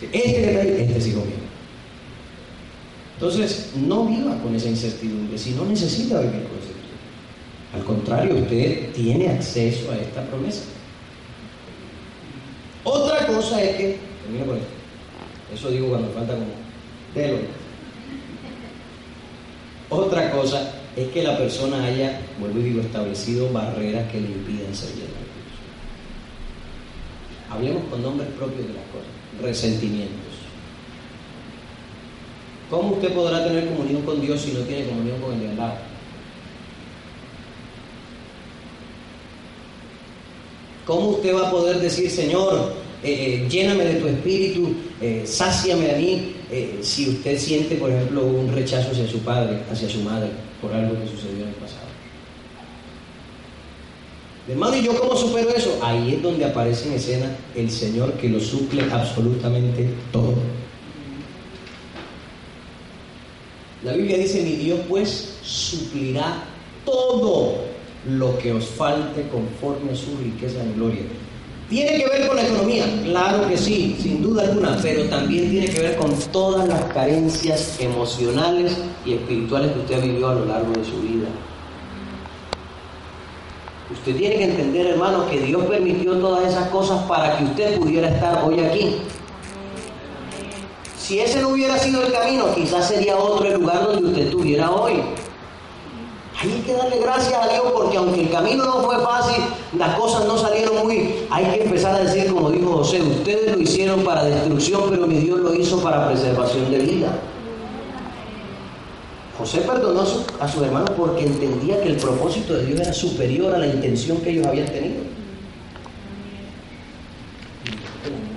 Este 0.00 0.60
ahí, 0.60 0.76
este 0.82 0.98
es 0.98 1.06
hijo 1.08 1.18
mío. 1.18 1.46
Entonces, 3.14 3.72
no 3.74 4.04
viva 4.06 4.38
con 4.40 4.54
esa 4.54 4.68
incertidumbre, 4.68 5.36
si 5.36 5.50
no 5.50 5.64
necesita 5.64 6.20
vivir 6.20 6.44
con 6.44 6.58
esa. 6.58 7.76
Al 7.76 7.84
contrario, 7.84 8.36
usted 8.36 8.92
tiene 8.92 9.30
acceso 9.30 9.90
a 9.90 9.96
esta 9.96 10.24
promesa. 10.28 10.62
Otra 12.84 13.26
cosa 13.26 13.60
es 13.60 13.76
que, 13.76 13.98
termino 14.22 14.44
por 14.44 14.56
esto, 14.58 14.75
eso 15.52 15.70
digo 15.70 15.88
cuando 15.88 16.08
falta 16.10 16.34
como 16.34 16.46
telo. 17.14 17.38
Otra 19.88 20.32
cosa 20.32 20.72
es 20.96 21.08
que 21.08 21.22
la 21.22 21.38
persona 21.38 21.84
haya, 21.84 22.20
vuelvo 22.40 22.60
y 22.60 22.64
digo, 22.64 22.80
establecido 22.80 23.52
barreras 23.52 24.10
que 24.10 24.20
le 24.20 24.28
impiden 24.28 24.74
ser 24.74 24.90
lleno 24.90 25.14
de 25.14 25.26
Dios. 25.26 25.56
Hablemos 27.50 27.84
con 27.90 28.02
nombres 28.02 28.28
propios 28.30 28.66
de 28.66 28.74
las 28.74 28.84
cosas 28.86 29.16
resentimientos. 29.40 30.16
¿Cómo 32.70 32.94
usted 32.94 33.12
podrá 33.12 33.44
tener 33.44 33.68
comunión 33.68 34.02
con 34.02 34.20
Dios 34.20 34.40
si 34.40 34.52
no 34.52 34.60
tiene 34.60 34.88
comunión 34.88 35.20
con 35.20 35.34
el 35.34 35.40
de 35.40 35.48
al 35.50 35.56
lado? 35.56 35.76
¿Cómo 40.84 41.10
usted 41.10 41.34
va 41.34 41.48
a 41.48 41.50
poder 41.50 41.78
decir, 41.78 42.10
Señor, 42.10 42.74
eh, 43.02 43.44
eh, 43.44 43.48
lléname 43.48 43.84
de 43.84 43.94
tu 44.00 44.08
espíritu, 44.08 44.74
eh, 45.00 45.22
sáciame 45.26 45.90
a 45.90 45.96
mí, 45.96 46.34
eh, 46.50 46.78
si 46.80 47.10
usted 47.10 47.38
siente, 47.38 47.76
por 47.76 47.90
ejemplo, 47.90 48.24
un 48.24 48.52
rechazo 48.52 48.90
hacia 48.92 49.06
su 49.08 49.18
padre, 49.20 49.58
hacia 49.70 49.88
su 49.88 50.00
madre, 50.00 50.30
por 50.60 50.72
algo 50.72 50.98
que 51.00 51.08
sucedió 51.08 51.42
en 51.42 51.48
el 51.48 51.54
pasado? 51.54 51.86
Hermano, 54.48 54.76
¿y 54.76 54.84
yo 54.84 54.98
cómo 54.98 55.16
supero 55.16 55.50
eso? 55.50 55.76
Ahí 55.82 56.14
es 56.14 56.22
donde 56.22 56.44
aparece 56.44 56.88
en 56.88 56.94
escena 56.94 57.36
el 57.56 57.68
Señor 57.68 58.12
que 58.12 58.28
lo 58.28 58.38
suple 58.38 58.82
absolutamente 58.92 59.88
todo. 60.12 60.34
La 63.82 63.92
Biblia 63.92 64.18
dice, 64.18 64.42
mi 64.42 64.52
Dios 64.52 64.80
pues 64.88 65.38
suplirá 65.42 66.44
todo 66.84 67.56
lo 68.08 68.38
que 68.38 68.52
os 68.52 68.66
falte 68.66 69.22
conforme 69.28 69.92
a 69.92 69.96
su 69.96 70.16
riqueza 70.16 70.62
en 70.62 70.74
gloria. 70.74 71.02
¿Tiene 71.68 71.98
que 71.98 72.08
ver 72.08 72.28
con 72.28 72.36
la 72.36 72.44
economía? 72.44 72.84
Claro 73.02 73.48
que 73.48 73.58
sí, 73.58 73.96
sin 74.00 74.22
duda 74.22 74.44
alguna, 74.44 74.78
pero 74.80 75.04
también 75.06 75.50
tiene 75.50 75.66
que 75.68 75.80
ver 75.80 75.96
con 75.96 76.14
todas 76.30 76.68
las 76.68 76.84
carencias 76.84 77.80
emocionales 77.80 78.78
y 79.04 79.14
espirituales 79.14 79.72
que 79.72 79.80
usted 79.80 80.02
vivió 80.02 80.28
a 80.28 80.34
lo 80.36 80.44
largo 80.44 80.72
de 80.72 80.84
su 80.84 81.00
vida. 81.00 81.26
Usted 83.90 84.16
tiene 84.16 84.36
que 84.36 84.44
entender, 84.44 84.86
hermano, 84.86 85.28
que 85.28 85.40
Dios 85.40 85.64
permitió 85.64 86.14
todas 86.18 86.48
esas 86.52 86.68
cosas 86.68 87.02
para 87.08 87.36
que 87.36 87.44
usted 87.44 87.78
pudiera 87.78 88.10
estar 88.10 88.44
hoy 88.44 88.60
aquí. 88.60 88.98
Si 90.96 91.18
ese 91.18 91.40
no 91.40 91.48
hubiera 91.48 91.76
sido 91.78 92.04
el 92.04 92.12
camino, 92.12 92.54
quizás 92.54 92.88
sería 92.88 93.16
otro 93.16 93.46
el 93.46 93.54
lugar 93.60 93.84
donde 93.86 94.08
usted 94.08 94.22
estuviera 94.26 94.70
hoy. 94.70 95.02
Hay 96.54 96.62
que 96.62 96.72
darle 96.74 96.98
gracias 97.00 97.34
a 97.34 97.48
Dios 97.48 97.64
porque 97.74 97.96
aunque 97.96 98.20
el 98.20 98.30
camino 98.30 98.64
no 98.64 98.82
fue 98.82 98.98
fácil, 99.00 99.42
las 99.76 99.96
cosas 99.96 100.26
no 100.26 100.38
salieron 100.38 100.86
muy... 100.86 101.26
Hay 101.30 101.44
que 101.46 101.64
empezar 101.64 101.94
a 101.96 102.04
decir, 102.04 102.32
como 102.32 102.50
dijo 102.50 102.76
José, 102.78 103.02
ustedes 103.02 103.56
lo 103.56 103.60
hicieron 103.60 104.04
para 104.04 104.24
destrucción, 104.24 104.84
pero 104.90 105.06
mi 105.06 105.16
Dios 105.16 105.40
lo 105.40 105.54
hizo 105.54 105.82
para 105.82 106.08
preservación 106.08 106.70
de 106.70 106.78
vida. 106.78 107.08
José 109.38 109.60
perdonó 109.60 110.02
a, 110.40 110.48
su, 110.48 110.64
hermanos 110.64 110.90
porque 110.96 111.26
entendía 111.26 111.80
que 111.82 111.88
el 111.90 111.96
propósito 111.96 112.54
de 112.54 112.66
Dios 112.66 112.80
era 112.80 112.92
superior 112.92 113.54
a 113.54 113.58
la 113.58 113.66
intención 113.66 114.18
que 114.18 114.30
ellos 114.30 114.46
habían 114.46 114.66
tenido. 114.66 115.02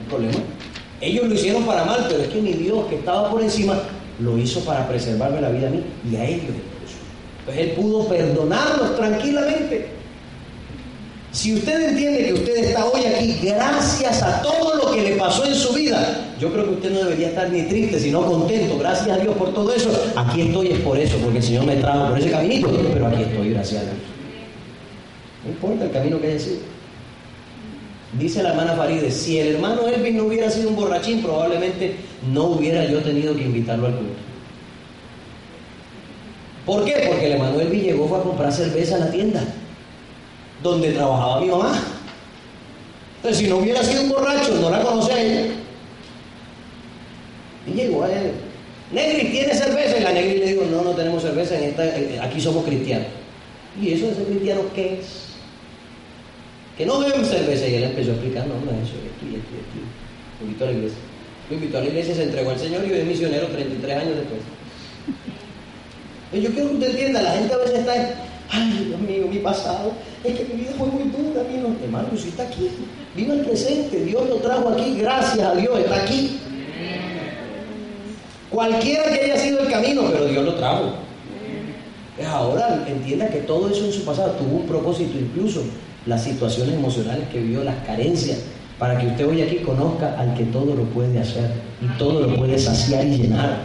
Problema. 0.10 0.40
Ellos 1.00 1.28
lo 1.28 1.36
hicieron 1.36 1.64
para 1.64 1.86
mal, 1.86 2.06
pero 2.10 2.24
es 2.24 2.28
que 2.28 2.42
mi 2.42 2.54
Dios 2.54 2.86
que 2.88 2.96
estaba 2.96 3.30
por 3.30 3.42
encima 3.42 3.80
lo 4.20 4.38
hizo 4.38 4.60
para 4.66 4.88
preservarme 4.88 5.40
la 5.40 5.50
vida 5.50 5.68
a 5.68 5.72
mí 5.72 5.84
y 6.12 6.16
a 6.18 6.26
ellos 6.26 6.56
Entonces 7.40 7.64
él 7.64 7.72
pudo 7.72 8.08
perdonarlos 8.08 8.96
tranquilamente. 8.96 10.00
Si 11.32 11.54
usted 11.54 11.90
entiende 11.90 12.26
que 12.26 12.34
usted 12.34 12.56
está 12.58 12.86
hoy 12.86 13.06
aquí 13.06 13.40
gracias 13.44 14.24
a 14.24 14.42
todo 14.42 14.76
lo 14.76 14.92
que 14.92 15.04
le 15.04 15.12
pasó 15.16 15.46
en 15.46 15.54
su 15.54 15.74
vida, 15.74 16.34
yo 16.40 16.52
creo 16.52 16.66
que 16.66 16.72
usted 16.72 16.92
no 16.92 17.00
debería 17.00 17.30
estar 17.30 17.50
ni 17.52 17.64
triste, 17.64 18.00
sino 18.00 18.26
contento. 18.26 18.78
Gracias 18.80 19.10
a 19.10 19.22
Dios 19.22 19.36
por 19.38 19.54
todo 19.54 19.72
eso. 19.74 19.92
Aquí 20.16 20.42
estoy 20.42 20.70
es 20.70 20.80
por 20.80 20.98
eso, 20.98 21.18
porque 21.18 21.38
el 21.38 21.44
Señor 21.44 21.66
me 21.66 21.76
trajo 21.76 22.10
por 22.10 22.20
ese 22.20 22.32
caminito, 22.32 22.72
pero 22.94 23.08
aquí 23.08 23.22
estoy, 23.22 23.50
gracias 23.52 23.82
a 23.82 23.86
Dios. 23.86 23.96
No 25.44 25.52
importa 25.52 25.86
el 25.86 25.92
camino 25.92 26.20
que 26.20 26.28
haya 26.28 26.40
sido. 26.40 26.58
Dice 28.18 28.42
la 28.42 28.50
hermana 28.50 28.74
Faride, 28.74 29.12
si 29.12 29.38
el 29.38 29.56
hermano 29.56 29.88
Elvin 29.88 30.18
no 30.18 30.24
hubiera 30.24 30.50
sido 30.50 30.70
un 30.70 30.76
borrachín, 30.76 31.22
probablemente 31.22 31.96
no 32.34 32.46
hubiera 32.46 32.86
yo 32.86 33.02
tenido 33.02 33.36
que 33.36 33.44
invitarlo 33.44 33.86
al 33.86 33.96
culto. 33.96 34.29
¿Por 36.70 36.86
qué? 36.86 37.04
Porque 37.08 37.26
el 37.26 37.32
hermano 37.32 37.60
Elvin 37.60 37.82
llegó 37.82 38.08
fue 38.08 38.20
a 38.20 38.22
comprar 38.22 38.54
cerveza 38.54 38.98
a 38.98 39.00
la 39.00 39.10
tienda 39.10 39.42
donde 40.62 40.92
trabajaba 40.92 41.42
mi 41.42 41.48
mamá. 41.48 41.82
Entonces, 43.16 43.40
si 43.40 43.50
no 43.50 43.58
hubiera 43.58 43.84
sido 43.84 44.04
un 44.04 44.10
borracho, 44.10 44.54
no 44.62 44.70
la 44.70 44.84
conocía 44.84 45.20
ella. 45.20 45.48
Y 47.66 47.72
llegó 47.72 48.04
a 48.04 48.12
él. 48.12 48.34
Negri, 48.92 49.32
¿tiene 49.32 49.56
cerveza? 49.56 49.98
Y 49.98 50.04
la 50.04 50.12
Negri 50.12 50.38
le 50.38 50.46
dijo, 50.46 50.66
no, 50.70 50.84
no 50.84 50.92
tenemos 50.92 51.24
cerveza, 51.24 51.58
en 51.58 51.64
esta, 51.64 51.88
eh, 51.88 52.20
aquí 52.22 52.40
somos 52.40 52.64
cristianos. 52.64 53.08
¿Y 53.82 53.94
eso 53.94 54.06
de 54.06 54.14
ser 54.14 54.26
cristiano 54.26 54.62
qué 54.76 55.00
es? 55.00 55.08
Que 56.78 56.86
no 56.86 57.00
beben 57.00 57.26
cerveza. 57.26 57.68
Y 57.68 57.76
él 57.78 57.84
empezó 57.86 58.12
a 58.12 58.14
explicar, 58.14 58.46
no, 58.46 58.54
no 58.54 58.80
es 58.80 58.90
eso, 58.90 58.94
y 58.94 59.08
esto 59.08 59.26
y 59.26 59.36
esto. 59.38 59.50
Lo 60.40 60.46
invitó 60.46 60.66
a 60.66 60.68
la 60.68 60.74
iglesia. 60.74 61.00
Lo 61.50 61.56
invitó 61.56 61.78
a 61.80 61.82
la 61.82 61.88
iglesia, 61.88 62.14
se 62.14 62.24
entregó 62.26 62.52
al 62.52 62.60
Señor 62.60 62.86
y 62.88 62.92
hoy 62.92 63.00
es 63.00 63.06
misionero 63.06 63.48
33 63.48 63.98
años 63.98 64.16
después. 64.18 64.42
Yo 66.32 66.50
quiero 66.52 66.70
que 66.70 66.76
usted 66.76 66.90
entienda, 66.92 67.22
la 67.22 67.32
gente 67.32 67.54
a 67.54 67.58
veces 67.58 67.80
está, 67.80 67.94
ay 68.52 68.86
Dios 68.88 69.02
mío, 69.02 69.28
mi 69.32 69.40
pasado, 69.40 69.92
es 70.24 70.38
que 70.38 70.46
mi 70.46 70.62
vida 70.62 70.72
fue 70.78 70.88
muy 70.88 71.04
dura, 71.04 71.42
mi 71.50 71.84
hermano, 71.84 72.08
usted 72.14 72.30
está 72.30 72.44
aquí, 72.44 72.70
viva 73.16 73.34
el 73.34 73.42
presente, 73.42 74.04
Dios 74.06 74.30
lo 74.30 74.36
trajo 74.36 74.70
aquí, 74.70 74.96
gracias 75.00 75.46
a 75.46 75.56
Dios, 75.56 75.80
está 75.80 76.04
aquí. 76.04 76.40
Cualquiera 78.50 79.04
que 79.06 79.26
haya 79.26 79.38
sido 79.38 79.62
el 79.62 79.72
camino, 79.72 80.04
pero 80.12 80.26
Dios 80.26 80.46
lo 80.46 80.56
trajo. 80.56 80.94
Ahora 82.28 82.86
entienda 82.88 83.30
que 83.30 83.40
todo 83.40 83.70
eso 83.70 83.86
en 83.86 83.94
su 83.94 84.04
pasado 84.04 84.32
tuvo 84.34 84.58
un 84.58 84.68
propósito, 84.68 85.18
incluso 85.18 85.64
las 86.06 86.24
situaciones 86.24 86.76
emocionales 86.76 87.28
que 87.30 87.40
vivió, 87.40 87.64
las 87.64 87.84
carencias, 87.86 88.40
para 88.78 88.98
que 88.98 89.08
usted 89.08 89.28
hoy 89.28 89.42
aquí 89.42 89.58
conozca 89.58 90.20
al 90.20 90.34
que 90.36 90.44
todo 90.46 90.76
lo 90.76 90.84
puede 90.84 91.20
hacer 91.20 91.52
y 91.82 91.98
todo 91.98 92.22
lo 92.22 92.36
puede 92.36 92.58
saciar 92.58 93.06
y 93.06 93.18
llenar. 93.18 93.58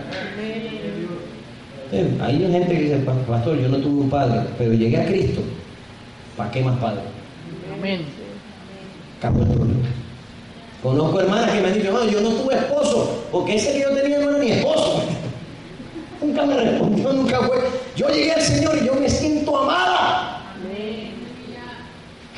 Hay 1.92 2.38
gente 2.38 2.74
que 2.74 2.82
dice, 2.82 2.96
pastor, 3.28 3.58
yo 3.58 3.68
no 3.68 3.78
tuve 3.78 4.02
un 4.02 4.10
padre, 4.10 4.40
pero 4.58 4.72
llegué 4.72 5.00
a 5.00 5.06
Cristo. 5.06 5.40
¿Para 6.36 6.50
qué 6.50 6.62
más 6.62 6.78
padre? 6.78 7.00
Amén. 7.78 8.02
Conozco 10.82 11.20
hermanas 11.20 11.50
que 11.50 11.60
me 11.60 11.68
han 11.68 11.74
dicho, 11.74 11.88
hermano, 11.88 12.10
yo 12.10 12.20
no 12.20 12.30
tuve 12.30 12.54
esposo, 12.56 13.24
porque 13.32 13.56
ese 13.56 13.72
que 13.72 13.80
yo 13.80 13.90
tenía 13.90 14.18
no 14.18 14.30
era 14.30 14.38
mi 14.38 14.50
esposo. 14.50 15.02
nunca 16.22 16.44
me 16.44 16.56
respondió, 16.56 17.12
nunca 17.12 17.40
fue. 17.40 17.56
Yo 17.96 18.08
llegué 18.08 18.32
al 18.32 18.42
Señor 18.42 18.78
y 18.82 18.86
yo 18.86 18.94
me 18.94 19.08
siento 19.08 19.56
amada. 19.56 20.42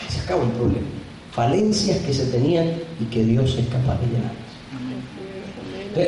Se 0.08 0.20
acabó 0.20 0.44
el 0.44 0.50
problema. 0.50 0.86
Falencias 1.32 1.98
que 1.98 2.12
se 2.12 2.26
tenían 2.26 2.70
y 3.00 3.04
que 3.06 3.24
Dios 3.24 3.56
es 3.58 3.66
capaz 3.66 3.98
de 4.00 4.06
llenar. 4.06 4.32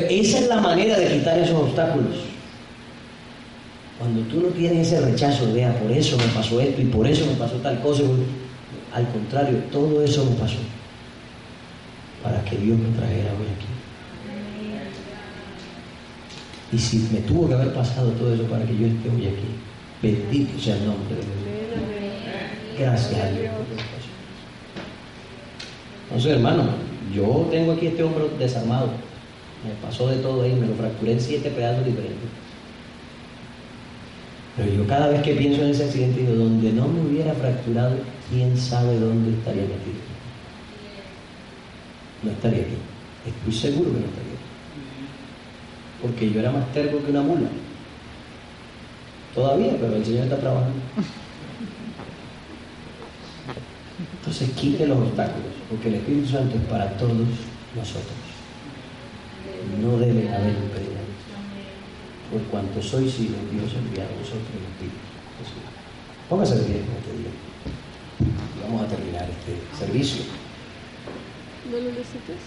esa 0.09 0.39
es 0.39 0.47
la 0.47 0.61
manera 0.61 0.97
de 0.97 1.17
quitar 1.17 1.37
esos 1.39 1.55
obstáculos. 1.55 2.28
Cuando 3.99 4.21
tú 4.21 4.39
no 4.39 4.47
tienes 4.47 4.87
ese 4.87 5.01
rechazo 5.01 5.53
de, 5.53 5.65
ah, 5.65 5.77
por 5.77 5.91
eso 5.91 6.17
me 6.17 6.23
pasó 6.27 6.61
esto 6.61 6.81
y 6.81 6.85
por 6.85 7.05
eso 7.05 7.25
me 7.25 7.33
pasó 7.33 7.55
tal 7.57 7.81
cosa, 7.81 8.03
al 8.93 9.07
contrario, 9.09 9.57
todo 9.71 10.01
eso 10.01 10.23
me 10.23 10.37
pasó 10.37 10.57
para 12.23 12.43
que 12.45 12.55
Dios 12.55 12.79
me 12.79 12.97
trajera 12.97 13.31
hoy 13.33 13.47
aquí. 13.55 13.67
Y 16.71 16.77
si 16.77 17.09
me 17.11 17.19
tuvo 17.21 17.49
que 17.49 17.55
haber 17.55 17.73
pasado 17.73 18.11
todo 18.11 18.33
eso 18.33 18.43
para 18.43 18.63
que 18.65 18.77
yo 18.77 18.87
esté 18.87 19.09
hoy 19.09 19.27
aquí, 19.27 19.49
bendito 20.01 20.57
sea 20.57 20.75
el 20.77 20.85
nombre 20.85 21.15
de 21.15 21.21
Dios. 21.21 21.59
Gracias 22.79 23.19
a 23.21 23.31
Dios 23.31 23.51
Entonces, 26.05 26.31
hermano, 26.31 26.69
yo 27.13 27.47
tengo 27.51 27.73
aquí 27.73 27.87
este 27.87 28.03
hombro 28.03 28.29
desarmado. 28.39 28.91
Me 29.65 29.73
pasó 29.85 30.07
de 30.07 30.17
todo 30.17 30.43
ahí, 30.43 30.53
me 30.53 30.67
lo 30.67 30.75
fracturé 30.75 31.13
en 31.13 31.19
siete 31.19 31.49
pedazos 31.49 31.85
diferentes. 31.85 32.29
Pero 34.59 34.73
yo 34.73 34.85
cada 34.85 35.07
vez 35.07 35.23
que 35.23 35.33
pienso 35.33 35.63
en 35.63 35.69
ese 35.69 35.85
accidente 35.85 36.19
digo, 36.19 36.33
donde 36.33 36.71
no 36.73 36.87
me 36.87 37.01
hubiera 37.01 37.33
fracturado, 37.33 37.95
quién 38.29 38.55
sabe 38.55 38.99
dónde 38.99 39.31
estaría 39.31 39.63
metido 39.63 40.09
no 42.23 42.31
estaría 42.31 42.61
aquí. 42.61 42.75
Estoy 43.25 43.53
seguro 43.53 43.93
que 43.93 43.99
no 43.99 44.05
estaría 44.05 44.33
aquí. 44.33 44.47
Porque 46.01 46.31
yo 46.31 46.39
era 46.39 46.51
más 46.51 46.71
terco 46.73 47.03
que 47.03 47.11
una 47.11 47.21
mula. 47.21 47.49
Todavía, 49.35 49.73
pero 49.79 49.95
el 49.95 50.05
Señor 50.05 50.23
está 50.23 50.37
trabajando. 50.37 50.79
Entonces 54.19 54.49
quite 54.51 54.87
los 54.87 54.97
obstáculos, 54.97 55.53
porque 55.69 55.89
el 55.89 55.95
Espíritu 55.95 56.29
Santo 56.29 56.55
es 56.57 56.63
para 56.63 56.89
todos 56.97 57.13
nosotros. 57.75 58.15
No 59.81 59.97
debe 59.97 60.29
haber 60.29 60.53
impedimento. 60.53 60.88
Por 62.31 62.41
cuanto 62.51 62.81
sois 62.81 63.19
hijos, 63.19 63.37
Dios 63.51 63.73
envía 63.73 64.05
a 64.05 64.19
vosotros 64.19 64.49
el 64.53 64.65
Espíritu. 64.71 64.97
Póngase 66.29 66.55
de 66.55 66.63
pie 66.63 66.75
en 66.75 66.81
este 66.81 67.13
día. 67.17 67.33
Y 68.55 68.61
vamos 68.63 68.83
a 68.83 68.87
terminar 68.87 69.27
este 69.29 69.57
servicio. 69.77 70.23
¿No 71.71 71.77
lo 71.77 71.89
necesitas? 71.89 72.41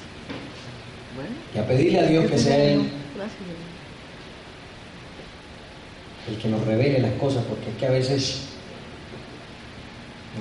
Y 1.54 1.58
a 1.58 1.66
pedirle 1.66 2.00
a 2.00 2.06
Dios 2.06 2.30
que 2.30 2.38
sea 2.38 2.64
Él 2.64 2.90
el 6.28 6.36
que 6.36 6.48
nos 6.48 6.64
revele 6.64 7.00
las 7.00 7.12
cosas, 7.14 7.44
porque 7.48 7.70
es 7.70 7.76
que 7.76 7.86
a 7.86 7.90
veces 7.90 8.42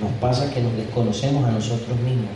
nos 0.00 0.12
pasa 0.20 0.52
que 0.52 0.60
nos 0.60 0.76
desconocemos 0.76 1.44
a 1.44 1.50
nosotros 1.50 1.98
mismos. 2.00 2.30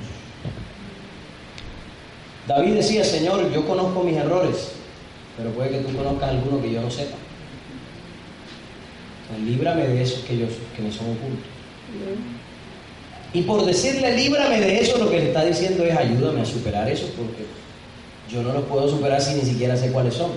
David 2.47 2.75
decía, 2.75 3.05
Señor, 3.05 3.51
yo 3.53 3.67
conozco 3.67 4.03
mis 4.03 4.17
errores, 4.17 4.73
pero 5.37 5.51
puede 5.51 5.71
que 5.71 5.79
tú 5.79 5.97
conozcas 5.97 6.31
alguno 6.31 6.63
que 6.63 6.73
yo 6.73 6.81
no 6.81 6.91
sepa. 6.91 7.17
líbrame 9.45 9.87
de 9.89 10.03
esos 10.03 10.21
que, 10.21 10.39
yo, 10.39 10.47
que 10.75 10.83
me 10.83 10.91
son 10.91 11.07
ocultos. 11.07 11.47
Y 13.33 13.43
por 13.43 13.65
decirle, 13.65 14.17
líbrame 14.17 14.61
de 14.61 14.81
eso, 14.81 14.99
lo 14.99 15.11
que 15.11 15.19
le 15.19 15.27
está 15.29 15.45
diciendo 15.45 15.85
es 15.85 15.97
ayúdame 15.97 16.41
a 16.41 16.45
superar 16.45 16.89
eso, 16.89 17.07
porque 17.17 17.45
yo 18.33 18.43
no 18.43 18.53
lo 18.53 18.65
puedo 18.65 18.89
superar 18.89 19.21
si 19.21 19.35
ni 19.35 19.43
siquiera 19.43 19.77
sé 19.77 19.93
cuáles 19.93 20.15
son. 20.15 20.31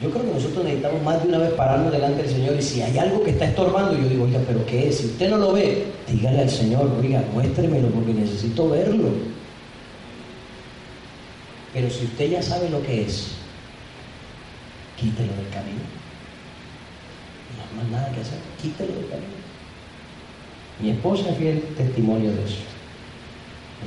Yo 0.00 0.10
creo 0.10 0.24
que 0.24 0.32
nosotros 0.32 0.64
necesitamos 0.64 1.02
más 1.02 1.20
de 1.22 1.28
una 1.28 1.38
vez 1.38 1.50
pararnos 1.54 1.92
delante 1.92 2.22
del 2.22 2.30
Señor 2.30 2.54
y 2.56 2.62
si 2.62 2.80
hay 2.80 2.96
algo 2.98 3.22
que 3.24 3.32
está 3.32 3.46
estorbando, 3.46 3.98
yo 4.00 4.08
digo, 4.08 4.24
oiga, 4.24 4.38
pero 4.46 4.64
¿qué 4.64 4.88
es? 4.88 4.98
Si 4.98 5.06
usted 5.06 5.28
no 5.28 5.38
lo 5.38 5.52
ve, 5.52 5.86
dígale 6.08 6.42
al 6.42 6.50
Señor, 6.50 6.88
oiga, 7.02 7.24
muéstremelo 7.34 7.88
porque 7.88 8.14
necesito 8.14 8.68
verlo. 8.68 9.08
Pero 11.72 11.90
si 11.90 12.04
usted 12.04 12.30
ya 12.30 12.42
sabe 12.42 12.70
lo 12.70 12.82
que 12.82 13.02
es, 13.02 13.32
quítelo 14.96 15.32
del 15.34 15.48
camino. 15.50 15.80
No 17.56 17.62
hay 17.62 17.84
más 17.84 17.90
nada 17.92 18.14
que 18.14 18.20
hacer, 18.20 18.38
quítelo 18.60 18.94
del 18.94 19.08
camino. 19.08 19.38
Mi 20.80 20.90
esposa 20.90 21.30
es 21.30 21.36
fiel 21.36 21.62
testimonio 21.76 22.30
de 22.30 22.44
eso. 22.44 22.62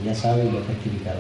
Ella 0.01 0.15
sabe 0.15 0.45
y 0.45 0.51
lo 0.51 0.59
ha 0.59 0.63
testificado. 0.63 1.19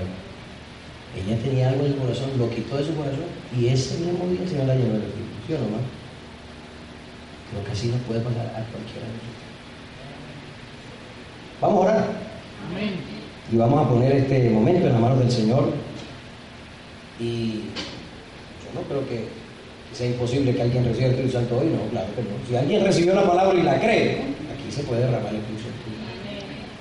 Ella 1.15 1.37
tenía 1.41 1.69
algo 1.69 1.85
en 1.85 1.93
su 1.93 1.99
corazón, 1.99 2.29
lo 2.37 2.49
quitó 2.49 2.77
de 2.77 2.85
su 2.85 2.95
corazón 2.95 3.25
y 3.57 3.67
ese 3.67 3.97
mismo 3.97 4.27
día 4.27 4.47
se 4.47 4.57
la 4.57 4.73
del 4.73 4.81
Espíritu. 4.81 5.35
¿Sí 5.47 5.53
o 5.53 5.57
no, 5.59 5.65
más? 5.65 5.81
Creo 7.51 7.65
que 7.65 7.71
así 7.71 7.87
nos 7.87 7.99
puede 8.01 8.21
pasar 8.21 8.47
a 8.47 8.63
cualquiera 8.71 9.07
de 9.07 9.13
nosotros. 9.19 9.51
Vamos 11.59 11.77
a 11.77 11.89
orar. 11.89 12.05
Amén. 12.71 12.93
Y 13.51 13.57
vamos 13.57 13.85
a 13.85 13.89
poner 13.89 14.13
este 14.13 14.49
momento 14.49 14.87
en 14.87 14.93
las 14.93 15.01
manos 15.01 15.19
del 15.19 15.31
Señor. 15.31 15.73
Y 17.21 17.61
yo 18.65 18.73
no 18.73 18.81
creo 18.87 19.07
que 19.07 19.25
sea 19.93 20.07
imposible 20.07 20.55
que 20.55 20.61
alguien 20.63 20.85
reciba 20.85 21.05
el 21.07 21.11
Espíritu 21.11 21.37
Santo 21.37 21.59
hoy, 21.59 21.67
no, 21.67 21.87
claro 21.91 22.07
que 22.15 22.23
no. 22.23 22.29
Si 22.47 22.55
alguien 22.55 22.83
recibió 22.83 23.13
la 23.13 23.27
palabra 23.27 23.59
y 23.59 23.61
la 23.61 23.79
cree, 23.79 24.21
aquí 24.51 24.71
se 24.71 24.81
puede 24.83 25.01
derramar 25.01 25.29
el 25.29 25.39
Espíritu 25.39 25.63
Santo. 25.63 25.77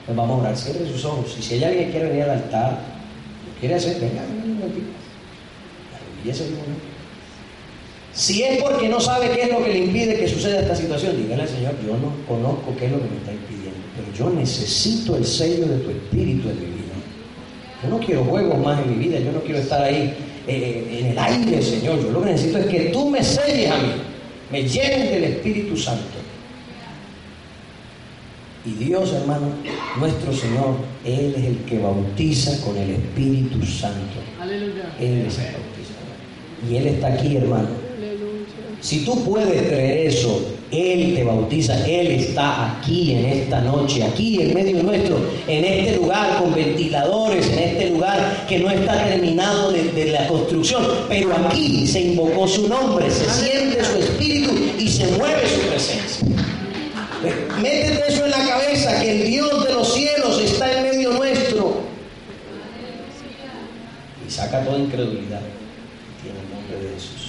Pues 0.06 0.16
vamos 0.16 0.38
a 0.38 0.42
orar, 0.42 0.56
cierre 0.56 0.86
sus 0.86 1.04
ojos. 1.04 1.36
Y 1.38 1.42
si 1.42 1.54
hay 1.54 1.64
alguien 1.64 1.86
que 1.86 1.90
quiere 1.90 2.08
venir 2.08 2.22
al 2.24 2.30
altar, 2.30 2.70
lo 2.72 3.60
quiere 3.60 3.74
hacer, 3.74 4.00
venga, 4.00 4.22
un 4.22 4.54
momentito. 4.54 4.88
Arrodíllese 5.94 6.44
un 6.44 6.54
momento. 6.56 6.90
Si 8.12 8.42
es 8.42 8.62
porque 8.62 8.88
no 8.88 8.98
sabe 8.98 9.30
qué 9.30 9.42
es 9.42 9.52
lo 9.52 9.62
que 9.62 9.72
le 9.72 9.78
impide 9.78 10.16
que 10.16 10.26
suceda 10.26 10.60
esta 10.60 10.74
situación, 10.74 11.16
dígale 11.16 11.42
al 11.42 11.48
Señor, 11.48 11.74
yo 11.86 11.92
no 11.92 12.12
conozco 12.26 12.74
qué 12.78 12.86
es 12.86 12.92
lo 12.92 12.98
que 12.98 13.08
me 13.08 13.16
está 13.18 13.32
impidiendo, 13.32 13.78
pero 13.94 14.12
yo 14.16 14.34
necesito 14.36 15.16
el 15.16 15.24
sello 15.24 15.66
de 15.66 15.78
tu 15.78 15.90
espíritu 15.90 16.48
en 16.48 16.58
mi 16.58 16.66
vida. 16.66 16.94
Yo 17.82 17.88
no 17.88 17.98
quiero 18.00 18.24
juegos 18.24 18.58
más 18.58 18.82
en 18.82 18.90
mi 18.90 19.06
vida, 19.06 19.20
yo 19.20 19.30
no 19.30 19.40
quiero 19.40 19.60
estar 19.60 19.82
ahí 19.82 20.12
eh, 20.46 20.98
en 21.00 21.06
el 21.06 21.18
aire, 21.18 21.62
Señor. 21.62 22.02
Yo 22.02 22.10
lo 22.10 22.22
que 22.22 22.32
necesito 22.32 22.58
es 22.58 22.66
que 22.66 22.80
tú 22.90 23.08
me 23.10 23.22
selles 23.22 23.70
a 23.70 23.78
mí, 23.78 23.92
me 24.50 24.62
llenes 24.62 25.10
del 25.10 25.24
Espíritu 25.24 25.76
Santo. 25.76 26.18
Y 28.64 28.84
Dios, 28.84 29.12
hermano, 29.14 29.46
nuestro 29.98 30.32
Señor, 30.32 30.76
Él 31.04 31.34
es 31.36 31.44
el 31.44 31.56
que 31.64 31.78
bautiza 31.78 32.62
con 32.64 32.76
el 32.76 32.90
Espíritu 32.90 33.64
Santo. 33.64 34.20
Aleluya. 34.38 34.94
Él 35.00 35.24
es 35.26 35.38
el 35.38 35.44
bautizador. 35.44 36.68
Y 36.68 36.76
Él 36.76 36.86
está 36.88 37.14
aquí, 37.14 37.36
hermano. 37.36 37.79
Si 38.80 39.04
tú 39.04 39.22
puedes 39.24 39.62
creer 39.68 40.06
eso, 40.06 40.40
Él 40.70 41.14
te 41.14 41.22
bautiza, 41.22 41.86
Él 41.86 42.12
está 42.12 42.78
aquí 42.78 43.12
en 43.12 43.26
esta 43.26 43.60
noche, 43.60 44.02
aquí 44.02 44.40
en 44.40 44.54
medio 44.54 44.82
nuestro, 44.82 45.18
en 45.46 45.64
este 45.64 45.96
lugar 45.96 46.38
con 46.38 46.54
ventiladores, 46.54 47.46
en 47.48 47.58
este 47.58 47.90
lugar 47.90 48.46
que 48.48 48.58
no 48.58 48.70
está 48.70 49.04
terminado 49.04 49.70
de, 49.72 50.06
la 50.06 50.26
construcción, 50.28 50.82
pero 51.08 51.30
aquí 51.34 51.86
se 51.86 52.00
invocó 52.00 52.48
su 52.48 52.68
nombre, 52.68 53.10
se 53.10 53.28
siente 53.28 53.84
su 53.84 53.98
espíritu 53.98 54.52
y 54.78 54.88
se 54.88 55.06
mueve 55.08 55.42
su 55.46 55.60
presencia. 55.68 56.28
Métete 57.60 58.02
eso 58.08 58.24
en 58.24 58.30
la 58.30 58.46
cabeza, 58.46 58.98
que 58.98 59.10
el 59.10 59.26
Dios 59.28 59.64
de 59.66 59.74
los 59.74 59.92
cielos 59.92 60.40
está 60.40 60.72
en 60.78 60.82
medio 60.84 61.12
nuestro. 61.12 61.82
Y 64.26 64.30
saca 64.30 64.64
toda 64.64 64.78
incredulidad. 64.78 65.42
Tiene 66.22 66.38
el 66.40 66.50
nombre 66.50 66.88
de 66.88 66.94
Jesús. 66.94 67.19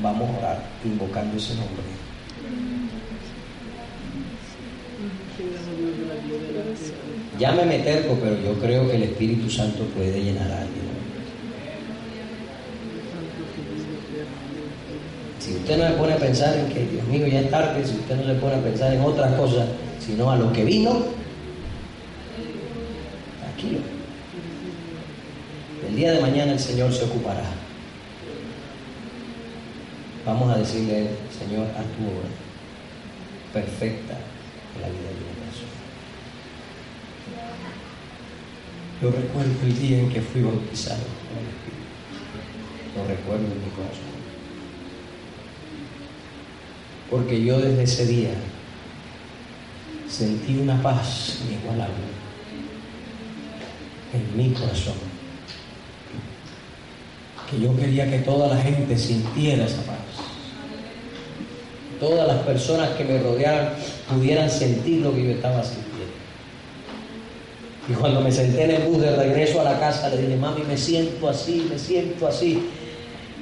Vamos 0.00 0.30
a 0.30 0.38
orar 0.38 0.62
invocando 0.84 1.36
ese 1.36 1.54
nombre. 1.54 1.84
Llámeme 7.38 7.78
terco, 7.80 8.16
pero 8.22 8.38
yo 8.40 8.54
creo 8.60 8.88
que 8.88 8.96
el 8.96 9.02
Espíritu 9.04 9.50
Santo 9.50 9.84
puede 9.96 10.22
llenar 10.22 10.50
a 10.50 10.60
alguien. 10.62 10.92
Si 15.38 15.54
usted 15.56 15.76
no 15.76 15.88
se 15.88 15.94
pone 15.94 16.12
a 16.12 16.18
pensar 16.18 16.56
en 16.56 16.68
que, 16.68 16.86
Dios 16.86 17.04
mío, 17.08 17.26
ya 17.26 17.40
es 17.40 17.50
tarde, 17.50 17.84
si 17.84 17.96
usted 17.96 18.16
no 18.16 18.24
se 18.24 18.34
pone 18.34 18.54
a 18.54 18.62
pensar 18.62 18.92
en 18.94 19.00
otras 19.00 19.34
cosas, 19.34 19.66
sino 19.98 20.30
a 20.30 20.36
lo 20.36 20.52
que 20.52 20.64
vino, 20.64 21.02
tranquilo. 23.40 23.80
El 25.88 25.96
día 25.96 26.12
de 26.12 26.20
mañana 26.20 26.52
el 26.52 26.60
Señor 26.60 26.92
se 26.92 27.04
ocupará. 27.04 27.61
Vamos 30.24 30.54
a 30.54 30.58
decirle, 30.58 31.10
Señor, 31.36 31.66
a 31.70 31.82
tu 31.82 32.06
obra 32.06 32.28
perfecta 33.52 34.14
en 34.76 34.82
la 34.82 34.88
vida 34.88 35.08
de 35.08 35.18
una 35.18 35.44
persona. 35.44 35.72
Yo 39.02 39.10
recuerdo 39.10 39.50
el 39.64 39.78
día 39.80 39.98
en 39.98 40.10
que 40.10 40.20
fui 40.20 40.42
bautizado 40.42 41.02
con 41.02 41.38
el 41.38 41.48
Espíritu. 41.50 41.82
Lo 42.96 43.08
recuerdo 43.08 43.46
en 43.46 43.64
mi 43.64 43.70
corazón. 43.70 44.12
Porque 47.10 47.44
yo 47.44 47.60
desde 47.60 47.82
ese 47.82 48.06
día 48.06 48.34
sentí 50.08 50.56
una 50.56 50.80
paz 50.80 51.40
inigualable 51.48 52.04
en 54.12 54.36
mi 54.36 54.54
corazón 54.54 55.11
yo 57.60 57.76
quería 57.76 58.10
que 58.10 58.18
toda 58.18 58.48
la 58.48 58.56
gente 58.56 58.96
sintiera 58.96 59.64
esa 59.64 59.82
paz. 59.82 59.98
Todas 62.00 62.26
las 62.26 62.38
personas 62.38 62.90
que 62.90 63.04
me 63.04 63.18
rodearan 63.18 63.74
pudieran 64.12 64.50
sentir 64.50 65.02
lo 65.02 65.14
que 65.14 65.24
yo 65.24 65.30
estaba 65.32 65.62
sintiendo. 65.62 65.92
Y 67.88 67.92
cuando 67.92 68.20
me 68.20 68.32
senté 68.32 68.64
en 68.64 68.70
el 68.70 68.82
bus 68.84 69.00
de 69.00 69.14
regreso 69.16 69.60
a 69.60 69.64
la 69.64 69.78
casa, 69.78 70.08
le 70.08 70.18
dije, 70.22 70.36
mami, 70.36 70.62
me 70.62 70.76
siento 70.76 71.28
así, 71.28 71.66
me 71.70 71.78
siento 71.78 72.26
así. 72.26 72.62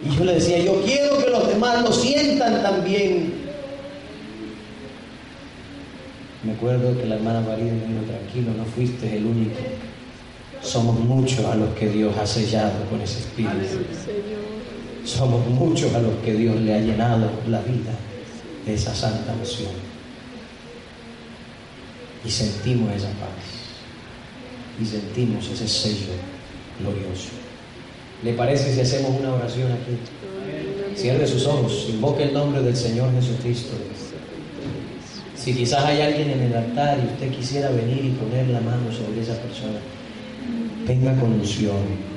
Y 0.04 0.16
yo 0.16 0.24
le 0.24 0.34
decía, 0.34 0.58
yo 0.58 0.82
quiero 0.82 1.18
que 1.18 1.30
los 1.30 1.46
demás 1.46 1.82
lo 1.82 1.92
sientan 1.92 2.62
también. 2.62 3.34
Me 6.42 6.52
acuerdo 6.52 6.98
que 6.98 7.06
la 7.06 7.16
hermana 7.16 7.40
María 7.40 7.72
me 7.72 7.86
dijo, 7.86 8.04
tranquilo, 8.06 8.52
no 8.56 8.64
fuiste 8.64 9.16
el 9.16 9.26
único 9.26 9.56
somos 10.62 10.98
muchos 10.98 11.44
a 11.46 11.54
los 11.54 11.74
que 11.74 11.88
Dios 11.88 12.16
ha 12.16 12.26
sellado 12.26 12.84
con 12.90 13.00
ese 13.00 13.20
espíritu. 13.20 13.84
Somos 15.04 15.46
muchos 15.48 15.94
a 15.94 16.00
los 16.00 16.14
que 16.24 16.34
Dios 16.34 16.56
le 16.60 16.74
ha 16.74 16.80
llenado 16.80 17.30
la 17.48 17.60
vida 17.62 17.92
de 18.66 18.74
esa 18.74 18.94
santa 18.94 19.32
unción. 19.32 19.72
Y 22.24 22.30
sentimos 22.30 22.94
esa 22.94 23.08
paz. 23.08 23.30
Y 24.80 24.84
sentimos 24.84 25.48
ese 25.48 25.66
sello 25.66 26.12
glorioso. 26.78 27.30
¿Le 28.22 28.34
parece 28.34 28.74
si 28.74 28.80
hacemos 28.80 29.18
una 29.18 29.34
oración 29.34 29.72
aquí? 29.72 29.96
Cierre 30.94 31.26
sus 31.26 31.46
ojos, 31.46 31.86
invoque 31.88 32.24
el 32.24 32.34
nombre 32.34 32.60
del 32.60 32.76
Señor 32.76 33.10
Jesucristo. 33.14 33.72
Si 35.34 35.54
quizás 35.54 35.84
hay 35.84 36.02
alguien 36.02 36.30
en 36.30 36.40
el 36.42 36.54
altar 36.54 36.98
y 36.98 37.14
usted 37.14 37.34
quisiera 37.34 37.70
venir 37.70 38.04
y 38.04 38.10
poner 38.10 38.48
la 38.48 38.60
mano 38.60 38.92
sobre 38.92 39.22
esa 39.22 39.40
persona, 39.40 39.78
venga 40.86 41.14
con 41.20 41.32
unción. 41.32 42.10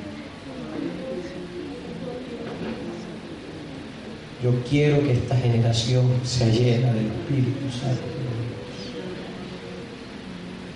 Yo 4.42 4.50
quiero 4.68 5.02
que 5.02 5.12
esta 5.12 5.36
generación 5.36 6.06
sea 6.22 6.48
llena 6.48 6.92
del 6.92 7.06
Espíritu 7.06 7.70
Santo. 7.70 8.02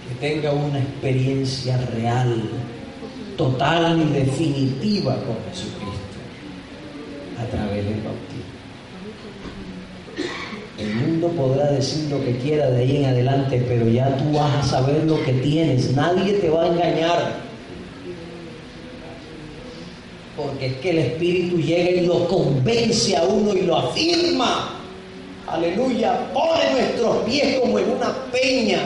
Que 0.09 0.27
tenga 0.27 0.53
una 0.53 0.79
experiencia 0.79 1.77
real, 1.95 2.49
total 3.37 4.01
y 4.01 4.13
definitiva 4.15 5.17
con 5.17 5.37
Jesucristo 5.51 5.99
a 7.39 7.45
través 7.45 7.85
del 7.85 8.01
bautismo. 8.01 8.59
El 10.79 10.95
mundo 11.29 11.43
podrá 11.43 11.71
decir 11.71 12.11
lo 12.11 12.25
que 12.25 12.37
quiera 12.39 12.71
de 12.71 12.83
ahí 12.83 12.97
en 12.99 13.07
adelante, 13.07 13.65
pero 13.69 13.89
ya 13.89 14.17
tú 14.17 14.33
vas 14.33 14.55
a 14.57 14.63
saber 14.63 15.05
lo 15.05 15.23
que 15.25 15.33
tienes. 15.35 15.93
Nadie 15.95 16.35
te 16.35 16.49
va 16.51 16.65
a 16.65 16.67
engañar 16.69 17.49
porque 20.39 20.67
es 20.67 20.75
que 20.77 20.91
el 20.91 20.99
Espíritu 20.99 21.57
llega 21.59 21.91
y 21.91 22.07
lo 22.07 22.29
convence 22.29 23.17
a 23.17 23.25
uno 23.25 23.53
y 23.55 23.63
lo 23.63 23.77
afirma. 23.77 24.77
Aleluya, 25.49 26.33
pone 26.33 26.71
nuestros 26.73 27.25
pies 27.25 27.59
como 27.59 27.79
en 27.79 27.91
una 27.91 28.15
peña. 28.31 28.79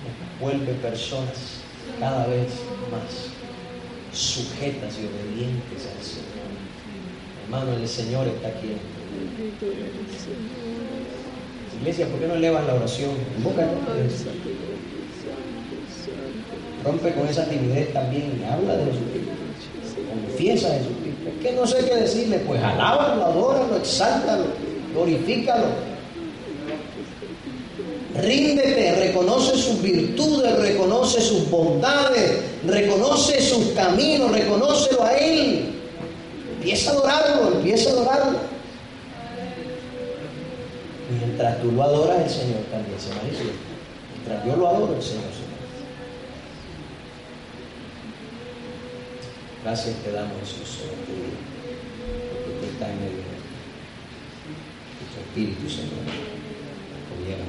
Nos 0.00 0.40
vuelve 0.40 0.72
personas 0.74 1.60
cada 2.00 2.26
vez 2.28 2.48
más 2.90 3.28
sujetas 4.18 4.94
y 4.96 5.06
obedientes 5.06 5.86
al 5.86 6.02
Señor. 6.02 6.34
Hermano, 7.44 7.76
el 7.76 7.86
Señor 7.86 8.26
está 8.28 8.48
aquí. 8.48 8.76
Iglesia, 11.80 12.06
¿por 12.06 12.20
qué 12.20 12.26
no 12.26 12.34
elevas 12.34 12.66
la 12.66 12.74
oración? 12.74 13.10
Invoca 13.36 13.68
Rompe 16.84 17.14
con 17.14 17.28
esa 17.28 17.46
timidez 17.46 17.92
también 17.92 18.44
habla 18.50 18.76
de 18.76 18.84
Jesucristo 18.86 19.44
confiesa 20.14 20.68
a 20.68 20.78
Jesucristo. 20.78 21.28
Es 21.28 21.46
que 21.46 21.52
no 21.52 21.66
sé 21.66 21.84
qué 21.88 21.96
decirle, 21.96 22.38
pues 22.40 22.62
alábalo, 22.62 23.24
adóralo, 23.24 23.76
exáltalo, 23.76 24.44
glorifícalo. 24.92 25.64
Ríndete, 28.16 28.94
reconoce 29.06 29.56
sus 29.56 29.82
virtudes, 29.82 30.56
reconoce 30.58 31.20
sus 31.20 31.50
bondades, 31.50 32.38
reconoce 32.64 33.40
sus 33.40 33.72
caminos, 33.72 34.30
reconócelo 34.30 35.02
a 35.02 35.14
Él. 35.14 35.70
Empieza 36.56 36.90
a 36.90 36.94
adorarlo, 36.94 37.52
empieza 37.56 37.90
a 37.90 37.92
adorarlo. 37.92 38.53
Mientras 41.24 41.62
tú 41.62 41.72
lo 41.72 41.82
adoras, 41.82 42.22
el 42.22 42.28
Señor 42.28 42.60
también 42.70 43.00
se 43.00 43.08
manifiesta. 43.14 43.54
Mientras 44.12 44.44
yo 44.44 44.56
lo 44.56 44.68
adoro, 44.68 44.94
el 44.94 45.02
Señor 45.02 45.24
se 45.32 45.54
Gracias 49.64 49.96
te 50.04 50.12
damos, 50.12 50.38
Jesús, 50.40 50.80
porque 50.86 52.60
tú 52.60 52.66
estás 52.66 52.90
en 52.90 53.00
medio 53.00 53.16
de 53.16 53.24
tu 55.14 55.20
Espíritu, 55.20 55.70
Señor, 55.70 56.04
gobierna. 57.16 57.44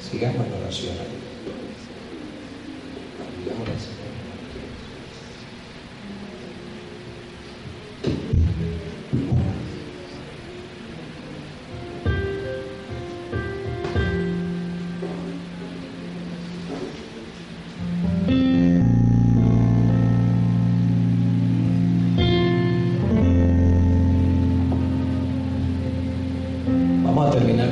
Sigamos 0.00 0.46
en 0.46 0.52
oración 0.52 1.29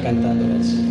a 0.08 0.87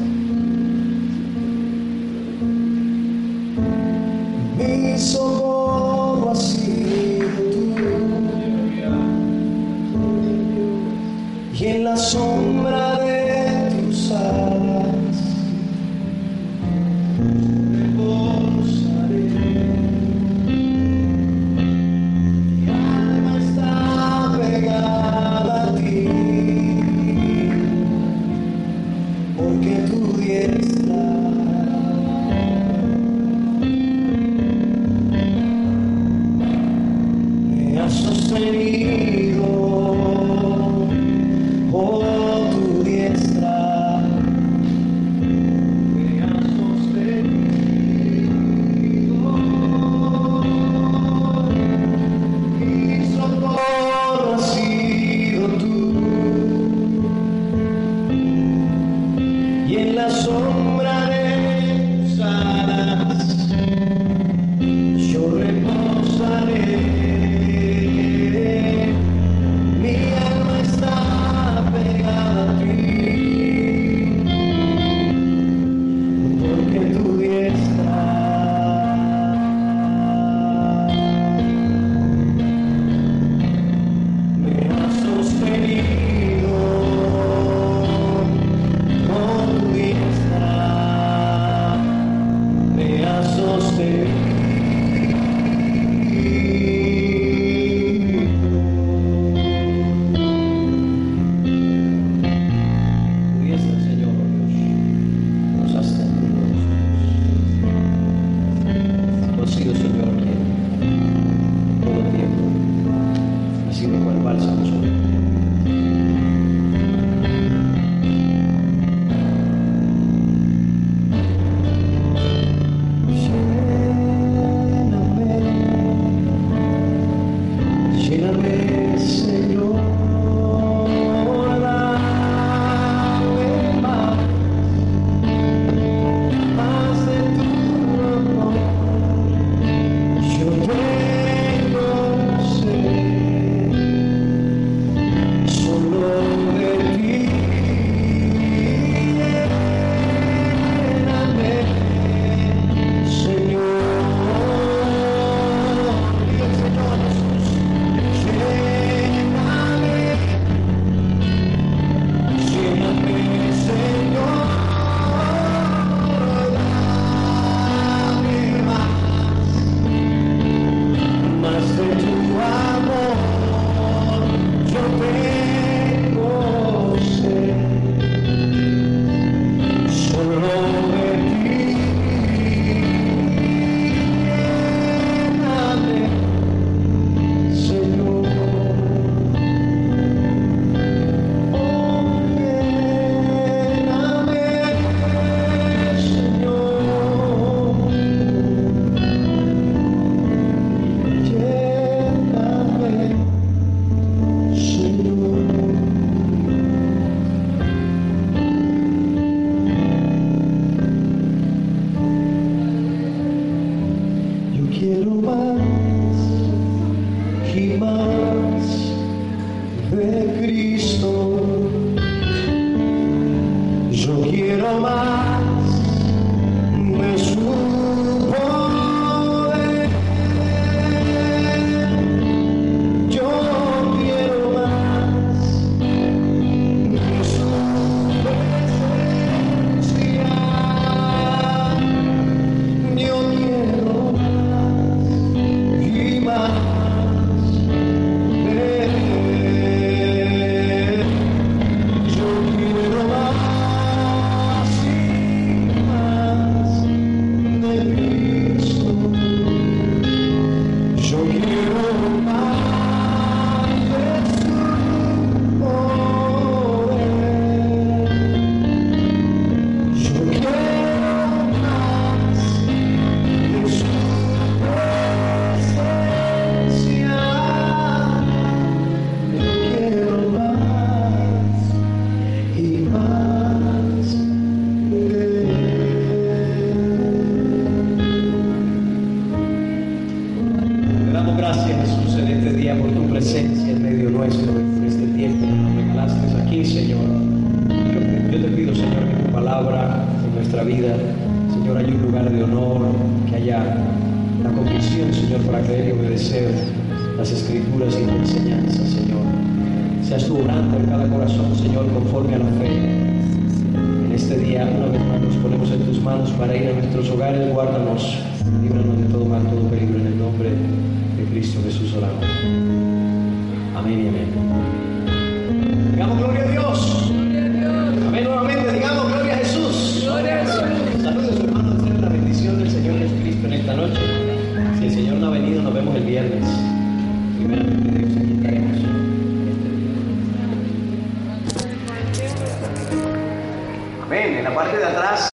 quiero 224.31 224.79
más 224.79 225.16